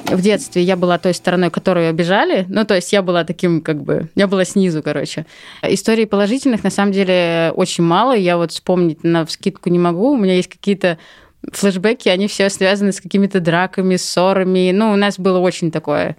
В 0.06 0.22
детстве 0.22 0.62
я 0.64 0.78
была 0.78 0.98
той 0.98 1.14
стороной, 1.14 1.52
которую 1.52 1.90
обижали. 1.90 2.46
Ну, 2.48 2.66
то 2.66 2.76
есть 2.76 2.92
я 2.94 3.02
была 3.02 3.24
таким, 3.24 3.62
как 3.62 3.84
бы, 3.84 4.10
я 4.16 4.28
была 4.28 4.46
снизу, 4.46 4.82
короче. 4.82 5.26
Историй 5.62 6.08
положительных, 6.08 6.64
на 6.64 6.70
самом 6.70 6.94
деле, 6.94 7.52
очень 7.56 7.84
мало. 7.84 8.16
Я 8.16 8.38
вот 8.38 8.52
вспомнить 8.52 9.04
на 9.04 9.26
вскидку 9.26 9.70
не 9.70 9.80
могу. 9.80 10.12
У 10.12 10.18
меня 10.18 10.36
есть 10.36 10.50
какие-то 10.50 10.98
флешбеки, 11.52 12.10
они 12.10 12.28
все 12.28 12.50
связаны 12.50 12.92
с 12.92 13.02
какими-то 13.02 13.40
драками, 13.40 13.96
ссорами. 13.96 14.72
Ну, 14.72 14.92
у 14.92 14.96
нас 14.96 15.20
было 15.20 15.40
очень 15.40 15.72
такое 15.72 16.18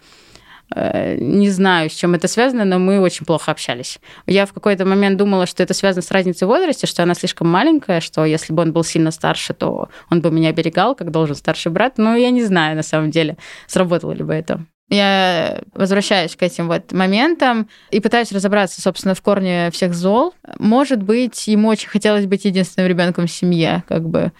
Э, 0.74 1.16
не 1.18 1.48
знаю, 1.50 1.88
с 1.88 1.94
чем 1.94 2.14
это 2.14 2.28
связано, 2.28 2.64
но 2.64 2.78
мы 2.78 3.00
очень 3.00 3.24
плохо 3.24 3.50
общались. 3.50 3.98
Я 4.26 4.44
в 4.46 4.52
какой-то 4.52 4.84
момент 4.84 5.16
думала, 5.16 5.46
что 5.46 5.62
это 5.62 5.74
связано 5.74 6.02
с 6.02 6.10
разницей 6.10 6.46
в 6.46 6.48
возрасте, 6.48 6.86
что 6.86 7.02
она 7.02 7.14
слишком 7.14 7.48
маленькая, 7.48 8.00
что 8.00 8.24
если 8.24 8.52
бы 8.52 8.62
он 8.62 8.72
был 8.72 8.84
сильно 8.84 9.10
старше, 9.10 9.54
то 9.54 9.88
он 10.10 10.20
бы 10.20 10.30
меня 10.30 10.50
оберегал, 10.50 10.94
как 10.94 11.10
должен 11.10 11.36
старший 11.36 11.72
брат. 11.72 11.96
Но 11.96 12.16
я 12.16 12.30
не 12.30 12.44
знаю, 12.44 12.76
на 12.76 12.82
самом 12.82 13.10
деле, 13.10 13.38
сработало 13.66 14.12
ли 14.12 14.22
бы 14.22 14.34
это. 14.34 14.64
Я 14.90 15.60
возвращаюсь 15.74 16.34
к 16.34 16.42
этим 16.42 16.66
вот 16.68 16.92
моментам 16.92 17.68
и 17.90 18.00
пытаюсь 18.00 18.32
разобраться, 18.32 18.80
собственно, 18.80 19.14
в 19.14 19.20
корне 19.20 19.70
всех 19.70 19.94
зол. 19.94 20.34
Может 20.58 21.02
быть, 21.02 21.46
ему 21.46 21.68
очень 21.68 21.88
хотелось 21.88 22.24
быть 22.24 22.46
единственным 22.46 22.88
ребенком 22.88 23.26
в 23.26 23.30
семье, 23.30 23.84
как 23.86 24.08
бы 24.08 24.32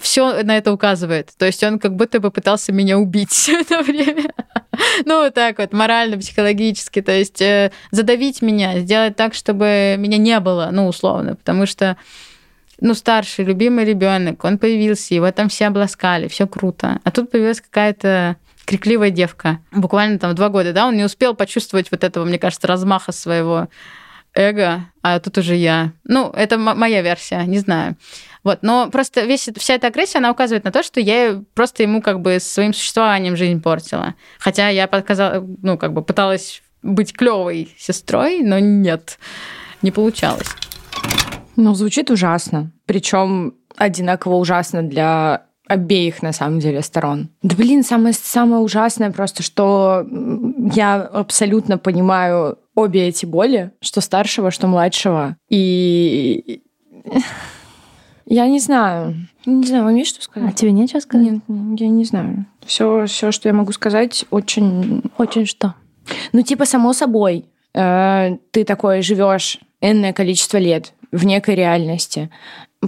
все 0.00 0.42
на 0.42 0.56
это 0.56 0.72
указывает. 0.72 1.30
То 1.36 1.46
есть 1.46 1.62
он 1.62 1.78
как 1.78 1.94
будто 1.96 2.18
бы 2.20 2.30
пытался 2.30 2.72
меня 2.72 2.98
убить 2.98 3.30
все 3.30 3.60
это 3.60 3.82
время. 3.82 4.32
ну, 5.04 5.22
вот 5.22 5.34
так 5.34 5.58
вот, 5.58 5.72
морально, 5.72 6.18
психологически. 6.18 7.02
То 7.02 7.12
есть 7.12 7.40
э, 7.42 7.70
задавить 7.90 8.42
меня, 8.42 8.78
сделать 8.80 9.16
так, 9.16 9.34
чтобы 9.34 9.96
меня 9.98 10.18
не 10.18 10.40
было, 10.40 10.70
ну, 10.72 10.86
условно. 10.88 11.36
Потому 11.36 11.66
что 11.66 11.96
ну, 12.80 12.94
старший, 12.94 13.44
любимый 13.44 13.84
ребенок, 13.84 14.44
он 14.44 14.58
появился, 14.58 15.14
его 15.14 15.30
там 15.30 15.48
все 15.48 15.66
обласкали, 15.66 16.28
все 16.28 16.46
круто. 16.46 17.00
А 17.04 17.10
тут 17.10 17.30
появилась 17.30 17.60
какая-то 17.60 18.36
крикливая 18.64 19.10
девка. 19.10 19.60
Буквально 19.72 20.18
там 20.18 20.34
два 20.34 20.48
года, 20.48 20.72
да, 20.72 20.86
он 20.86 20.96
не 20.96 21.04
успел 21.04 21.34
почувствовать 21.34 21.90
вот 21.90 22.02
этого, 22.02 22.24
мне 22.24 22.38
кажется, 22.38 22.66
размаха 22.66 23.12
своего 23.12 23.68
эго, 24.34 24.86
а 25.02 25.18
тут 25.20 25.38
уже 25.38 25.54
я. 25.54 25.92
Ну, 26.04 26.30
это 26.30 26.58
моя 26.58 27.02
версия, 27.02 27.42
не 27.44 27.58
знаю. 27.58 27.96
Вот, 28.42 28.58
но 28.62 28.90
просто 28.90 29.22
весь, 29.22 29.48
вся 29.56 29.74
эта 29.74 29.86
агрессия, 29.86 30.18
она 30.18 30.30
указывает 30.30 30.64
на 30.64 30.70
то, 30.70 30.82
что 30.82 31.00
я 31.00 31.42
просто 31.54 31.82
ему 31.82 32.02
как 32.02 32.20
бы 32.20 32.38
своим 32.40 32.74
существованием 32.74 33.36
жизнь 33.36 33.62
портила. 33.62 34.14
Хотя 34.38 34.68
я 34.68 34.86
показала, 34.86 35.46
ну, 35.62 35.78
как 35.78 35.94
бы 35.94 36.02
пыталась 36.02 36.62
быть 36.82 37.14
клевой 37.14 37.74
сестрой, 37.78 38.40
но 38.42 38.58
нет, 38.58 39.18
не 39.80 39.90
получалось. 39.90 40.48
Ну, 41.56 41.74
звучит 41.74 42.10
ужасно. 42.10 42.70
Причем 42.84 43.54
одинаково 43.76 44.34
ужасно 44.34 44.82
для 44.82 45.44
обеих, 45.66 46.22
на 46.22 46.32
самом 46.32 46.58
деле, 46.58 46.82
сторон. 46.82 47.30
Да, 47.42 47.56
блин, 47.56 47.82
самое, 47.82 48.12
самое 48.12 48.60
ужасное 48.62 49.10
просто, 49.10 49.42
что 49.42 50.06
я 50.74 51.00
абсолютно 51.00 51.78
понимаю 51.78 52.58
обе 52.74 53.08
эти 53.08 53.26
боли, 53.26 53.72
что 53.80 54.00
старшего, 54.00 54.50
что 54.50 54.66
младшего. 54.66 55.36
И 55.48 56.62
я 58.26 58.46
не 58.46 58.58
знаю. 58.58 59.14
Не 59.46 59.66
знаю, 59.66 59.84
вам 59.84 59.94
есть 59.94 60.14
что 60.14 60.22
сказать? 60.22 60.50
А 60.50 60.52
тебе 60.52 60.72
нечего 60.72 61.00
сказать? 61.00 61.40
Нет, 61.48 61.80
я 61.80 61.88
не 61.88 62.04
знаю. 62.04 62.46
Все, 62.64 63.06
все, 63.06 63.30
что 63.30 63.48
я 63.48 63.54
могу 63.54 63.72
сказать, 63.72 64.24
очень... 64.30 65.02
Очень 65.18 65.46
что? 65.46 65.74
Ну, 66.32 66.42
типа, 66.42 66.64
само 66.64 66.92
собой, 66.94 67.44
э, 67.74 68.36
ты 68.50 68.64
такой 68.64 69.02
живешь 69.02 69.58
энное 69.80 70.12
количество 70.12 70.56
лет 70.56 70.94
в 71.12 71.26
некой 71.26 71.54
реальности. 71.54 72.30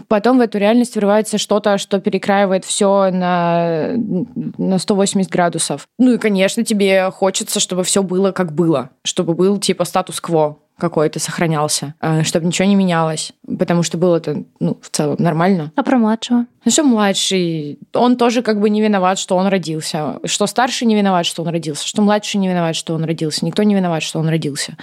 Потом 0.08 0.38
в 0.38 0.40
эту 0.40 0.58
реальность 0.58 0.96
врывается 0.96 1.38
что-то, 1.38 1.78
что 1.78 2.00
перекраивает 2.00 2.64
все 2.64 3.10
на, 3.10 3.92
на 3.96 4.78
180 4.78 5.30
градусов. 5.30 5.88
Ну 5.98 6.12
и, 6.12 6.18
конечно, 6.18 6.64
тебе 6.64 7.10
хочется, 7.10 7.60
чтобы 7.60 7.84
все 7.84 8.02
было 8.02 8.32
как 8.32 8.52
было, 8.52 8.90
чтобы 9.04 9.34
был 9.34 9.58
типа 9.58 9.84
статус-кво 9.84 10.58
какой-то 10.78 11.18
сохранялся, 11.18 11.94
а, 12.00 12.22
чтобы 12.22 12.46
ничего 12.46 12.68
не 12.68 12.74
менялось, 12.74 13.32
потому 13.58 13.82
что 13.82 13.96
было 13.96 14.16
это, 14.16 14.44
ну, 14.60 14.78
в 14.82 14.90
целом 14.90 15.16
нормально. 15.18 15.72
А 15.74 15.82
про 15.82 15.96
младшего? 15.96 16.46
Ну, 16.64 16.70
что 16.70 16.82
младший, 16.82 17.78
он 17.94 18.16
тоже 18.16 18.42
как 18.42 18.60
бы 18.60 18.68
не 18.68 18.82
виноват, 18.82 19.18
что 19.18 19.36
он 19.36 19.46
родился. 19.46 20.18
Что 20.24 20.46
старший 20.46 20.86
не 20.86 20.94
виноват, 20.94 21.24
что 21.24 21.42
он 21.42 21.48
родился. 21.48 21.86
Что 21.86 22.02
младший 22.02 22.38
не 22.40 22.48
виноват, 22.48 22.76
что 22.76 22.94
он 22.94 23.04
родился. 23.04 23.46
Никто 23.46 23.62
не 23.62 23.74
виноват, 23.74 24.02
что 24.02 24.18
он 24.18 24.28
родился. 24.28 24.76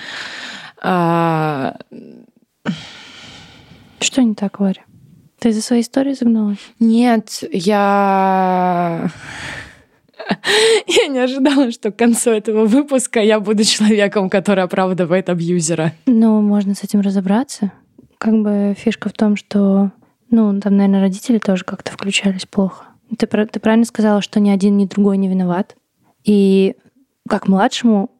А... 0.82 1.76
Что 4.00 4.24
не 4.24 4.34
так, 4.34 4.60
Варя? 4.60 4.82
Ты 5.44 5.50
из-за 5.50 5.62
своей 5.62 5.82
истории 5.82 6.14
загналась? 6.14 6.72
Нет, 6.80 7.44
я... 7.52 9.12
Я 10.88 11.08
не 11.08 11.20
ожидала, 11.20 11.70
что 11.70 11.92
к 11.92 11.98
концу 11.98 12.30
этого 12.30 12.66
выпуска 12.66 13.20
я 13.20 13.42
буду 13.42 13.66
человеком, 13.66 14.30
который 14.30 14.64
оправдывает 14.64 15.28
абьюзера. 15.28 15.92
Ну, 16.06 16.40
можно 16.40 16.76
с 16.76 16.86
этим 16.86 17.02
разобраться. 17.02 17.74
Как 18.20 18.42
бы 18.42 18.74
фишка 18.78 19.10
в 19.10 19.12
том, 19.12 19.36
что, 19.36 19.92
ну, 20.30 20.62
там, 20.62 20.78
наверное, 20.78 21.02
родители 21.02 21.40
тоже 21.40 21.66
как-то 21.66 21.92
включались 21.92 22.46
плохо. 22.46 22.86
Ты, 23.18 23.28
ты 23.28 23.60
правильно 23.60 23.86
сказала, 23.86 24.22
что 24.22 24.40
ни 24.40 24.50
один, 24.50 24.78
ни 24.78 24.86
другой 24.86 25.18
не 25.18 25.28
виноват. 25.28 25.76
И 26.24 26.78
как 27.28 27.50
младшему 27.50 28.12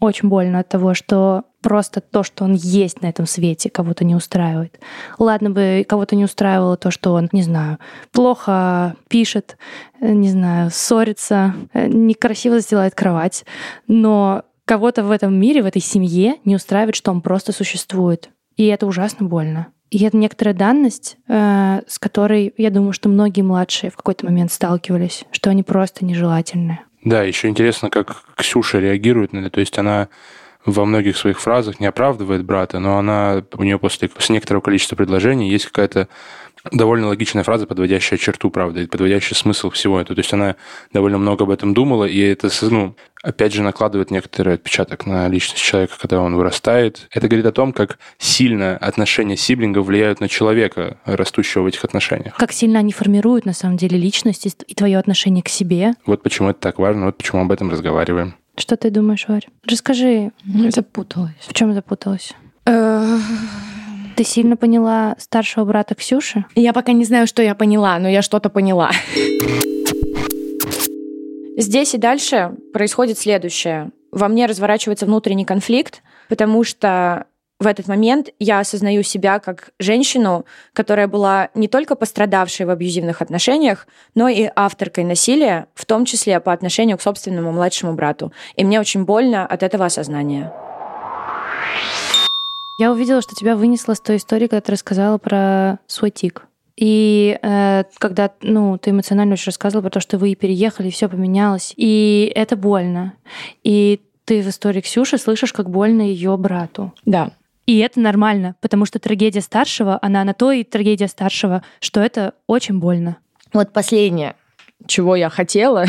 очень 0.00 0.30
больно 0.30 0.60
от 0.60 0.70
того, 0.70 0.94
что 0.94 1.44
просто 1.62 2.00
то, 2.00 2.22
что 2.22 2.44
он 2.44 2.54
есть 2.54 3.00
на 3.00 3.06
этом 3.06 3.26
свете, 3.26 3.70
кого-то 3.70 4.04
не 4.04 4.14
устраивает. 4.14 4.78
Ладно 5.18 5.50
бы 5.50 5.86
кого-то 5.88 6.16
не 6.16 6.24
устраивало 6.24 6.76
то, 6.76 6.90
что 6.90 7.14
он, 7.14 7.28
не 7.32 7.42
знаю, 7.42 7.78
плохо 8.10 8.96
пишет, 9.08 9.56
э, 10.00 10.12
не 10.12 10.28
знаю, 10.28 10.70
ссорится, 10.70 11.54
э, 11.72 11.86
некрасиво 11.86 12.56
застилает 12.56 12.94
кровать, 12.94 13.44
но 13.86 14.42
кого-то 14.64 15.04
в 15.04 15.10
этом 15.10 15.38
мире, 15.38 15.62
в 15.62 15.66
этой 15.66 15.82
семье 15.82 16.36
не 16.44 16.56
устраивает, 16.56 16.96
что 16.96 17.10
он 17.10 17.20
просто 17.20 17.52
существует. 17.52 18.30
И 18.56 18.66
это 18.66 18.86
ужасно 18.86 19.26
больно. 19.26 19.68
И 19.90 20.02
это 20.04 20.16
некоторая 20.16 20.54
данность, 20.54 21.18
э, 21.28 21.82
с 21.86 21.98
которой, 21.98 22.54
я 22.56 22.70
думаю, 22.70 22.92
что 22.92 23.08
многие 23.08 23.42
младшие 23.42 23.90
в 23.90 23.96
какой-то 23.96 24.24
момент 24.24 24.50
сталкивались, 24.50 25.24
что 25.32 25.50
они 25.50 25.62
просто 25.62 26.04
нежелательные. 26.04 26.80
Да, 27.04 27.22
еще 27.22 27.48
интересно, 27.48 27.90
как 27.90 28.24
Ксюша 28.36 28.78
реагирует 28.78 29.32
на 29.32 29.40
это. 29.40 29.50
То 29.50 29.60
есть 29.60 29.76
она 29.78 30.08
во 30.64 30.84
многих 30.84 31.16
своих 31.16 31.40
фразах 31.40 31.80
не 31.80 31.86
оправдывает 31.86 32.44
брата, 32.44 32.78
но 32.78 32.98
она 32.98 33.42
у 33.54 33.62
нее 33.62 33.78
после, 33.78 34.08
после 34.08 34.34
некоторого 34.34 34.62
количества 34.62 34.96
предложений 34.96 35.50
есть 35.50 35.66
какая-то 35.66 36.08
довольно 36.70 37.08
логичная 37.08 37.42
фраза, 37.42 37.66
подводящая 37.66 38.18
черту, 38.18 38.50
правда, 38.50 38.82
и 38.82 38.86
подводящий 38.86 39.34
смысл 39.34 39.70
всего 39.70 40.00
этого. 40.00 40.14
То 40.14 40.20
есть 40.20 40.32
она 40.32 40.56
довольно 40.92 41.18
много 41.18 41.44
об 41.44 41.50
этом 41.50 41.74
думала, 41.74 42.04
и 42.04 42.20
это, 42.20 42.50
ну, 42.62 42.94
опять 43.22 43.52
же, 43.52 43.62
накладывает 43.62 44.10
некоторый 44.10 44.54
отпечаток 44.54 45.06
на 45.06 45.26
личность 45.28 45.62
человека, 45.62 45.94
когда 46.00 46.20
он 46.20 46.36
вырастает. 46.36 47.08
Это 47.10 47.26
говорит 47.26 47.46
о 47.46 47.52
том, 47.52 47.72
как 47.72 47.98
сильно 48.18 48.76
отношения 48.76 49.36
сиблингов 49.36 49.86
влияют 49.86 50.20
на 50.20 50.28
человека, 50.28 50.98
растущего 51.04 51.62
в 51.62 51.66
этих 51.66 51.84
отношениях. 51.84 52.36
Как 52.36 52.52
сильно 52.52 52.78
они 52.78 52.92
формируют, 52.92 53.44
на 53.44 53.54
самом 53.54 53.76
деле, 53.76 53.98
личность 53.98 54.46
и 54.66 54.74
твое 54.74 54.98
отношение 54.98 55.42
к 55.42 55.48
себе. 55.48 55.94
Вот 56.06 56.22
почему 56.22 56.50
это 56.50 56.60
так 56.60 56.78
важно, 56.78 57.06
вот 57.06 57.16
почему 57.16 57.42
об 57.42 57.50
этом 57.50 57.70
разговариваем. 57.70 58.36
Что 58.56 58.76
ты 58.76 58.90
думаешь, 58.90 59.26
Варя? 59.28 59.48
Расскажи. 59.66 60.32
Запуталась. 60.68 61.32
В 61.40 61.54
чем 61.54 61.72
запуталась? 61.72 62.32
Э, 62.66 63.18
ты 64.16 64.24
сильно 64.24 64.56
поняла 64.56 65.16
старшего 65.18 65.64
брата 65.64 65.94
Ксюши? 65.94 66.44
Я 66.54 66.72
пока 66.72 66.92
не 66.92 67.04
знаю, 67.04 67.26
что 67.26 67.42
я 67.42 67.54
поняла, 67.54 67.98
но 67.98 68.08
я 68.08 68.22
что-то 68.22 68.50
поняла. 68.50 68.90
Здесь 71.56 71.94
и 71.94 71.98
дальше 71.98 72.52
происходит 72.72 73.18
следующее. 73.18 73.90
Во 74.10 74.28
мне 74.28 74.46
разворачивается 74.46 75.06
внутренний 75.06 75.44
конфликт, 75.44 76.02
потому 76.28 76.64
что 76.64 77.26
в 77.62 77.66
этот 77.66 77.88
момент 77.88 78.28
я 78.38 78.60
осознаю 78.60 79.02
себя 79.02 79.38
как 79.38 79.70
женщину, 79.78 80.44
которая 80.72 81.08
была 81.08 81.48
не 81.54 81.68
только 81.68 81.94
пострадавшей 81.94 82.66
в 82.66 82.70
абьюзивных 82.70 83.22
отношениях, 83.22 83.86
но 84.14 84.28
и 84.28 84.50
авторкой 84.54 85.04
насилия, 85.04 85.68
в 85.74 85.86
том 85.86 86.04
числе 86.04 86.40
по 86.40 86.52
отношению 86.52 86.98
к 86.98 87.02
собственному 87.02 87.52
младшему 87.52 87.94
брату. 87.94 88.32
И 88.56 88.64
мне 88.64 88.80
очень 88.80 89.04
больно 89.04 89.46
от 89.46 89.62
этого 89.62 89.86
осознания. 89.86 90.52
Я 92.78 92.90
увидела, 92.90 93.22
что 93.22 93.34
тебя 93.34 93.54
вынесло 93.54 93.94
с 93.94 94.00
той 94.00 94.16
истории, 94.16 94.48
когда 94.48 94.60
ты 94.60 94.72
рассказала 94.72 95.18
про 95.18 95.78
свой 95.86 96.10
тик. 96.10 96.46
И 96.76 97.38
э, 97.40 97.84
когда 97.98 98.32
ну, 98.40 98.78
ты 98.78 98.90
эмоционально 98.90 99.34
очень 99.34 99.46
рассказывала 99.46 99.82
про 99.82 99.90
то, 99.90 100.00
что 100.00 100.18
вы 100.18 100.34
переехали, 100.34 100.88
и 100.88 100.90
все 100.90 101.08
поменялось. 101.08 101.74
И 101.76 102.32
это 102.34 102.56
больно. 102.56 103.12
И 103.62 104.00
ты 104.24 104.42
в 104.42 104.48
истории 104.48 104.80
Ксюши 104.80 105.18
слышишь, 105.18 105.52
как 105.52 105.70
больно 105.70 106.02
ее 106.02 106.36
брату. 106.36 106.92
Да. 107.04 107.32
И 107.66 107.78
это 107.78 108.00
нормально, 108.00 108.56
потому 108.60 108.86
что 108.86 108.98
трагедия 108.98 109.40
старшего, 109.40 109.98
она 110.02 110.24
на 110.24 110.34
то 110.34 110.50
и 110.50 110.64
трагедия 110.64 111.08
старшего, 111.08 111.62
что 111.80 112.00
это 112.00 112.34
очень 112.46 112.78
больно. 112.78 113.18
Вот 113.52 113.72
последнее, 113.72 114.34
чего 114.86 115.14
я 115.14 115.28
хотела, 115.28 115.84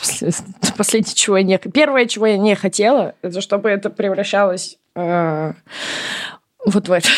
последнее, 0.76 1.14
чего 1.14 1.36
я 1.36 1.42
не... 1.44 1.58
Первое, 1.58 2.06
чего 2.06 2.26
я 2.26 2.38
не 2.38 2.54
хотела, 2.56 3.14
это 3.22 3.40
чтобы 3.40 3.68
это 3.68 3.90
превращалось 3.90 4.78
э, 4.94 5.52
вот 6.64 6.88
в 6.88 6.92
это. 6.92 7.08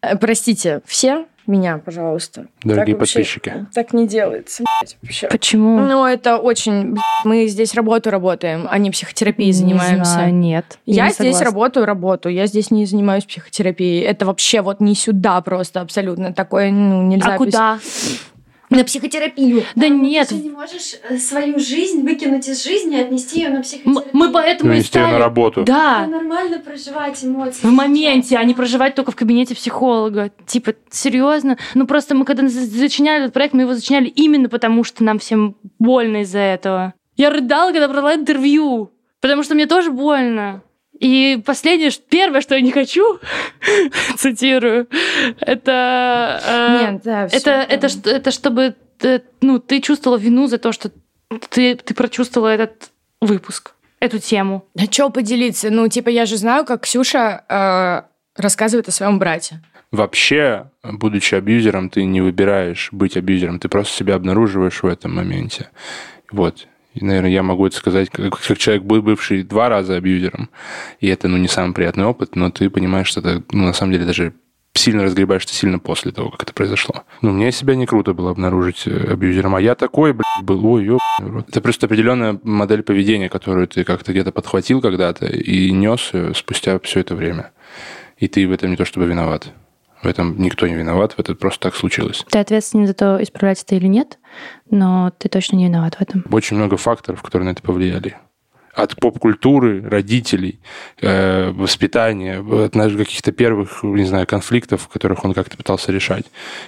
Простите, 0.20 0.82
все 0.86 1.26
меня, 1.46 1.78
пожалуйста. 1.78 2.46
Дорогие 2.62 2.94
Так 2.94 3.00
вообще- 3.00 3.18
подписчики. 3.18 3.66
Так 3.74 3.92
не 3.92 4.06
делается, 4.06 4.64
вообще. 5.02 5.28
Почему? 5.28 5.80
Ну, 5.80 6.04
это 6.04 6.36
очень... 6.38 6.96
Мы 7.24 7.46
здесь 7.46 7.74
работу 7.74 8.10
работаем, 8.10 8.66
а 8.70 8.78
не 8.78 8.90
психотерапией 8.90 9.48
Не 9.48 9.52
занимаемся. 9.52 10.12
знаю, 10.12 10.34
нет. 10.34 10.78
Я, 10.86 11.06
не 11.06 11.12
здесь 11.12 11.36
согласна. 11.36 11.44
работаю, 11.44 11.86
работаю. 11.86 12.34
Я 12.34 12.46
здесь 12.46 12.70
не 12.70 12.86
занимаюсь 12.86 13.24
психотерапией. 13.24 14.02
Это 14.02 14.26
вообще 14.26 14.60
вот 14.62 14.80
не 14.80 14.94
сюда 14.94 15.40
просто 15.40 15.80
абсолютно. 15.80 16.32
Такое 16.32 16.70
ну, 16.70 17.02
нельзя 17.02 17.34
А 17.34 17.36
куда? 17.36 17.78
На 18.76 18.84
психотерапию. 18.84 19.62
Да 19.74 19.88
нет. 19.88 20.28
Ты 20.28 20.36
не 20.36 20.50
можешь 20.50 20.94
э, 21.08 21.18
свою 21.18 21.58
жизнь 21.58 22.02
выкинуть 22.02 22.48
из 22.48 22.64
жизни 22.64 22.96
и 22.98 23.00
отнести 23.00 23.40
ее 23.40 23.50
на 23.50 23.62
психотерапию. 23.62 24.04
Мы 24.12 24.32
поэтому 24.32 24.70
Ну, 24.70 24.74
и 24.74 24.78
её 24.78 24.82
на 24.82 24.86
стали... 24.88 25.14
работу. 25.18 25.62
Да, 25.64 26.06
Нормально 26.06 26.58
проживать 26.58 27.22
эмоции. 27.24 27.66
в 27.66 27.70
моменте, 27.70 28.36
а 28.36 28.44
не 28.44 28.54
проживать 28.54 28.94
только 28.94 29.12
в 29.12 29.16
кабинете 29.16 29.54
психолога. 29.54 30.30
Типа, 30.46 30.74
серьезно? 30.90 31.58
Ну 31.74 31.86
просто 31.86 32.14
мы 32.14 32.24
когда 32.24 32.48
за- 32.48 32.64
зачиняли 32.66 33.22
этот 33.24 33.34
проект, 33.34 33.54
мы 33.54 33.62
его 33.62 33.74
зачиняли 33.74 34.06
именно 34.06 34.48
потому, 34.48 34.84
что 34.84 35.04
нам 35.04 35.18
всем 35.18 35.56
больно 35.78 36.22
из-за 36.22 36.38
этого. 36.38 36.94
Я 37.16 37.30
рыдала, 37.30 37.72
когда 37.72 37.88
брала 37.88 38.14
интервью, 38.14 38.90
потому 39.20 39.42
что 39.42 39.54
мне 39.54 39.66
тоже 39.66 39.90
больно. 39.90 40.62
И 40.98 41.42
последнее, 41.44 41.90
первое, 42.08 42.40
что 42.40 42.54
я 42.54 42.60
не 42.60 42.70
хочу, 42.72 43.18
цитирую, 44.16 44.88
это... 45.40 46.40
э, 46.46 46.92
Нет, 46.92 47.02
да, 47.02 47.26
это, 47.30 47.50
это, 47.50 47.88
что- 47.88 48.10
это 48.10 48.30
чтобы 48.30 48.74
ты, 48.98 49.22
ну, 49.40 49.58
ты 49.58 49.80
чувствовала 49.80 50.18
вину 50.18 50.46
за 50.46 50.58
то, 50.58 50.70
что 50.72 50.90
ты, 51.50 51.74
ты 51.76 51.94
прочувствовала 51.94 52.48
этот 52.48 52.90
выпуск, 53.20 53.74
эту 54.00 54.18
тему. 54.18 54.64
А 54.78 54.84
что 54.84 55.10
поделиться? 55.10 55.70
Ну, 55.70 55.88
типа, 55.88 56.08
я 56.08 56.26
же 56.26 56.36
знаю, 56.36 56.64
как 56.64 56.82
Ксюша 56.82 57.44
э, 57.48 58.40
рассказывает 58.40 58.88
о 58.88 58.92
своем 58.92 59.18
брате. 59.18 59.60
Вообще, 59.90 60.70
будучи 60.82 61.34
абьюзером, 61.34 61.90
ты 61.90 62.04
не 62.04 62.20
выбираешь 62.20 62.88
быть 62.92 63.16
абьюзером, 63.16 63.58
ты 63.58 63.68
просто 63.68 63.94
себя 63.96 64.14
обнаруживаешь 64.14 64.82
в 64.82 64.86
этом 64.86 65.14
моменте. 65.14 65.68
Вот. 66.30 66.66
И, 66.94 67.04
наверное, 67.04 67.30
я 67.30 67.42
могу 67.42 67.66
это 67.66 67.76
сказать 67.76 68.10
как, 68.10 68.38
как 68.38 68.58
человек, 68.58 68.84
бывший 68.84 69.42
два 69.42 69.68
раза 69.68 69.96
абьюзером, 69.96 70.50
и 71.00 71.08
это, 71.08 71.28
ну, 71.28 71.38
не 71.38 71.48
самый 71.48 71.72
приятный 71.72 72.04
опыт, 72.04 72.36
но 72.36 72.50
ты 72.50 72.68
понимаешь, 72.68 73.08
что 73.08 73.20
это, 73.20 73.42
ну, 73.50 73.64
на 73.64 73.72
самом 73.72 73.92
деле, 73.92 74.04
даже 74.04 74.34
сильно 74.74 75.04
разгребаешь 75.04 75.44
ты 75.44 75.52
сильно 75.52 75.78
после 75.78 76.12
того, 76.12 76.30
как 76.30 76.42
это 76.42 76.52
произошло. 76.52 77.04
Ну, 77.20 77.32
мне 77.32 77.52
себя 77.52 77.74
не 77.74 77.86
круто 77.86 78.14
было 78.14 78.30
обнаружить 78.30 78.86
э, 78.86 79.12
абьюзером, 79.12 79.54
а 79.54 79.60
я 79.60 79.74
такой, 79.74 80.12
блядь, 80.12 80.44
был, 80.44 80.64
ой, 80.66 80.88
рот. 81.18 81.48
Это 81.48 81.60
просто 81.60 81.86
определенная 81.86 82.38
модель 82.42 82.82
поведения, 82.82 83.28
которую 83.28 83.68
ты 83.68 83.84
как-то 83.84 84.12
где-то 84.12 84.32
подхватил 84.32 84.80
когда-то 84.80 85.26
и 85.26 85.70
нес 85.70 86.10
её 86.12 86.34
спустя 86.34 86.78
все 86.80 87.00
это 87.00 87.14
время. 87.14 87.52
И 88.16 88.28
ты 88.28 88.46
в 88.46 88.52
этом 88.52 88.70
не 88.70 88.76
то 88.76 88.84
чтобы 88.84 89.06
виноват. 89.06 89.52
В 90.02 90.06
этом 90.06 90.36
никто 90.38 90.66
не 90.66 90.74
виноват, 90.74 91.14
это 91.16 91.34
просто 91.34 91.60
так 91.68 91.76
случилось. 91.76 92.24
Ты 92.28 92.38
ответственен 92.40 92.86
за 92.86 92.94
то, 92.94 93.22
исправлять 93.22 93.62
это 93.62 93.76
или 93.76 93.86
нет, 93.86 94.18
но 94.70 95.12
ты 95.16 95.28
точно 95.28 95.56
не 95.56 95.66
виноват 95.66 95.94
в 95.94 96.00
этом. 96.00 96.24
Очень 96.30 96.56
много 96.56 96.76
факторов, 96.76 97.22
которые 97.22 97.46
на 97.46 97.52
это 97.52 97.62
повлияли. 97.62 98.16
От 98.74 98.96
поп-культуры, 98.96 99.86
родителей, 99.86 100.58
э, 101.02 101.50
воспитания, 101.50 102.40
от 102.40 102.72
каких-то 102.72 103.30
первых, 103.30 103.82
не 103.82 104.06
знаю, 104.06 104.26
конфликтов, 104.26 104.88
которых 104.88 105.26
он 105.26 105.34
как-то 105.34 105.58
пытался 105.58 105.92
решать, 105.92 106.24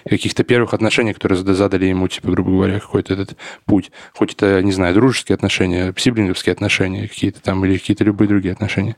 каких-то 0.07 0.45
первых 0.45 0.75
отношений, 0.75 1.15
которые 1.15 1.39
зада- 1.39 1.55
задали 1.55 1.87
ему, 1.87 2.07
типа, 2.07 2.31
грубо 2.31 2.51
говоря, 2.51 2.79
какой-то 2.79 3.15
этот 3.15 3.39
путь. 3.65 3.91
Хоть 4.13 4.35
это, 4.35 4.63
не 4.63 4.73
знаю, 4.73 4.95
дружеские 4.95 5.35
отношения, 5.35 5.95
сиблинговские 5.97 6.53
отношения 6.53 7.09
какие-то 7.09 7.41
там, 7.41 7.65
или 7.65 7.79
какие-то 7.79 8.05
любые 8.05 8.29
другие 8.29 8.53
отношения. 8.53 8.97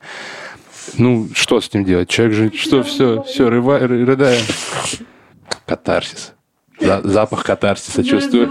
Ну, 0.99 1.29
что 1.35 1.61
с 1.61 1.73
ним 1.73 1.85
делать? 1.85 2.09
Человек 2.09 2.35
же, 2.35 2.53
что, 2.57 2.83
все, 2.83 3.23
все, 3.23 3.49
рыдаем. 3.49 4.43
Катарсис. 5.67 6.33
За- 6.79 7.01
запах 7.03 7.43
катарсиса 7.43 8.05
чувствую. 8.05 8.49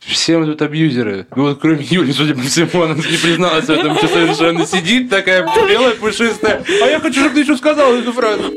Все 0.00 0.38
мы 0.38 0.46
тут 0.46 0.60
абьюзеры. 0.60 1.26
Ну 1.34 1.44
вот 1.44 1.58
кроме 1.60 1.82
Юли, 1.82 2.12
судя 2.12 2.34
по 2.34 2.42
всему, 2.42 2.82
она 2.82 2.94
не 2.94 3.00
призналась 3.16 3.64
в 3.64 3.70
этом, 3.70 3.96
что 3.96 4.06
совершенно 4.08 4.66
сидит 4.66 5.08
такая 5.08 5.48
белая, 5.66 5.94
пушистая. 5.94 6.62
А 6.82 6.86
я 6.86 7.00
хочу, 7.00 7.20
чтобы 7.20 7.34
ты 7.34 7.40
еще 7.40 7.56
сказала 7.56 7.94
эту 7.96 8.12
фразу. 8.12 8.52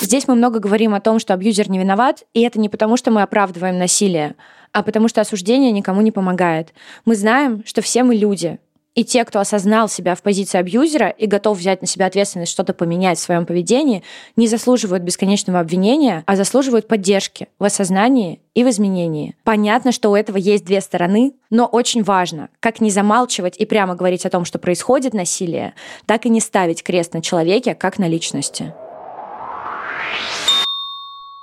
Здесь 0.00 0.28
мы 0.28 0.34
много 0.34 0.58
говорим 0.58 0.94
о 0.94 1.00
том, 1.00 1.18
что 1.18 1.34
абьюзер 1.34 1.70
не 1.70 1.78
виноват, 1.78 2.22
и 2.34 2.42
это 2.42 2.60
не 2.60 2.68
потому, 2.68 2.96
что 2.96 3.10
мы 3.10 3.22
оправдываем 3.22 3.78
насилие, 3.78 4.36
а 4.72 4.82
потому 4.82 5.08
что 5.08 5.20
осуждение 5.20 5.72
никому 5.72 6.02
не 6.02 6.12
помогает. 6.12 6.72
Мы 7.04 7.14
знаем, 7.14 7.62
что 7.66 7.82
все 7.82 8.02
мы 8.04 8.14
люди, 8.14 8.58
и 8.98 9.04
те, 9.04 9.24
кто 9.24 9.38
осознал 9.38 9.88
себя 9.88 10.16
в 10.16 10.22
позиции 10.22 10.58
абьюзера 10.58 11.08
и 11.08 11.26
готов 11.26 11.56
взять 11.56 11.82
на 11.82 11.86
себя 11.86 12.06
ответственность 12.06 12.50
что-то 12.50 12.74
поменять 12.74 13.16
в 13.16 13.20
своем 13.20 13.46
поведении, 13.46 14.02
не 14.34 14.48
заслуживают 14.48 15.04
бесконечного 15.04 15.60
обвинения, 15.60 16.24
а 16.26 16.34
заслуживают 16.34 16.88
поддержки 16.88 17.46
в 17.60 17.64
осознании 17.64 18.40
и 18.54 18.64
в 18.64 18.68
изменении. 18.68 19.36
Понятно, 19.44 19.92
что 19.92 20.10
у 20.10 20.16
этого 20.16 20.36
есть 20.36 20.64
две 20.64 20.80
стороны, 20.80 21.34
но 21.48 21.66
очень 21.66 22.02
важно, 22.02 22.48
как 22.58 22.80
не 22.80 22.90
замалчивать 22.90 23.56
и 23.56 23.66
прямо 23.66 23.94
говорить 23.94 24.26
о 24.26 24.30
том, 24.30 24.44
что 24.44 24.58
происходит 24.58 25.14
насилие, 25.14 25.74
так 26.04 26.26
и 26.26 26.28
не 26.28 26.40
ставить 26.40 26.82
крест 26.82 27.14
на 27.14 27.22
человеке, 27.22 27.76
как 27.76 28.00
на 28.00 28.08
личности. 28.08 28.74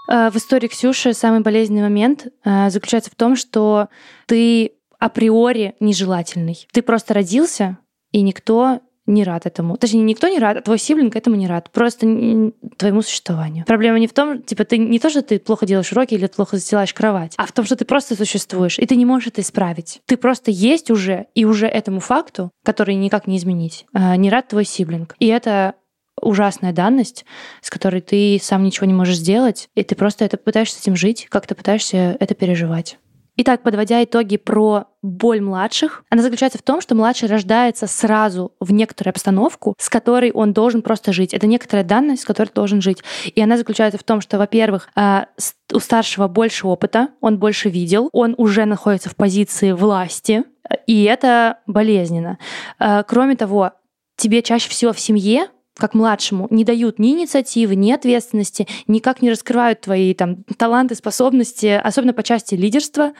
Э, 0.10 0.30
В 0.30 0.36
истории 0.36 0.68
Ксюши 0.68 1.14
самый 1.14 1.40
болезненный 1.40 1.84
момент 1.84 2.28
э, 2.44 2.70
заключается 2.70 3.12
в 3.12 3.16
том, 3.16 3.38
что 3.38 3.88
ты 4.26 4.74
априори 5.06 5.76
нежелательный. 5.80 6.68
Ты 6.72 6.82
просто 6.82 7.14
родился, 7.14 7.78
и 8.12 8.22
никто 8.22 8.82
не 9.06 9.24
рад 9.24 9.46
этому. 9.46 9.78
Точнее, 9.78 10.02
никто 10.02 10.28
не 10.28 10.40
рад, 10.40 10.58
а 10.58 10.62
твой 10.62 10.80
сиблинг 10.80 11.16
этому 11.16 11.36
не 11.36 11.46
рад. 11.48 11.70
Просто 11.70 12.08
н- 12.08 12.54
твоему 12.78 13.04
существованию. 13.04 13.64
Проблема 13.66 14.00
не 14.00 14.08
в 14.08 14.14
том, 14.14 14.42
типа, 14.42 14.66
ты 14.66 14.80
не 14.80 14.98
то, 14.98 15.12
что 15.12 15.22
ты 15.22 15.38
плохо 15.38 15.68
делаешь 15.68 15.92
уроки 15.92 16.16
или 16.16 16.26
плохо 16.26 16.58
застилаешь 16.58 16.94
кровать, 16.94 17.34
а 17.38 17.46
в 17.46 17.52
том, 17.52 17.66
что 17.66 17.76
ты 17.76 17.86
просто 17.86 18.16
существуешь, 18.16 18.80
и 18.80 18.86
ты 18.88 18.96
не 18.96 19.06
можешь 19.06 19.28
это 19.28 19.42
исправить. 19.42 20.02
Ты 20.08 20.18
просто 20.18 20.50
есть 20.50 20.90
уже, 20.90 21.28
и 21.36 21.46
уже 21.46 21.68
этому 21.68 22.00
факту, 22.00 22.50
который 22.64 22.96
никак 22.96 23.28
не 23.28 23.38
изменить, 23.38 23.86
э, 23.94 24.16
не 24.16 24.32
рад 24.32 24.48
твой 24.48 24.66
сиблинг. 24.66 25.16
И 25.20 25.28
это 25.28 25.76
ужасная 26.20 26.74
данность, 26.74 27.26
с 27.62 27.70
которой 27.70 28.02
ты 28.02 28.40
сам 28.42 28.64
ничего 28.64 28.88
не 28.88 28.94
можешь 28.94 29.18
сделать, 29.18 29.70
и 29.76 29.84
ты 29.84 29.94
просто 29.94 30.26
это 30.26 30.38
пытаешься 30.38 30.78
с 30.78 30.82
этим 30.82 30.96
жить, 30.96 31.28
как-то 31.30 31.54
пытаешься 31.54 32.18
это 32.20 32.34
переживать. 32.34 32.98
Итак, 33.38 33.64
подводя 33.64 34.02
итоги 34.04 34.38
про 34.38 34.86
боль 35.02 35.42
младших, 35.42 36.06
она 36.10 36.22
заключается 36.22 36.58
в 36.58 36.62
том, 36.62 36.80
что 36.80 36.96
младший 36.96 37.28
рождается 37.28 37.86
сразу 37.86 38.54
в 38.62 38.72
некоторую 38.72 39.12
обстановку, 39.12 39.76
с 39.78 39.90
которой 39.90 40.32
он 40.32 40.54
должен 40.54 40.82
просто 40.82 41.12
жить. 41.12 41.34
Это 41.34 41.46
некоторая 41.46 41.84
данность, 41.84 42.22
с 42.22 42.26
которой 42.26 42.50
должен 42.54 42.82
жить. 42.82 43.00
И 43.26 43.42
она 43.42 43.58
заключается 43.58 44.00
в 44.00 44.04
том, 44.04 44.22
что, 44.22 44.38
во-первых, 44.38 44.88
а, 44.96 45.28
у 45.74 45.80
старшего 45.80 46.30
больше 46.30 46.66
опыта, 46.66 47.10
он 47.20 47.38
больше 47.38 47.70
видел, 47.70 48.10
он 48.14 48.36
уже 48.38 48.64
находится 48.64 49.10
в 49.10 49.18
позиции 49.18 49.74
власти, 49.74 50.44
и 50.88 51.04
это 51.04 51.60
болезненно. 51.68 52.38
А, 52.80 53.04
Кроме 53.04 53.36
того, 53.36 53.72
тебе 54.16 54.42
чаще 54.42 54.70
всего 54.70 54.94
в 54.94 55.00
семье 55.00 55.50
как 55.78 55.94
младшему 55.94 56.48
не 56.50 56.64
дают 56.64 57.00
ни 57.00 57.10
инициативы, 57.10 57.76
ни 57.76 57.92
ответственности, 57.92 58.68
никак 58.88 59.22
не 59.22 59.30
раскрывают 59.30 59.82
твои 59.82 60.14
там 60.14 60.44
таланты, 60.58 60.96
способности, 60.96 61.80
особенно 61.82 62.14
по 62.14 62.24
части 62.24 62.56
лидерства 62.56 63.14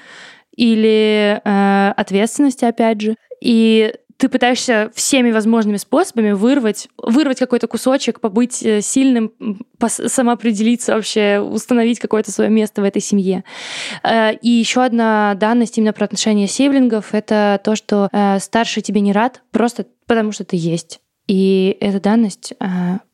или 0.56 1.42
э, 1.44 1.94
ответственности, 1.98 2.66
опять 2.66 3.02
же. 3.02 3.16
И 3.42 3.94
ты 4.18 4.30
пытаешься 4.30 4.92
всеми 4.96 5.32
возможными 5.32 5.76
способами 5.76 6.32
вырвать, 6.32 6.88
вырвать 6.98 7.40
какой-то 7.40 7.68
кусочек, 7.68 8.22
побыть 8.22 8.64
э, 8.64 8.82
сильным, 8.82 9.34
самоопределиться 9.86 10.96
вообще, 10.96 11.40
установить 11.40 12.00
какое-то 12.00 12.32
свое 12.32 12.50
место 12.50 12.82
в 12.82 12.86
этой 12.86 13.02
семье. 13.02 13.44
Э, 14.04 14.34
И 14.42 14.50
еще 14.50 14.84
одна 14.84 15.36
данность 15.36 15.78
именно 15.78 15.92
про 15.92 16.06
отношения 16.06 16.48
сиблингов— 16.48 17.10
это 17.14 17.60
то, 17.64 17.76
что 17.76 18.08
э, 18.12 18.40
старший 18.40 18.82
тебе 18.82 19.02
не 19.02 19.12
рад 19.12 19.42
просто 19.52 19.86
потому, 20.08 20.32
что 20.32 20.46
ты 20.46 20.56
есть. 20.56 21.02
И 21.28 21.78
эта 21.80 22.00
данность, 22.00 22.54
э, 22.60 22.66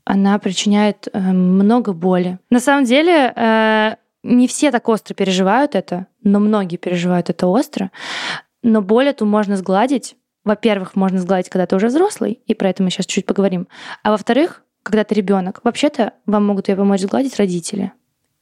она 0.06 0.40
причиняет 0.40 1.08
э, 1.12 1.20
много 1.20 1.94
боли. 1.94 2.40
На 2.50 2.60
самом 2.60 2.86
деле, 2.86 3.34
э, 3.36 3.96
не 4.24 4.48
все 4.48 4.72
так 4.72 4.88
остро 4.90 5.14
переживают 5.14 5.76
это, 5.76 6.08
но 6.24 6.40
многие 6.40 6.78
переживают 6.78 7.30
это 7.30 7.48
остро. 7.48 7.92
Но 8.64 8.82
боль 8.82 9.08
эту 9.08 9.26
можно 9.26 9.58
сгладить. 9.58 10.16
Во-первых, 10.44 10.96
можно 10.96 11.20
сгладить, 11.20 11.50
когда 11.50 11.66
ты 11.66 11.76
уже 11.76 11.88
взрослый, 11.88 12.40
и 12.46 12.54
про 12.54 12.70
это 12.70 12.84
мы 12.84 12.90
сейчас 12.90 13.06
чуть 13.06 13.26
поговорим. 13.26 13.68
А 14.04 14.12
во-вторых, 14.12 14.64
когда 14.84 15.04
ты 15.04 15.16
ребенок, 15.16 15.62
вообще-то 15.64 16.14
вам 16.26 16.46
могут 16.46 16.68
ее 16.68 16.76
помочь 16.76 17.02
сгладить 17.02 17.38
родители. 17.38 17.92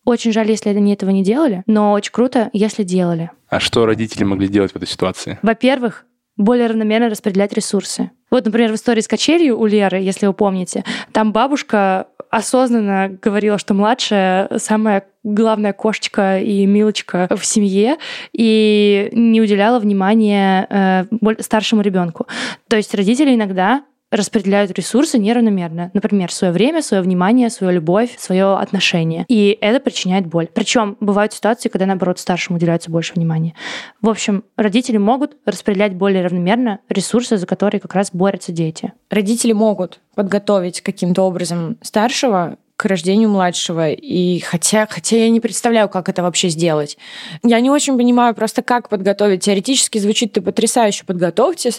Очень 0.06 0.32
жаль, 0.32 0.50
если 0.50 0.70
они 0.70 0.94
этого 0.94 1.10
не 1.10 1.24
делали, 1.24 1.64
но 1.68 1.92
очень 1.92 2.12
круто, 2.12 2.50
если 2.54 2.84
делали. 2.84 3.32
А 3.50 3.60
что 3.60 3.86
родители 3.86 4.24
могли 4.24 4.48
делать 4.48 4.72
в 4.72 4.76
этой 4.76 4.88
ситуации? 4.88 5.38
Во-первых, 5.42 6.06
более 6.38 6.68
равномерно 6.68 7.10
распределять 7.10 7.54
ресурсы. 7.54 8.12
Вот, 8.30 8.46
например, 8.46 8.72
в 8.72 8.76
истории 8.76 9.02
с 9.02 9.08
качелью 9.08 9.60
у 9.60 9.66
Леры, 9.66 10.00
если 10.00 10.28
вы 10.28 10.34
помните, 10.34 10.84
там 11.12 11.32
бабушка 11.32 12.08
осознанно 12.30 13.18
говорила, 13.22 13.58
что 13.58 13.74
младшая 13.74 14.50
самая 14.58 15.06
главная 15.24 15.74
кошечка 15.74 16.40
и 16.40 16.66
милочка 16.66 17.28
в 17.36 17.44
семье 17.46 17.98
и 18.32 19.10
не 19.12 19.42
уделяла 19.42 19.80
внимания 19.80 20.68
э, 20.70 21.06
старшему 21.40 21.82
ребенку. 21.82 22.28
То 22.68 22.78
есть 22.78 22.94
родители 22.94 23.34
иногда 23.34 23.84
распределяют 24.12 24.72
ресурсы 24.72 25.18
неравномерно. 25.18 25.92
Например, 25.94 26.32
свое 26.32 26.52
время, 26.54 26.82
свое 26.82 27.04
внимание, 27.04 27.50
свою 27.50 27.74
любовь, 27.74 28.16
свое 28.18 28.58
отношение. 28.58 29.26
И 29.28 29.58
это 29.62 29.80
причиняет 29.80 30.26
боль. 30.26 30.48
Причем 30.54 30.98
бывают 31.00 31.34
ситуации, 31.34 31.70
когда, 31.70 31.86
наоборот, 31.86 32.20
старшему 32.20 32.58
уделяется 32.58 32.92
больше 32.92 33.14
внимания. 33.14 33.54
В 34.02 34.10
общем, 34.10 34.44
родители 34.58 34.98
могут 34.98 35.38
распределять 35.46 35.94
более 35.94 36.24
равномерно 36.24 36.80
ресурсы, 36.90 37.38
за 37.38 37.46
которые 37.46 37.82
как 37.82 37.94
раз 37.94 38.10
борются 38.12 38.52
дети. 38.52 38.94
Родители 39.10 39.54
могут 39.54 40.00
подготовить 40.16 40.82
каким-то 40.82 41.24
образом 41.24 41.78
старшего 41.82 42.58
к 42.80 42.86
рождению 42.86 43.28
младшего. 43.28 43.90
И 43.90 44.40
хотя, 44.40 44.88
хотя 44.90 45.18
я 45.18 45.30
не 45.30 45.42
представляю, 45.42 45.90
как 45.90 46.08
это 46.08 46.24
вообще 46.24 46.48
сделать. 46.48 46.98
Я 47.44 47.60
не 47.60 47.70
очень 47.70 47.98
понимаю 47.98 48.34
просто, 48.34 48.62
как 48.62 48.88
подготовить. 48.88 49.44
Теоретически 49.44 49.98
звучит, 49.98 50.32
ты 50.32 50.40
потрясающе 50.40 51.04
подготовьте 51.04 51.72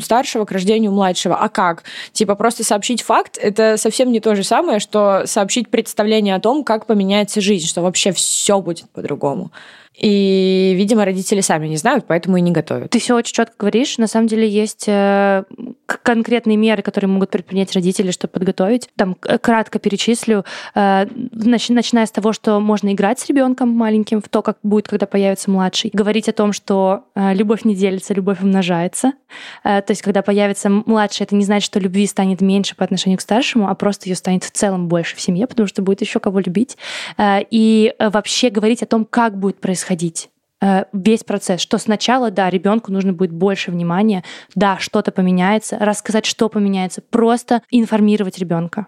старшего 0.00 0.46
к 0.46 0.52
рождению 0.52 0.92
младшего. 0.92 1.36
А 1.36 1.50
как? 1.50 1.82
Типа 2.12 2.36
просто 2.36 2.64
сообщить 2.64 3.02
факт, 3.02 3.36
это 3.36 3.76
совсем 3.76 4.10
не 4.10 4.20
то 4.20 4.34
же 4.34 4.44
самое, 4.44 4.78
что 4.78 5.24
сообщить 5.26 5.68
представление 5.68 6.34
о 6.34 6.40
том, 6.40 6.64
как 6.64 6.86
поменяется 6.86 7.42
жизнь, 7.42 7.66
что 7.66 7.82
вообще 7.82 8.12
все 8.12 8.58
будет 8.62 8.88
по-другому. 8.92 9.50
И, 9.98 10.74
видимо, 10.76 11.06
родители 11.06 11.40
сами 11.40 11.68
не 11.68 11.78
знают, 11.78 12.04
поэтому 12.06 12.36
и 12.36 12.42
не 12.42 12.50
готовят. 12.50 12.90
Ты 12.90 12.98
все 12.98 13.14
очень 13.16 13.32
четко 13.32 13.54
говоришь. 13.58 13.96
На 13.96 14.06
самом 14.06 14.26
деле 14.26 14.46
есть 14.46 14.84
э, 14.86 15.44
конкретные 15.86 16.58
меры, 16.58 16.82
которые 16.82 17.08
могут 17.08 17.30
предпринять 17.30 17.72
родители, 17.72 18.10
чтобы 18.10 18.32
подготовить. 18.32 18.90
Там 18.96 19.14
кратко 19.14 19.78
перечислю, 19.78 20.44
э, 20.74 21.06
начиная 21.32 22.04
с 22.04 22.10
того, 22.10 22.34
что 22.34 22.60
можно 22.60 22.92
играть 22.92 23.20
с 23.20 23.26
ребенком 23.26 23.70
маленьким 23.70 24.20
в 24.20 24.28
то, 24.28 24.42
как 24.42 24.58
будет, 24.62 24.86
когда 24.86 25.06
появится 25.06 25.50
младший. 25.50 25.90
Говорить 25.94 26.28
о 26.28 26.32
том, 26.32 26.52
что 26.52 27.04
э, 27.14 27.32
любовь 27.32 27.64
не 27.64 27.74
делится, 27.74 28.12
любовь 28.12 28.42
умножается. 28.42 29.14
То 29.62 29.84
есть, 29.88 30.02
когда 30.02 30.22
появится 30.22 30.68
младший, 30.68 31.24
это 31.24 31.34
не 31.34 31.44
значит, 31.44 31.66
что 31.66 31.80
любви 31.80 32.06
станет 32.06 32.40
меньше 32.40 32.76
по 32.76 32.84
отношению 32.84 33.18
к 33.18 33.22
старшему, 33.22 33.68
а 33.68 33.74
просто 33.74 34.08
ее 34.08 34.16
станет 34.16 34.44
в 34.44 34.50
целом 34.50 34.88
больше 34.88 35.16
в 35.16 35.20
семье, 35.20 35.46
потому 35.46 35.66
что 35.66 35.82
будет 35.82 36.00
еще 36.00 36.20
кого 36.20 36.40
любить. 36.40 36.76
И 37.20 37.94
вообще 37.98 38.50
говорить 38.50 38.82
о 38.82 38.86
том, 38.86 39.04
как 39.04 39.38
будет 39.38 39.60
происходить 39.60 39.85
происходить 39.86 40.30
э, 40.60 40.84
весь 40.92 41.22
процесс, 41.24 41.60
что 41.60 41.78
сначала, 41.78 42.30
да, 42.30 42.50
ребенку 42.50 42.92
нужно 42.92 43.12
будет 43.12 43.32
больше 43.32 43.70
внимания, 43.70 44.24
да, 44.54 44.78
что-то 44.78 45.12
поменяется, 45.12 45.78
рассказать, 45.78 46.26
что 46.26 46.48
поменяется, 46.48 47.02
просто 47.02 47.62
информировать 47.70 48.38
ребенка. 48.38 48.86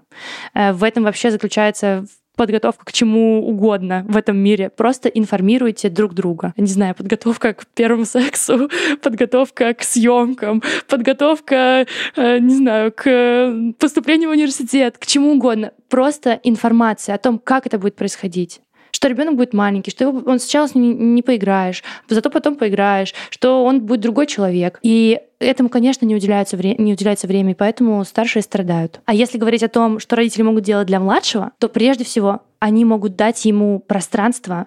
Э, 0.55 0.73
в 0.73 0.83
этом 0.83 1.05
вообще 1.05 1.31
заключается 1.31 2.05
подготовка 2.37 2.85
к 2.85 2.93
чему 2.93 3.49
угодно 3.49 4.07
в 4.09 4.17
этом 4.17 4.37
мире. 4.37 4.71
Просто 4.71 5.09
информируйте 5.09 5.89
друг 5.89 6.15
друга. 6.15 6.55
Не 6.57 6.69
знаю, 6.69 6.95
подготовка 6.95 7.53
к 7.53 7.67
первому 7.75 8.05
сексу, 8.05 8.71
подготовка 9.03 9.75
к 9.75 9.83
съемкам, 9.83 10.63
подготовка, 10.89 11.87
э, 12.17 12.39
не 12.39 12.55
знаю, 12.55 12.93
к 12.97 13.75
поступлению 13.79 14.31
в 14.31 14.33
университет, 14.33 14.99
к 14.99 15.07
чему 15.07 15.33
угодно. 15.33 15.73
Просто 15.89 16.41
информация 16.45 17.15
о 17.15 17.19
том, 17.19 17.39
как 17.39 17.67
это 17.67 17.79
будет 17.79 17.97
происходить 17.97 18.61
что 18.91 19.09
ребенок 19.09 19.37
будет 19.37 19.53
маленький, 19.55 19.91
что 19.91 20.05
его, 20.05 20.23
он 20.27 20.39
сначала 20.39 20.69
с 20.69 20.75
ним 20.75 21.15
не 21.15 21.23
поиграешь, 21.23 21.83
зато 22.09 22.31
потом 22.31 22.57
поиграешь, 22.57 23.15
что 23.31 23.65
он 23.65 23.81
будет 23.81 24.01
другой 24.01 24.27
человек. 24.27 24.79
И 24.83 25.21
этому, 25.39 25.69
конечно, 25.69 26.05
не 26.07 26.15
уделяется, 26.15 26.57
вре- 26.57 26.77
не 26.77 26.93
уделяется 26.93 27.27
время, 27.27 27.53
и 27.53 27.55
поэтому 27.55 28.05
старшие 28.05 28.43
страдают. 28.43 29.01
А 29.05 29.15
если 29.15 29.39
говорить 29.39 29.63
о 29.63 29.69
том, 29.69 29.99
что 30.01 30.17
родители 30.17 30.43
могут 30.43 30.65
делать 30.65 30.87
для 30.87 31.01
младшего, 31.01 31.53
то 31.59 31.69
прежде 31.69 32.05
всего 32.05 32.43
они 32.59 32.85
могут 32.85 33.17
дать 33.17 33.45
ему 33.45 33.79
пространство 33.81 34.67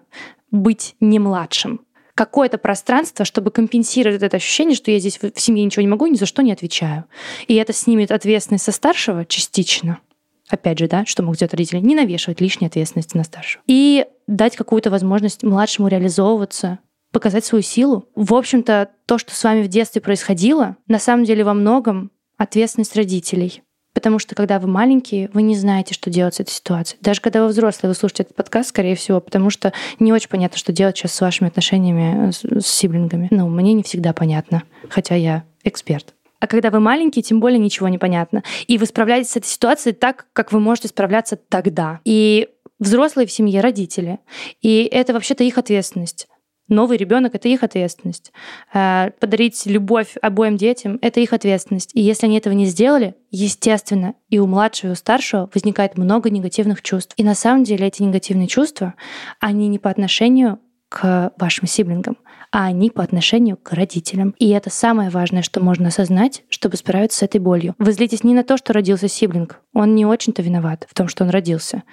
быть 0.49 0.95
не 0.99 1.19
младшим 1.19 1.82
какое-то 2.13 2.59
пространство, 2.59 3.26
чтобы 3.26 3.49
компенсировать 3.49 4.22
это 4.22 4.38
ощущение, 4.38 4.76
что 4.76 4.91
я 4.91 4.99
здесь 4.99 5.17
в 5.19 5.39
семье 5.39 5.65
ничего 5.65 5.82
не 5.82 5.88
могу, 5.88 6.05
ни 6.05 6.15
за 6.15 6.28
что 6.28 6.43
не 6.43 6.51
отвечаю. 6.51 7.05
И 7.47 7.55
это 7.55 7.74
снимет 7.74 8.11
ответственность 8.11 8.65
со 8.65 8.72
старшего 8.72 9.26
частично 9.26 9.97
опять 10.54 10.80
же, 10.80 10.88
да, 10.88 11.06
что 11.06 11.24
могут 11.24 11.38
сделать 11.38 11.54
родители, 11.54 11.80
не 11.80 11.95
навешивать 11.95 12.41
лишней 12.41 12.68
ответственности 12.68 13.18
на 13.18 13.24
старшего. 13.24 13.64
И 13.68 14.06
дать 14.28 14.56
какую-то 14.56 14.89
возможность 14.89 15.43
младшему 15.43 15.88
реализовываться, 15.88 16.80
показать 17.12 17.45
свою 17.45 17.62
силу. 17.62 18.06
В 18.16 18.34
общем-то, 18.34 18.89
то, 19.06 19.18
что 19.18 19.36
с 19.36 19.43
вами 19.43 19.64
в 19.64 19.68
детстве 19.68 20.02
происходило, 20.02 20.78
на 20.88 20.99
самом 20.99 21.26
деле 21.26 21.43
во 21.43 21.54
многом 21.54 22.12
ответственность 22.38 22.95
родителей. 22.95 23.64
Потому 23.93 24.20
что 24.20 24.36
когда 24.36 24.58
вы 24.60 24.70
маленькие, 24.70 25.30
вы 25.34 25.41
не 25.41 25.56
знаете, 25.56 25.93
что 25.93 26.10
делать 26.10 26.36
с 26.36 26.39
этой 26.39 26.52
ситуацией. 26.52 26.99
Даже 27.02 27.20
когда 27.20 27.43
вы 27.43 27.49
взрослые, 27.49 27.89
вы 27.89 27.95
слушаете 27.95 28.24
этот 28.24 28.36
подкаст, 28.36 28.70
скорее 28.70 28.95
всего, 28.95 29.20
потому 29.20 29.49
что 29.49 29.74
не 29.99 30.14
очень 30.14 30.30
понятно, 30.30 30.58
что 30.58 30.72
делать 30.72 30.97
сейчас 30.97 31.14
с 31.14 31.20
вашими 31.20 31.49
отношениями 31.49 32.32
с, 32.32 32.39
с 32.39 32.68
сиблингами. 32.68 33.28
Ну, 33.32 33.49
мне 33.49 33.74
не 33.74 33.84
всегда 33.84 34.14
понятно, 34.14 34.64
хотя 34.89 35.16
я 35.16 35.43
эксперт. 35.66 36.14
А 36.42 36.48
когда 36.48 36.72
вы 36.72 36.80
маленький, 36.80 37.22
тем 37.22 37.39
более 37.39 37.60
ничего 37.60 37.88
не 37.88 38.00
понятно. 38.00 38.44
И 38.66 38.80
вы 38.80 38.88
справляетесь 38.88 39.30
с 39.30 39.38
этой 39.38 39.46
ситуацией 39.46 39.94
так, 39.94 40.26
как 40.34 40.52
вы 40.52 40.60
можете 40.60 40.88
справляться 40.88 41.38
тогда. 41.38 42.02
И 42.04 42.50
взрослые 42.80 43.28
в 43.28 43.32
семье 43.32 43.62
родители. 43.62 44.20
И 44.60 44.89
это 44.92 45.14
вообще-то 45.14 45.44
их 45.44 45.60
ответственность. 45.60 46.28
Новый 46.68 46.98
ребенок 46.98 47.36
это 47.36 47.48
их 47.48 47.64
ответственность. 47.64 48.32
Э, 48.74 49.12
подарить 49.20 49.66
любовь 49.66 50.16
обоим 50.22 50.58
детям 50.58 50.98
это 51.02 51.20
их 51.20 51.32
ответственность. 51.32 51.92
И 51.94 52.02
если 52.02 52.26
они 52.26 52.38
этого 52.38 52.54
не 52.54 52.66
сделали, 52.66 53.14
естественно, 53.30 54.16
и 54.30 54.39
у 54.39 54.48
младшего, 54.48 54.89
и 54.89 54.94
у 54.94 54.96
старшего 54.96 55.50
возникает 55.54 55.98
много 55.98 56.32
негативных 56.32 56.82
чувств. 56.82 57.14
И 57.18 57.24
на 57.24 57.36
самом 57.36 57.66
деле 57.66 57.86
эти 57.88 58.02
негативные 58.02 58.48
чувства, 58.48 58.96
они 59.39 59.68
не 59.68 59.78
по 59.78 59.92
отношению 59.92 60.60
к 60.89 61.34
вашим 61.38 61.68
сиблингам, 61.68 62.18
а 62.52 62.66
они 62.66 62.89
по 62.89 63.04
отношению 63.04 63.58
к 63.58 63.72
родителям. 63.74 64.36
И 64.38 64.49
это 64.49 64.70
самое 64.70 65.10
важное, 65.10 65.41
что 65.41 65.62
можно 65.62 65.88
осознать, 65.88 66.43
чтобы 66.49 66.78
справиться 66.78 67.20
с 67.20 67.24
этой 67.24 67.39
болью. 67.39 67.76
Вы 67.80 67.93
злитесь 67.93 68.24
не 68.24 68.34
на 68.34 68.43
то, 68.43 68.58
что 68.58 68.74
родился 68.74 69.08
сиблинг, 69.08 69.60
он 69.74 69.95
не 69.95 70.06
очень-то 70.06 70.41
виноват 70.41 70.86
в 70.89 70.93
том, 70.93 71.08
что 71.08 71.24
он 71.24 71.30
родился, 71.30 71.84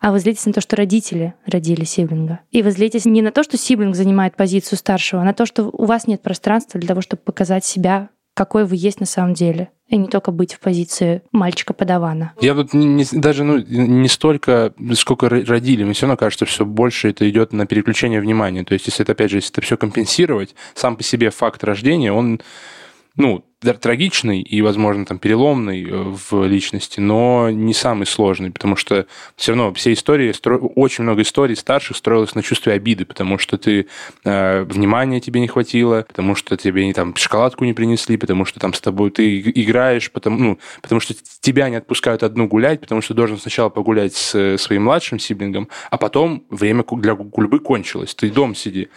а 0.00 0.12
вы 0.12 0.20
злитесь 0.20 0.46
на 0.46 0.52
то, 0.52 0.60
что 0.60 0.76
родители 0.76 1.34
родили 1.46 1.84
сиблинга. 1.84 2.40
И 2.50 2.62
вы 2.62 2.70
злитесь 2.70 3.04
не 3.04 3.22
на 3.22 3.32
то, 3.32 3.42
что 3.42 3.56
сиблинг 3.56 3.96
занимает 3.96 4.36
позицию 4.36 4.78
старшего, 4.78 5.22
а 5.22 5.24
на 5.24 5.34
то, 5.34 5.46
что 5.46 5.64
у 5.64 5.84
вас 5.84 6.06
нет 6.06 6.22
пространства 6.22 6.78
для 6.78 6.88
того, 6.88 7.00
чтобы 7.00 7.22
показать 7.22 7.64
себя 7.64 8.08
какой 8.34 8.64
вы 8.64 8.76
есть 8.76 9.00
на 9.00 9.06
самом 9.06 9.32
деле, 9.32 9.70
и 9.88 9.96
не 9.96 10.08
только 10.08 10.30
быть 10.30 10.54
в 10.54 10.60
позиции 10.60 11.22
мальчика-подавана. 11.32 12.32
Я 12.40 12.54
вот 12.54 12.72
не, 12.72 13.04
даже 13.12 13.44
ну, 13.44 13.58
не 13.58 14.08
столько, 14.08 14.72
сколько 14.94 15.28
родили, 15.28 15.84
мне 15.84 15.92
все 15.92 16.06
равно 16.06 16.16
кажется, 16.16 16.46
что 16.46 16.54
все 16.54 16.64
больше 16.64 17.10
это 17.10 17.28
идет 17.28 17.52
на 17.52 17.66
переключение 17.66 18.20
внимания. 18.20 18.64
То 18.64 18.72
есть, 18.74 18.86
если 18.86 19.02
это, 19.02 19.12
опять 19.12 19.30
же, 19.30 19.38
если 19.38 19.52
это 19.52 19.60
все 19.60 19.76
компенсировать, 19.76 20.54
сам 20.74 20.96
по 20.96 21.02
себе 21.02 21.30
факт 21.30 21.62
рождения, 21.64 22.12
он 22.12 22.40
ну, 23.16 23.44
трагичный 23.72 24.42
и, 24.42 24.60
возможно, 24.62 25.06
там 25.06 25.18
переломный 25.18 25.84
э, 25.84 26.14
в 26.30 26.46
личности, 26.46 27.00
но 27.00 27.50
не 27.50 27.74
самый 27.74 28.06
сложный, 28.06 28.50
потому 28.50 28.76
что 28.76 29.06
все 29.36 29.52
равно 29.52 29.72
все 29.72 29.92
истории, 29.92 30.34
очень 30.76 31.04
много 31.04 31.22
историй 31.22 31.56
старших 31.56 31.96
строилось 31.96 32.34
на 32.34 32.42
чувстве 32.42 32.74
обиды, 32.74 33.04
потому 33.04 33.38
что 33.38 33.56
ты 33.56 33.86
э, 34.24 34.62
внимания 34.64 35.20
тебе 35.20 35.40
не 35.40 35.48
хватило, 35.48 36.04
потому 36.06 36.34
что 36.34 36.56
тебе 36.56 36.86
не 36.86 36.92
там 36.92 37.16
шоколадку 37.16 37.64
не 37.64 37.72
принесли, 37.72 38.16
потому 38.16 38.44
что 38.44 38.60
там 38.60 38.74
с 38.74 38.80
тобой 38.80 39.10
ты 39.10 39.40
играешь, 39.40 40.10
потому, 40.10 40.38
ну, 40.38 40.58
потому 40.82 41.00
что 41.00 41.14
тебя 41.40 41.70
не 41.70 41.76
отпускают 41.76 42.22
одну 42.22 42.46
гулять, 42.46 42.80
потому 42.80 43.00
что 43.00 43.14
ты 43.14 43.16
должен 43.16 43.38
сначала 43.38 43.70
погулять 43.70 44.14
с 44.14 44.58
своим 44.58 44.84
младшим 44.84 45.18
сиблингом, 45.18 45.68
а 45.90 45.96
потом 45.96 46.44
время 46.50 46.84
для 46.92 47.14
гульбы 47.14 47.60
кончилось, 47.60 48.14
ты 48.14 48.30
дом 48.30 48.54
сиди. 48.54 48.88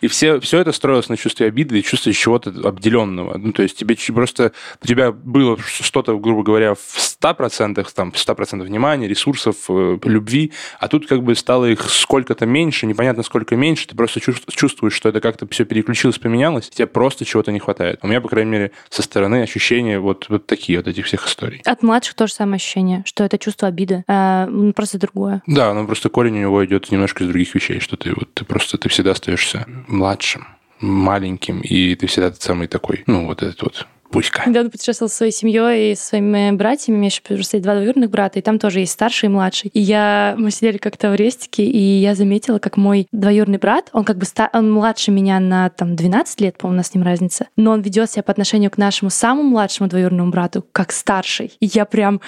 И 0.00 0.08
все, 0.08 0.40
все 0.40 0.58
это 0.58 0.72
строилось 0.72 1.08
на 1.08 1.16
чувстве 1.16 1.46
обиды 1.46 1.78
и 1.78 1.82
чувстве 1.82 2.12
чего-то 2.12 2.50
обделенного. 2.50 3.38
Ну, 3.38 3.52
то 3.52 3.62
есть 3.62 3.78
тебе 3.78 3.94
просто 4.10 4.52
у 4.82 4.86
тебя 4.86 5.12
было 5.12 5.56
что-то, 5.58 6.18
грубо 6.18 6.42
говоря, 6.42 6.74
в 6.74 6.78
100%, 6.78 7.86
там, 7.94 8.12
100% 8.14 8.62
внимания, 8.62 9.06
ресурсов, 9.06 9.56
э, 9.68 9.98
любви, 10.04 10.52
а 10.80 10.88
тут 10.88 11.06
как 11.06 11.22
бы 11.22 11.34
стало 11.34 11.66
их 11.66 11.88
сколько-то 11.88 12.46
меньше, 12.46 12.86
непонятно 12.86 13.22
сколько 13.22 13.56
меньше, 13.56 13.86
ты 13.86 13.94
просто 13.94 14.20
чувствуешь, 14.20 14.94
что 14.94 15.08
это 15.08 15.20
как-то 15.20 15.46
все 15.48 15.64
переключилось, 15.64 16.18
поменялось, 16.18 16.70
тебе 16.70 16.86
просто 16.86 17.24
чего-то 17.24 17.52
не 17.52 17.58
хватает. 17.58 18.00
У 18.02 18.08
меня, 18.08 18.20
по 18.20 18.28
крайней 18.28 18.50
мере, 18.50 18.70
со 18.90 19.02
стороны 19.02 19.42
ощущения 19.42 19.98
вот, 19.98 20.26
вот 20.28 20.46
такие 20.46 20.78
вот 20.78 20.88
этих 20.88 21.06
всех 21.06 21.26
историй. 21.26 21.60
От 21.64 21.82
младших 21.82 22.14
тоже 22.14 22.32
самое 22.32 22.56
ощущение, 22.56 23.02
что 23.06 23.24
это 23.24 23.38
чувство 23.38 23.68
обиды, 23.68 24.04
а, 24.08 24.48
просто 24.74 24.98
другое. 24.98 25.42
Да, 25.46 25.72
но 25.74 25.86
просто 25.86 26.08
корень 26.08 26.36
у 26.38 26.40
него 26.40 26.64
идет 26.64 26.90
немножко 26.90 27.24
из 27.24 27.28
других 27.28 27.54
вещей, 27.54 27.80
что 27.80 27.96
ты 27.96 28.12
вот 28.14 28.32
ты 28.34 28.44
просто 28.44 28.78
ты 28.78 28.88
всегда 28.88 29.12
остаешься 29.12 29.66
младшим, 29.86 30.46
маленьким, 30.82 31.60
и 31.60 31.94
ты 31.94 32.06
всегда 32.06 32.30
тот 32.30 32.42
самый 32.42 32.68
такой, 32.68 33.04
ну, 33.06 33.26
вот 33.26 33.42
этот 33.42 33.62
вот 33.62 33.86
Пуська. 34.12 34.42
Недавно 34.46 34.68
путешествовала 34.68 35.08
со 35.08 35.16
своей 35.16 35.32
семьей 35.32 35.92
и 35.92 35.94
со 35.96 36.08
своими 36.08 36.52
братьями. 36.52 36.96
У 36.96 36.98
меня 36.98 37.06
еще 37.06 37.22
просто 37.22 37.56
есть 37.56 37.64
два 37.64 37.74
двоюродных 37.74 38.10
брата, 38.10 38.38
и 38.38 38.42
там 38.42 38.58
тоже 38.58 38.80
есть 38.80 38.92
старший 38.92 39.28
и 39.28 39.30
младший. 39.30 39.70
И 39.72 39.80
я... 39.80 40.34
Мы 40.36 40.50
сидели 40.50 40.76
как-то 40.76 41.10
в 41.10 41.14
рестике, 41.14 41.64
и 41.64 41.78
я 41.78 42.14
заметила, 42.14 42.58
как 42.58 42.76
мой 42.76 43.08
двоюродный 43.10 43.58
брат, 43.58 43.88
он 43.92 44.04
как 44.04 44.18
бы 44.18 44.26
ста... 44.26 44.50
он 44.52 44.70
младше 44.70 45.10
меня 45.10 45.40
на 45.40 45.70
там 45.70 45.96
12 45.96 46.40
лет, 46.42 46.58
по-моему, 46.58 46.76
у 46.76 46.78
нас 46.78 46.88
с 46.88 46.94
ним 46.94 47.04
разница, 47.04 47.48
но 47.56 47.72
он 47.72 47.80
ведет 47.80 48.10
себя 48.10 48.22
по 48.22 48.32
отношению 48.32 48.70
к 48.70 48.76
нашему 48.76 49.10
самому 49.10 49.48
младшему 49.48 49.88
двоюродному 49.88 50.30
брату 50.30 50.64
как 50.72 50.92
старший. 50.92 51.52
И 51.60 51.66
я 51.66 51.86
прям 51.86 52.20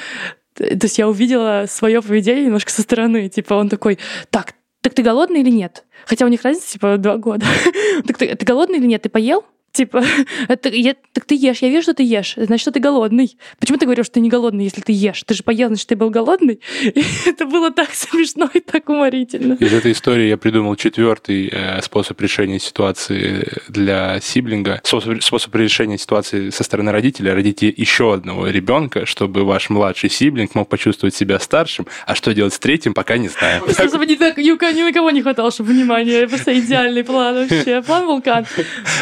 то 0.55 0.65
есть 0.65 0.99
я 0.99 1.09
увидела 1.09 1.65
свое 1.69 2.01
поведение 2.01 2.45
немножко 2.45 2.71
со 2.71 2.83
стороны. 2.83 3.29
Типа 3.29 3.55
он 3.55 3.69
такой, 3.69 3.99
так, 4.31 4.55
так 4.85 4.93
ты 4.93 5.03
голодный 5.03 5.41
или 5.41 5.49
нет? 5.49 5.83
Хотя 6.05 6.27
у 6.27 6.29
них 6.29 6.43
разница, 6.43 6.73
типа, 6.73 6.99
два 6.99 7.17
года. 7.17 7.47
так 8.07 8.19
ты, 8.19 8.35
ты 8.37 8.45
голодный 8.45 8.77
или 8.77 8.87
нет? 8.87 9.01
Ты 9.01 9.09
поел? 9.09 9.43
Типа, 9.75 10.05
это, 10.49 10.69
я, 10.69 10.95
так 11.13 11.25
ты 11.25 11.35
ешь, 11.35 11.59
я 11.59 11.69
вижу, 11.69 11.83
что 11.83 11.95
ты 11.95 12.05
ешь, 12.05 12.35
значит, 12.37 12.61
что 12.61 12.71
ты 12.71 12.79
голодный. 12.79 13.37
Почему 13.59 13.77
ты 13.77 13.87
говоришь, 13.87 14.07
что 14.07 14.15
ты 14.15 14.21
не 14.21 14.29
голодный, 14.29 14.65
если 14.65 14.81
ты 14.81 14.93
ешь? 14.93 15.25
Ты 15.25 15.35
же 15.35 15.43
поел, 15.43 15.67
значит, 15.69 15.89
ты 15.89 15.97
был 15.97 16.11
голодный. 16.11 16.61
И 16.81 17.05
это 17.27 17.45
было 17.45 17.73
так 17.73 17.91
смешно 17.93 18.49
и 18.55 18.61
так 18.61 18.89
уморительно. 18.89 19.55
Из 19.55 19.73
этой 19.73 19.91
истории 19.91 20.29
я 20.29 20.37
придумал 20.37 20.77
четвертый 20.77 21.49
э, 21.49 21.83
способ 21.83 22.21
решения 22.21 22.61
ситуации 22.61 23.49
для 23.69 24.21
сиблинга. 24.21 24.81
Способ, 24.85 25.21
способ 25.21 25.53
решения 25.57 25.99
ситуации 25.99 26.51
со 26.51 26.63
стороны 26.63 26.93
родителя. 26.93 27.35
Родите 27.35 27.67
еще 27.67 28.15
одного 28.15 28.47
ребенка, 28.47 29.07
чтобы 29.07 29.43
ваш 29.43 29.71
младший 29.71 30.09
сиблинг 30.09 30.55
мог 30.55 30.69
почувствовать 30.69 31.17
себя 31.17 31.41
старшим. 31.41 31.89
А 32.07 32.15
что 32.15 32.33
делать 32.33 32.55
с 32.55 32.61
третьим, 32.61 32.95
пока 32.95 33.17
не 33.17 33.29
знаю. 33.29 33.65
Чтобы 33.73 34.07
ни, 34.07 34.15
так, 34.15 34.37
ни, 34.37 34.45
ни 34.45 34.83
на 34.83 34.93
кого 34.93 35.11
не 35.11 35.23
хватало, 35.23 35.51
чтобы 35.51 35.71
внимания. 35.73 36.29
Просто 36.29 36.57
идеальный 36.57 37.03
план 37.03 37.35
вообще. 37.35 37.83
План 37.83 38.07
вулкан. 38.07 38.47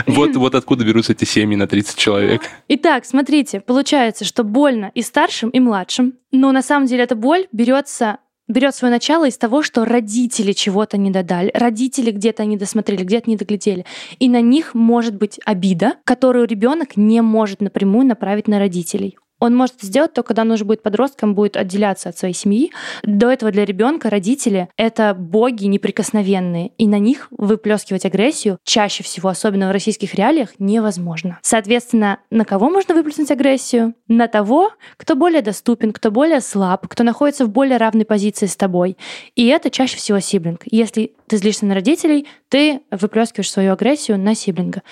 Вот, 0.07 0.35
вот 0.35 0.62
откуда 0.63 0.85
берутся 0.85 1.13
эти 1.13 1.25
семьи 1.25 1.57
на 1.57 1.67
30 1.67 1.97
человек. 1.97 2.43
Итак, 2.69 3.05
смотрите, 3.05 3.61
получается, 3.61 4.25
что 4.25 4.45
больно 4.45 4.91
и 4.95 5.03
старшим, 5.03 5.51
и 5.51 5.61
младшим, 5.61 6.15
но 6.31 6.53
на 6.53 6.63
самом 6.63 6.87
деле 6.87 7.03
эта 7.05 7.17
боль 7.17 7.47
берется 7.53 8.19
берет 8.49 8.75
свое 8.75 8.93
начало 8.93 9.29
из 9.29 9.39
того, 9.39 9.63
что 9.63 9.85
родители 9.85 10.53
чего-то 10.53 10.99
не 10.99 11.11
додали, 11.11 11.51
родители 11.55 12.11
где-то 12.11 12.45
не 12.45 12.57
досмотрели, 12.57 13.03
где-то 13.03 13.31
не 13.31 13.37
доглядели. 13.37 13.87
И 14.19 14.29
на 14.29 14.41
них 14.41 14.75
может 14.75 15.15
быть 15.17 15.41
обида, 15.45 15.95
которую 16.05 16.47
ребенок 16.47 16.97
не 16.97 17.23
может 17.23 17.61
напрямую 17.61 18.07
направить 18.07 18.49
на 18.49 18.59
родителей. 18.59 19.17
Он 19.43 19.57
может 19.57 19.83
сделать 19.83 20.13
только 20.13 20.29
когда 20.29 20.43
он 20.43 20.53
уже 20.53 20.65
будет 20.65 20.85
подростком, 20.85 21.35
будет 21.35 21.57
отделяться 21.57 22.11
от 22.11 22.17
своей 22.17 22.33
семьи. 22.33 22.71
До 23.03 23.29
этого 23.29 23.51
для 23.51 23.65
ребенка 23.65 24.09
родители— 24.09 24.69
это 24.77 25.15
боги 25.15 25.65
неприкосновенные, 25.65 26.69
и 26.79 26.87
на 26.87 27.01
них 27.01 27.27
выплескивать 27.33 28.07
агрессию 28.07 28.59
чаще 28.63 29.03
всего, 29.03 29.29
особенно 29.29 29.69
в 29.69 29.73
российских 29.73 30.15
реалиях, 30.15 30.51
невозможно. 30.61 31.41
Соответственно, 31.43 32.21
на 32.31 32.45
кого 32.45 32.71
можно 32.71 32.95
выплеснуть 32.95 33.33
агрессию? 33.33 33.95
На 34.07 34.29
того, 34.29 34.71
кто 34.97 35.17
более 35.17 35.43
доступен, 35.43 35.93
кто 35.93 36.13
более 36.13 36.41
слаб, 36.41 36.87
кто 36.87 37.03
находится 37.03 37.45
в 37.45 37.49
более 37.49 37.79
равной 37.79 38.05
позиции 38.05 38.47
с 38.47 38.55
тобой. 38.55 38.97
И 39.35 39.49
это 39.49 39.71
чаще 39.71 39.97
всего 39.97 40.21
сиблинг. 40.21 40.63
Если 40.71 41.15
ты 41.27 41.37
злишься 41.37 41.67
на 41.67 41.75
родителей, 41.75 42.29
ты 42.49 42.83
выплескиваешь 42.93 43.51
свою 43.51 43.73
агрессию 43.73 44.21
на 44.21 44.37
сиблинга. 44.37 44.83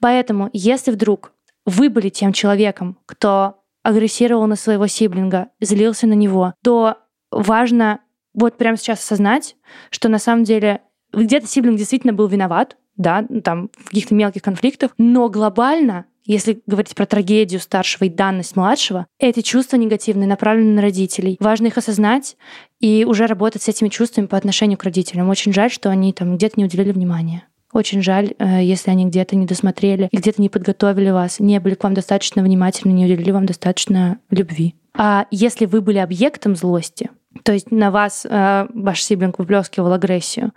Поэтому, 0.00 0.48
если 0.54 0.92
вдруг 0.92 1.32
вы 1.66 1.90
были 1.90 2.08
тем 2.08 2.32
человеком, 2.32 2.96
кто 3.04 3.57
агрессировал 3.88 4.46
на 4.46 4.56
своего 4.56 4.86
сиблинга, 4.86 5.48
злился 5.60 6.06
на 6.06 6.12
него, 6.12 6.54
то 6.62 6.98
важно 7.30 8.00
вот 8.34 8.58
прямо 8.58 8.76
сейчас 8.76 9.00
осознать, 9.00 9.56
что 9.90 10.08
на 10.08 10.18
самом 10.18 10.44
деле 10.44 10.82
где-то 11.12 11.46
сиблинг 11.46 11.78
действительно 11.78 12.12
был 12.12 12.26
виноват, 12.26 12.76
да, 12.96 13.26
там 13.42 13.70
в 13.76 13.86
каких-то 13.86 14.14
мелких 14.14 14.42
конфликтах, 14.42 14.92
но 14.98 15.28
глобально 15.28 16.04
если 16.28 16.60
говорить 16.66 16.94
про 16.94 17.06
трагедию 17.06 17.58
старшего 17.58 18.04
и 18.04 18.10
данность 18.10 18.54
младшего, 18.54 19.06
эти 19.18 19.40
чувства 19.40 19.78
негативные 19.78 20.28
направлены 20.28 20.74
на 20.74 20.82
родителей. 20.82 21.38
Важно 21.40 21.68
их 21.68 21.78
осознать 21.78 22.36
и 22.80 23.06
уже 23.06 23.26
работать 23.26 23.62
с 23.62 23.68
этими 23.68 23.88
чувствами 23.88 24.26
по 24.26 24.36
отношению 24.36 24.76
к 24.76 24.84
родителям. 24.84 25.30
Очень 25.30 25.54
жаль, 25.54 25.70
что 25.70 25.88
они 25.88 26.12
там 26.12 26.36
где-то 26.36 26.60
не 26.60 26.66
уделили 26.66 26.92
внимания. 26.92 27.47
Очень 27.72 28.02
жаль, 28.02 28.32
э, 28.38 28.62
если 28.62 28.90
они 28.90 29.06
где-то 29.06 29.36
не 29.36 29.46
досмотрели, 29.46 30.08
где-то 30.12 30.40
не 30.40 30.48
подготовили 30.48 31.10
вас, 31.10 31.38
не 31.38 31.60
были 31.60 31.74
к 31.74 31.84
вам 31.84 31.94
достаточно 31.94 32.42
внимательны, 32.42 32.92
не 32.92 33.04
уделили 33.04 33.30
вам 33.30 33.46
достаточно 33.46 34.18
любви. 34.30 34.74
А 34.94 35.26
если 35.30 35.66
вы 35.66 35.80
были 35.80 35.98
объектом 35.98 36.56
злости, 36.56 37.10
то 37.44 37.52
есть 37.52 37.70
на 37.70 37.90
вас 37.90 38.26
э, 38.28 38.66
ваш 38.74 39.02
сиблинг 39.02 39.38
выплескивал 39.38 39.92
агрессию, 39.92 40.52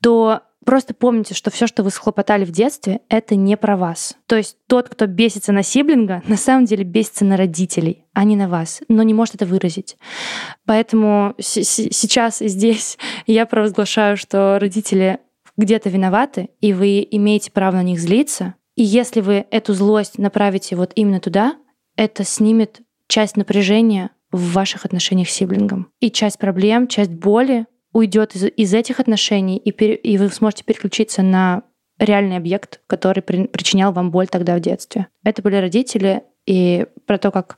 то 0.00 0.42
просто 0.64 0.94
помните, 0.94 1.34
что 1.34 1.50
все, 1.50 1.66
что 1.66 1.82
вы 1.82 1.90
схлопотали 1.90 2.44
в 2.44 2.50
детстве, 2.50 3.00
это 3.08 3.34
не 3.34 3.56
про 3.56 3.76
вас. 3.76 4.16
То 4.26 4.36
есть 4.36 4.56
тот, 4.66 4.88
кто 4.88 5.06
бесится 5.06 5.52
на 5.52 5.62
сиблинга, 5.62 6.22
на 6.28 6.36
самом 6.36 6.64
деле 6.64 6.84
бесится 6.84 7.24
на 7.24 7.36
родителей, 7.36 8.04
а 8.12 8.24
не 8.24 8.36
на 8.36 8.48
вас, 8.48 8.80
но 8.88 9.02
не 9.02 9.14
может 9.14 9.34
это 9.34 9.46
выразить. 9.46 9.96
Поэтому 10.64 11.34
сейчас 11.38 12.40
и 12.40 12.48
здесь 12.48 12.98
я 13.26 13.46
провозглашаю, 13.46 14.16
что 14.16 14.58
родители 14.60 15.20
где-то 15.56 15.88
виноваты, 15.88 16.50
и 16.60 16.72
вы 16.72 17.06
имеете 17.10 17.50
право 17.50 17.76
на 17.76 17.82
них 17.82 18.00
злиться. 18.00 18.54
И 18.74 18.82
если 18.82 19.20
вы 19.20 19.46
эту 19.50 19.72
злость 19.72 20.18
направите 20.18 20.76
вот 20.76 20.92
именно 20.94 21.20
туда, 21.20 21.56
это 21.96 22.24
снимет 22.24 22.82
часть 23.08 23.36
напряжения 23.36 24.10
в 24.32 24.52
ваших 24.52 24.84
отношениях 24.84 25.28
с 25.28 25.32
сиблингом. 25.32 25.88
И 26.00 26.10
часть 26.10 26.38
проблем, 26.38 26.88
часть 26.88 27.12
боли 27.12 27.66
уйдет 27.92 28.34
из, 28.34 28.44
из 28.44 28.74
этих 28.74 29.00
отношений, 29.00 29.56
и, 29.56 29.72
пер, 29.72 29.92
и 29.92 30.18
вы 30.18 30.28
сможете 30.28 30.64
переключиться 30.64 31.22
на 31.22 31.62
реальный 31.98 32.36
объект, 32.36 32.80
который 32.86 33.22
при, 33.22 33.46
причинял 33.46 33.92
вам 33.92 34.10
боль 34.10 34.28
тогда 34.28 34.56
в 34.56 34.60
детстве. 34.60 35.06
Это 35.24 35.40
были 35.42 35.56
родители, 35.56 36.24
и 36.44 36.86
про 37.06 37.18
то, 37.18 37.30
как 37.30 37.56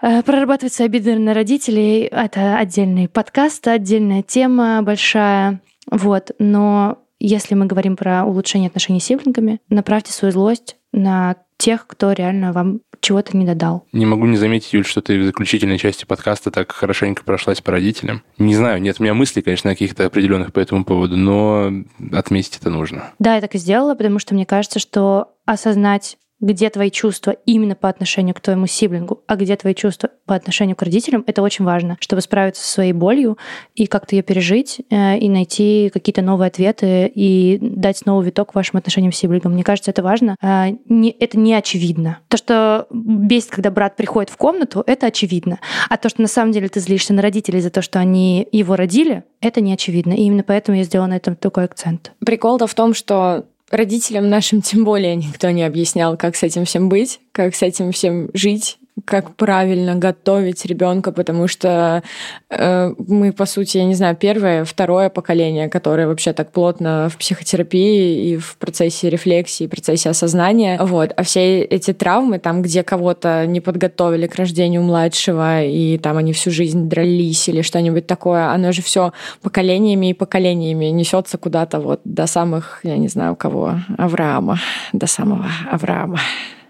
э, 0.00 0.22
Прорабатывать 0.22 0.72
свои 0.72 0.86
обиды 0.86 1.18
на 1.18 1.34
родителей— 1.34 2.02
это 2.12 2.58
отдельный 2.58 3.08
подкаст, 3.08 3.66
отдельная 3.66 4.22
тема 4.22 4.82
большая. 4.82 5.60
Вот, 5.90 6.32
но 6.38 6.98
если 7.20 7.54
мы 7.54 7.66
говорим 7.66 7.96
про 7.96 8.24
улучшение 8.24 8.68
отношений 8.68 9.00
с 9.00 9.04
сиблингами, 9.04 9.60
направьте 9.68 10.12
свою 10.12 10.32
злость 10.32 10.76
на 10.92 11.36
тех, 11.56 11.86
кто 11.86 12.12
реально 12.12 12.52
вам 12.52 12.80
чего-то 13.00 13.36
не 13.36 13.44
додал. 13.44 13.84
Не 13.92 14.06
могу 14.06 14.26
не 14.26 14.36
заметить, 14.36 14.72
Юль, 14.72 14.84
что 14.84 15.00
ты 15.00 15.20
в 15.20 15.24
заключительной 15.24 15.78
части 15.78 16.04
подкаста 16.04 16.50
так 16.50 16.72
хорошенько 16.72 17.24
прошлась 17.24 17.60
по 17.60 17.72
родителям. 17.72 18.22
Не 18.38 18.54
знаю, 18.54 18.80
нет 18.80 18.96
у 18.98 19.02
меня 19.02 19.14
мыслей, 19.14 19.42
конечно, 19.42 19.70
каких-то 19.70 20.06
определенных 20.06 20.52
по 20.52 20.60
этому 20.60 20.84
поводу, 20.84 21.16
но 21.16 21.72
отметить 22.12 22.58
это 22.60 22.70
нужно. 22.70 23.10
Да, 23.18 23.34
я 23.34 23.40
так 23.40 23.54
и 23.54 23.58
сделала, 23.58 23.94
потому 23.94 24.18
что 24.20 24.34
мне 24.34 24.46
кажется, 24.46 24.78
что 24.78 25.32
осознать 25.46 26.16
где 26.40 26.70
твои 26.70 26.90
чувства 26.90 27.32
именно 27.46 27.74
по 27.74 27.88
отношению 27.88 28.34
к 28.34 28.40
твоему 28.40 28.66
сиблингу, 28.66 29.22
а 29.26 29.36
где 29.36 29.56
твои 29.56 29.74
чувства 29.74 30.10
по 30.26 30.34
отношению 30.34 30.76
к 30.76 30.82
родителям, 30.82 31.24
это 31.26 31.42
очень 31.42 31.64
важно, 31.64 31.96
чтобы 32.00 32.22
справиться 32.22 32.62
со 32.62 32.72
своей 32.72 32.92
болью 32.92 33.38
и 33.74 33.86
как-то 33.86 34.14
ее 34.14 34.22
пережить, 34.22 34.80
э, 34.90 35.18
и 35.18 35.28
найти 35.28 35.90
какие-то 35.92 36.22
новые 36.22 36.48
ответы 36.48 37.10
и 37.12 37.58
дать 37.60 38.06
новый 38.06 38.26
виток 38.26 38.54
вашим 38.54 38.78
отношениям 38.78 39.12
с 39.12 39.16
сиблингом. 39.16 39.52
Мне 39.52 39.64
кажется, 39.64 39.90
это 39.90 40.02
важно. 40.02 40.36
А, 40.40 40.68
это 40.68 41.38
не 41.38 41.54
очевидно. 41.54 42.18
То, 42.28 42.36
что 42.36 42.86
бесит, 42.90 43.50
когда 43.50 43.70
брат 43.70 43.96
приходит 43.96 44.30
в 44.30 44.36
комнату, 44.36 44.84
это 44.86 45.06
очевидно. 45.06 45.58
А 45.88 45.96
то, 45.96 46.08
что 46.08 46.22
на 46.22 46.28
самом 46.28 46.52
деле 46.52 46.68
ты 46.68 46.80
злишься 46.80 47.14
на 47.14 47.22
родителей 47.22 47.60
за 47.60 47.70
то, 47.70 47.82
что 47.82 47.98
они 47.98 48.46
его 48.52 48.76
родили, 48.76 49.24
это 49.40 49.60
не 49.60 49.72
очевидно. 49.72 50.12
И 50.12 50.22
именно 50.22 50.42
поэтому 50.42 50.78
я 50.78 50.84
сделала 50.84 51.08
на 51.08 51.16
этом 51.16 51.36
такой 51.36 51.64
акцент. 51.64 52.12
Прикол-то 52.24 52.66
в 52.66 52.74
том, 52.74 52.94
что 52.94 53.46
родителям 53.70 54.28
нашим 54.28 54.62
тем 54.62 54.84
более 54.84 55.16
никто 55.16 55.50
не 55.50 55.62
объяснял, 55.64 56.16
как 56.16 56.36
с 56.36 56.42
этим 56.42 56.64
всем 56.64 56.88
быть, 56.88 57.20
как 57.32 57.54
с 57.54 57.62
этим 57.62 57.92
всем 57.92 58.30
жить 58.34 58.78
как 59.04 59.36
правильно 59.36 59.94
готовить 59.94 60.64
ребенка, 60.64 61.12
потому 61.12 61.48
что 61.48 62.02
э, 62.50 62.94
мы, 62.98 63.32
по 63.32 63.46
сути, 63.46 63.78
я 63.78 63.84
не 63.84 63.94
знаю, 63.94 64.16
первое, 64.16 64.64
второе 64.64 65.08
поколение, 65.08 65.68
которое 65.68 66.06
вообще 66.06 66.32
так 66.32 66.52
плотно 66.52 67.08
в 67.10 67.16
психотерапии 67.16 68.32
и 68.32 68.36
в 68.36 68.56
процессе 68.58 69.10
рефлексии, 69.10 69.66
в 69.66 69.70
процессе 69.70 70.10
осознания. 70.10 70.78
Вот. 70.80 71.12
А 71.16 71.22
все 71.22 71.60
эти 71.62 71.92
травмы, 71.92 72.38
там, 72.38 72.62
где 72.62 72.82
кого-то 72.82 73.46
не 73.46 73.60
подготовили 73.60 74.26
к 74.26 74.36
рождению 74.36 74.82
младшего, 74.82 75.62
и 75.62 75.98
там 75.98 76.16
они 76.16 76.32
всю 76.32 76.50
жизнь 76.50 76.88
дрались 76.88 77.48
или 77.48 77.62
что-нибудь 77.62 78.06
такое, 78.06 78.50
оно 78.50 78.72
же 78.72 78.82
все 78.82 79.12
поколениями 79.42 80.10
и 80.10 80.14
поколениями 80.14 80.86
несется 80.86 81.38
куда-то 81.38 81.80
вот 81.80 82.00
до 82.04 82.26
самых, 82.26 82.80
я 82.82 82.96
не 82.96 83.08
знаю, 83.08 83.36
кого, 83.36 83.80
Авраама, 83.96 84.58
до 84.92 85.06
самого 85.06 85.46
Авраама. 85.70 86.18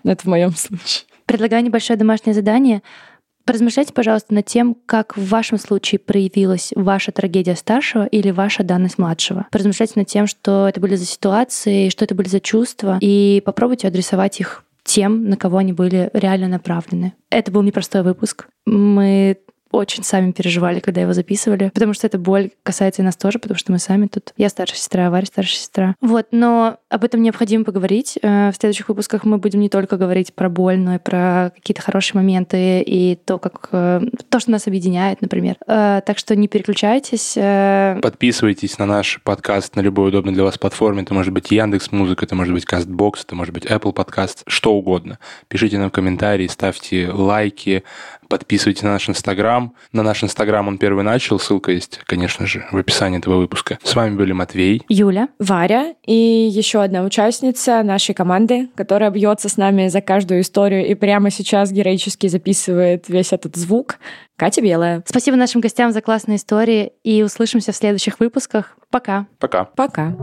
Это 0.04 0.22
в 0.22 0.26
моем 0.26 0.54
случае. 0.54 1.07
Предлагаю 1.28 1.62
небольшое 1.62 1.98
домашнее 1.98 2.32
задание. 2.32 2.82
Поразмышляйте, 3.44 3.92
пожалуйста, 3.92 4.32
над 4.32 4.46
тем, 4.46 4.74
как 4.86 5.16
в 5.16 5.28
вашем 5.28 5.58
случае 5.58 5.98
проявилась 5.98 6.72
ваша 6.74 7.12
трагедия 7.12 7.54
старшего 7.54 8.06
или 8.06 8.30
ваша 8.30 8.62
данность 8.62 8.96
младшего. 8.96 9.46
Поразмышляйте 9.50 9.92
над 9.96 10.06
тем, 10.06 10.26
что 10.26 10.66
это 10.66 10.80
были 10.80 10.96
за 10.96 11.04
ситуации, 11.04 11.90
что 11.90 12.04
это 12.06 12.14
были 12.14 12.28
за 12.28 12.40
чувства, 12.40 12.96
и 13.02 13.42
попробуйте 13.44 13.88
адресовать 13.88 14.40
их 14.40 14.64
тем, 14.84 15.28
на 15.28 15.36
кого 15.36 15.58
они 15.58 15.74
были 15.74 16.08
реально 16.14 16.48
направлены. 16.48 17.12
Это 17.28 17.52
был 17.52 17.60
непростой 17.60 18.02
выпуск. 18.02 18.48
Мы 18.64 19.36
очень 19.70 20.04
сами 20.04 20.32
переживали, 20.32 20.80
когда 20.80 21.00
его 21.00 21.12
записывали, 21.12 21.70
потому 21.74 21.94
что 21.94 22.06
эта 22.06 22.18
боль 22.18 22.50
касается 22.62 23.02
и 23.02 23.04
нас 23.04 23.16
тоже, 23.16 23.38
потому 23.38 23.58
что 23.58 23.72
мы 23.72 23.78
сами 23.78 24.06
тут. 24.06 24.32
Я 24.36 24.48
старшая 24.48 24.78
сестра, 24.78 25.10
Варя 25.10 25.26
старшая 25.26 25.58
сестра. 25.58 25.94
Вот, 26.00 26.28
но 26.30 26.78
об 26.88 27.04
этом 27.04 27.22
необходимо 27.22 27.64
поговорить. 27.64 28.18
Э, 28.22 28.50
в 28.50 28.56
следующих 28.56 28.88
выпусках 28.88 29.24
мы 29.24 29.38
будем 29.38 29.60
не 29.60 29.68
только 29.68 29.96
говорить 29.96 30.34
про 30.34 30.48
боль, 30.48 30.78
но 30.78 30.94
и 30.94 30.98
про 30.98 31.52
какие-то 31.54 31.82
хорошие 31.82 32.16
моменты 32.16 32.80
и 32.80 33.16
то, 33.16 33.38
как 33.38 33.68
э, 33.72 34.00
то, 34.28 34.40
что 34.40 34.50
нас 34.50 34.66
объединяет, 34.66 35.20
например. 35.20 35.56
Э, 35.66 36.00
так 36.04 36.18
что 36.18 36.34
не 36.36 36.48
переключайтесь. 36.48 37.34
Подписывайтесь 38.02 38.78
на 38.78 38.86
наш 38.86 39.20
подкаст 39.22 39.76
на 39.76 39.80
любой 39.80 40.08
удобной 40.08 40.34
для 40.34 40.44
вас 40.44 40.58
платформе. 40.58 41.02
Это 41.02 41.14
может 41.14 41.32
быть 41.32 41.50
Яндекс 41.50 41.92
Музыка, 41.92 42.24
это 42.24 42.34
может 42.34 42.54
быть 42.54 42.64
Castbox, 42.64 43.24
это 43.24 43.34
может 43.34 43.54
быть 43.54 43.66
Apple 43.66 43.94
Podcast, 43.94 44.42
что 44.46 44.74
угодно. 44.74 45.18
Пишите 45.48 45.78
нам 45.78 45.90
комментарии, 45.90 46.46
ставьте 46.46 47.10
лайки, 47.10 47.84
Подписывайтесь 48.28 48.82
на 48.82 48.92
наш 48.92 49.08
Инстаграм. 49.08 49.74
На 49.92 50.02
наш 50.02 50.22
Инстаграм 50.22 50.68
он 50.68 50.78
первый 50.78 51.04
начал. 51.04 51.38
Ссылка 51.38 51.72
есть, 51.72 52.00
конечно 52.04 52.46
же, 52.46 52.66
в 52.70 52.76
описании 52.76 53.18
этого 53.18 53.36
выпуска. 53.36 53.78
С 53.82 53.94
вами 53.94 54.16
были 54.16 54.32
Матвей. 54.32 54.82
Юля. 54.88 55.28
Варя. 55.38 55.94
И 56.06 56.12
еще 56.12 56.82
одна 56.82 57.02
участница 57.02 57.82
нашей 57.82 58.14
команды, 58.14 58.68
которая 58.74 59.10
бьется 59.10 59.48
с 59.48 59.56
нами 59.56 59.88
за 59.88 60.00
каждую 60.00 60.42
историю 60.42 60.86
и 60.86 60.94
прямо 60.94 61.30
сейчас 61.30 61.72
героически 61.72 62.26
записывает 62.26 63.08
весь 63.08 63.32
этот 63.32 63.56
звук. 63.56 63.96
Катя 64.36 64.62
Белая. 64.62 65.02
Спасибо 65.06 65.36
нашим 65.36 65.60
гостям 65.60 65.92
за 65.92 66.00
классные 66.00 66.36
истории. 66.36 66.92
И 67.02 67.22
услышимся 67.22 67.72
в 67.72 67.76
следующих 67.76 68.20
выпусках. 68.20 68.76
Пока. 68.90 69.26
Пока. 69.38 69.64
Пока. 69.64 70.14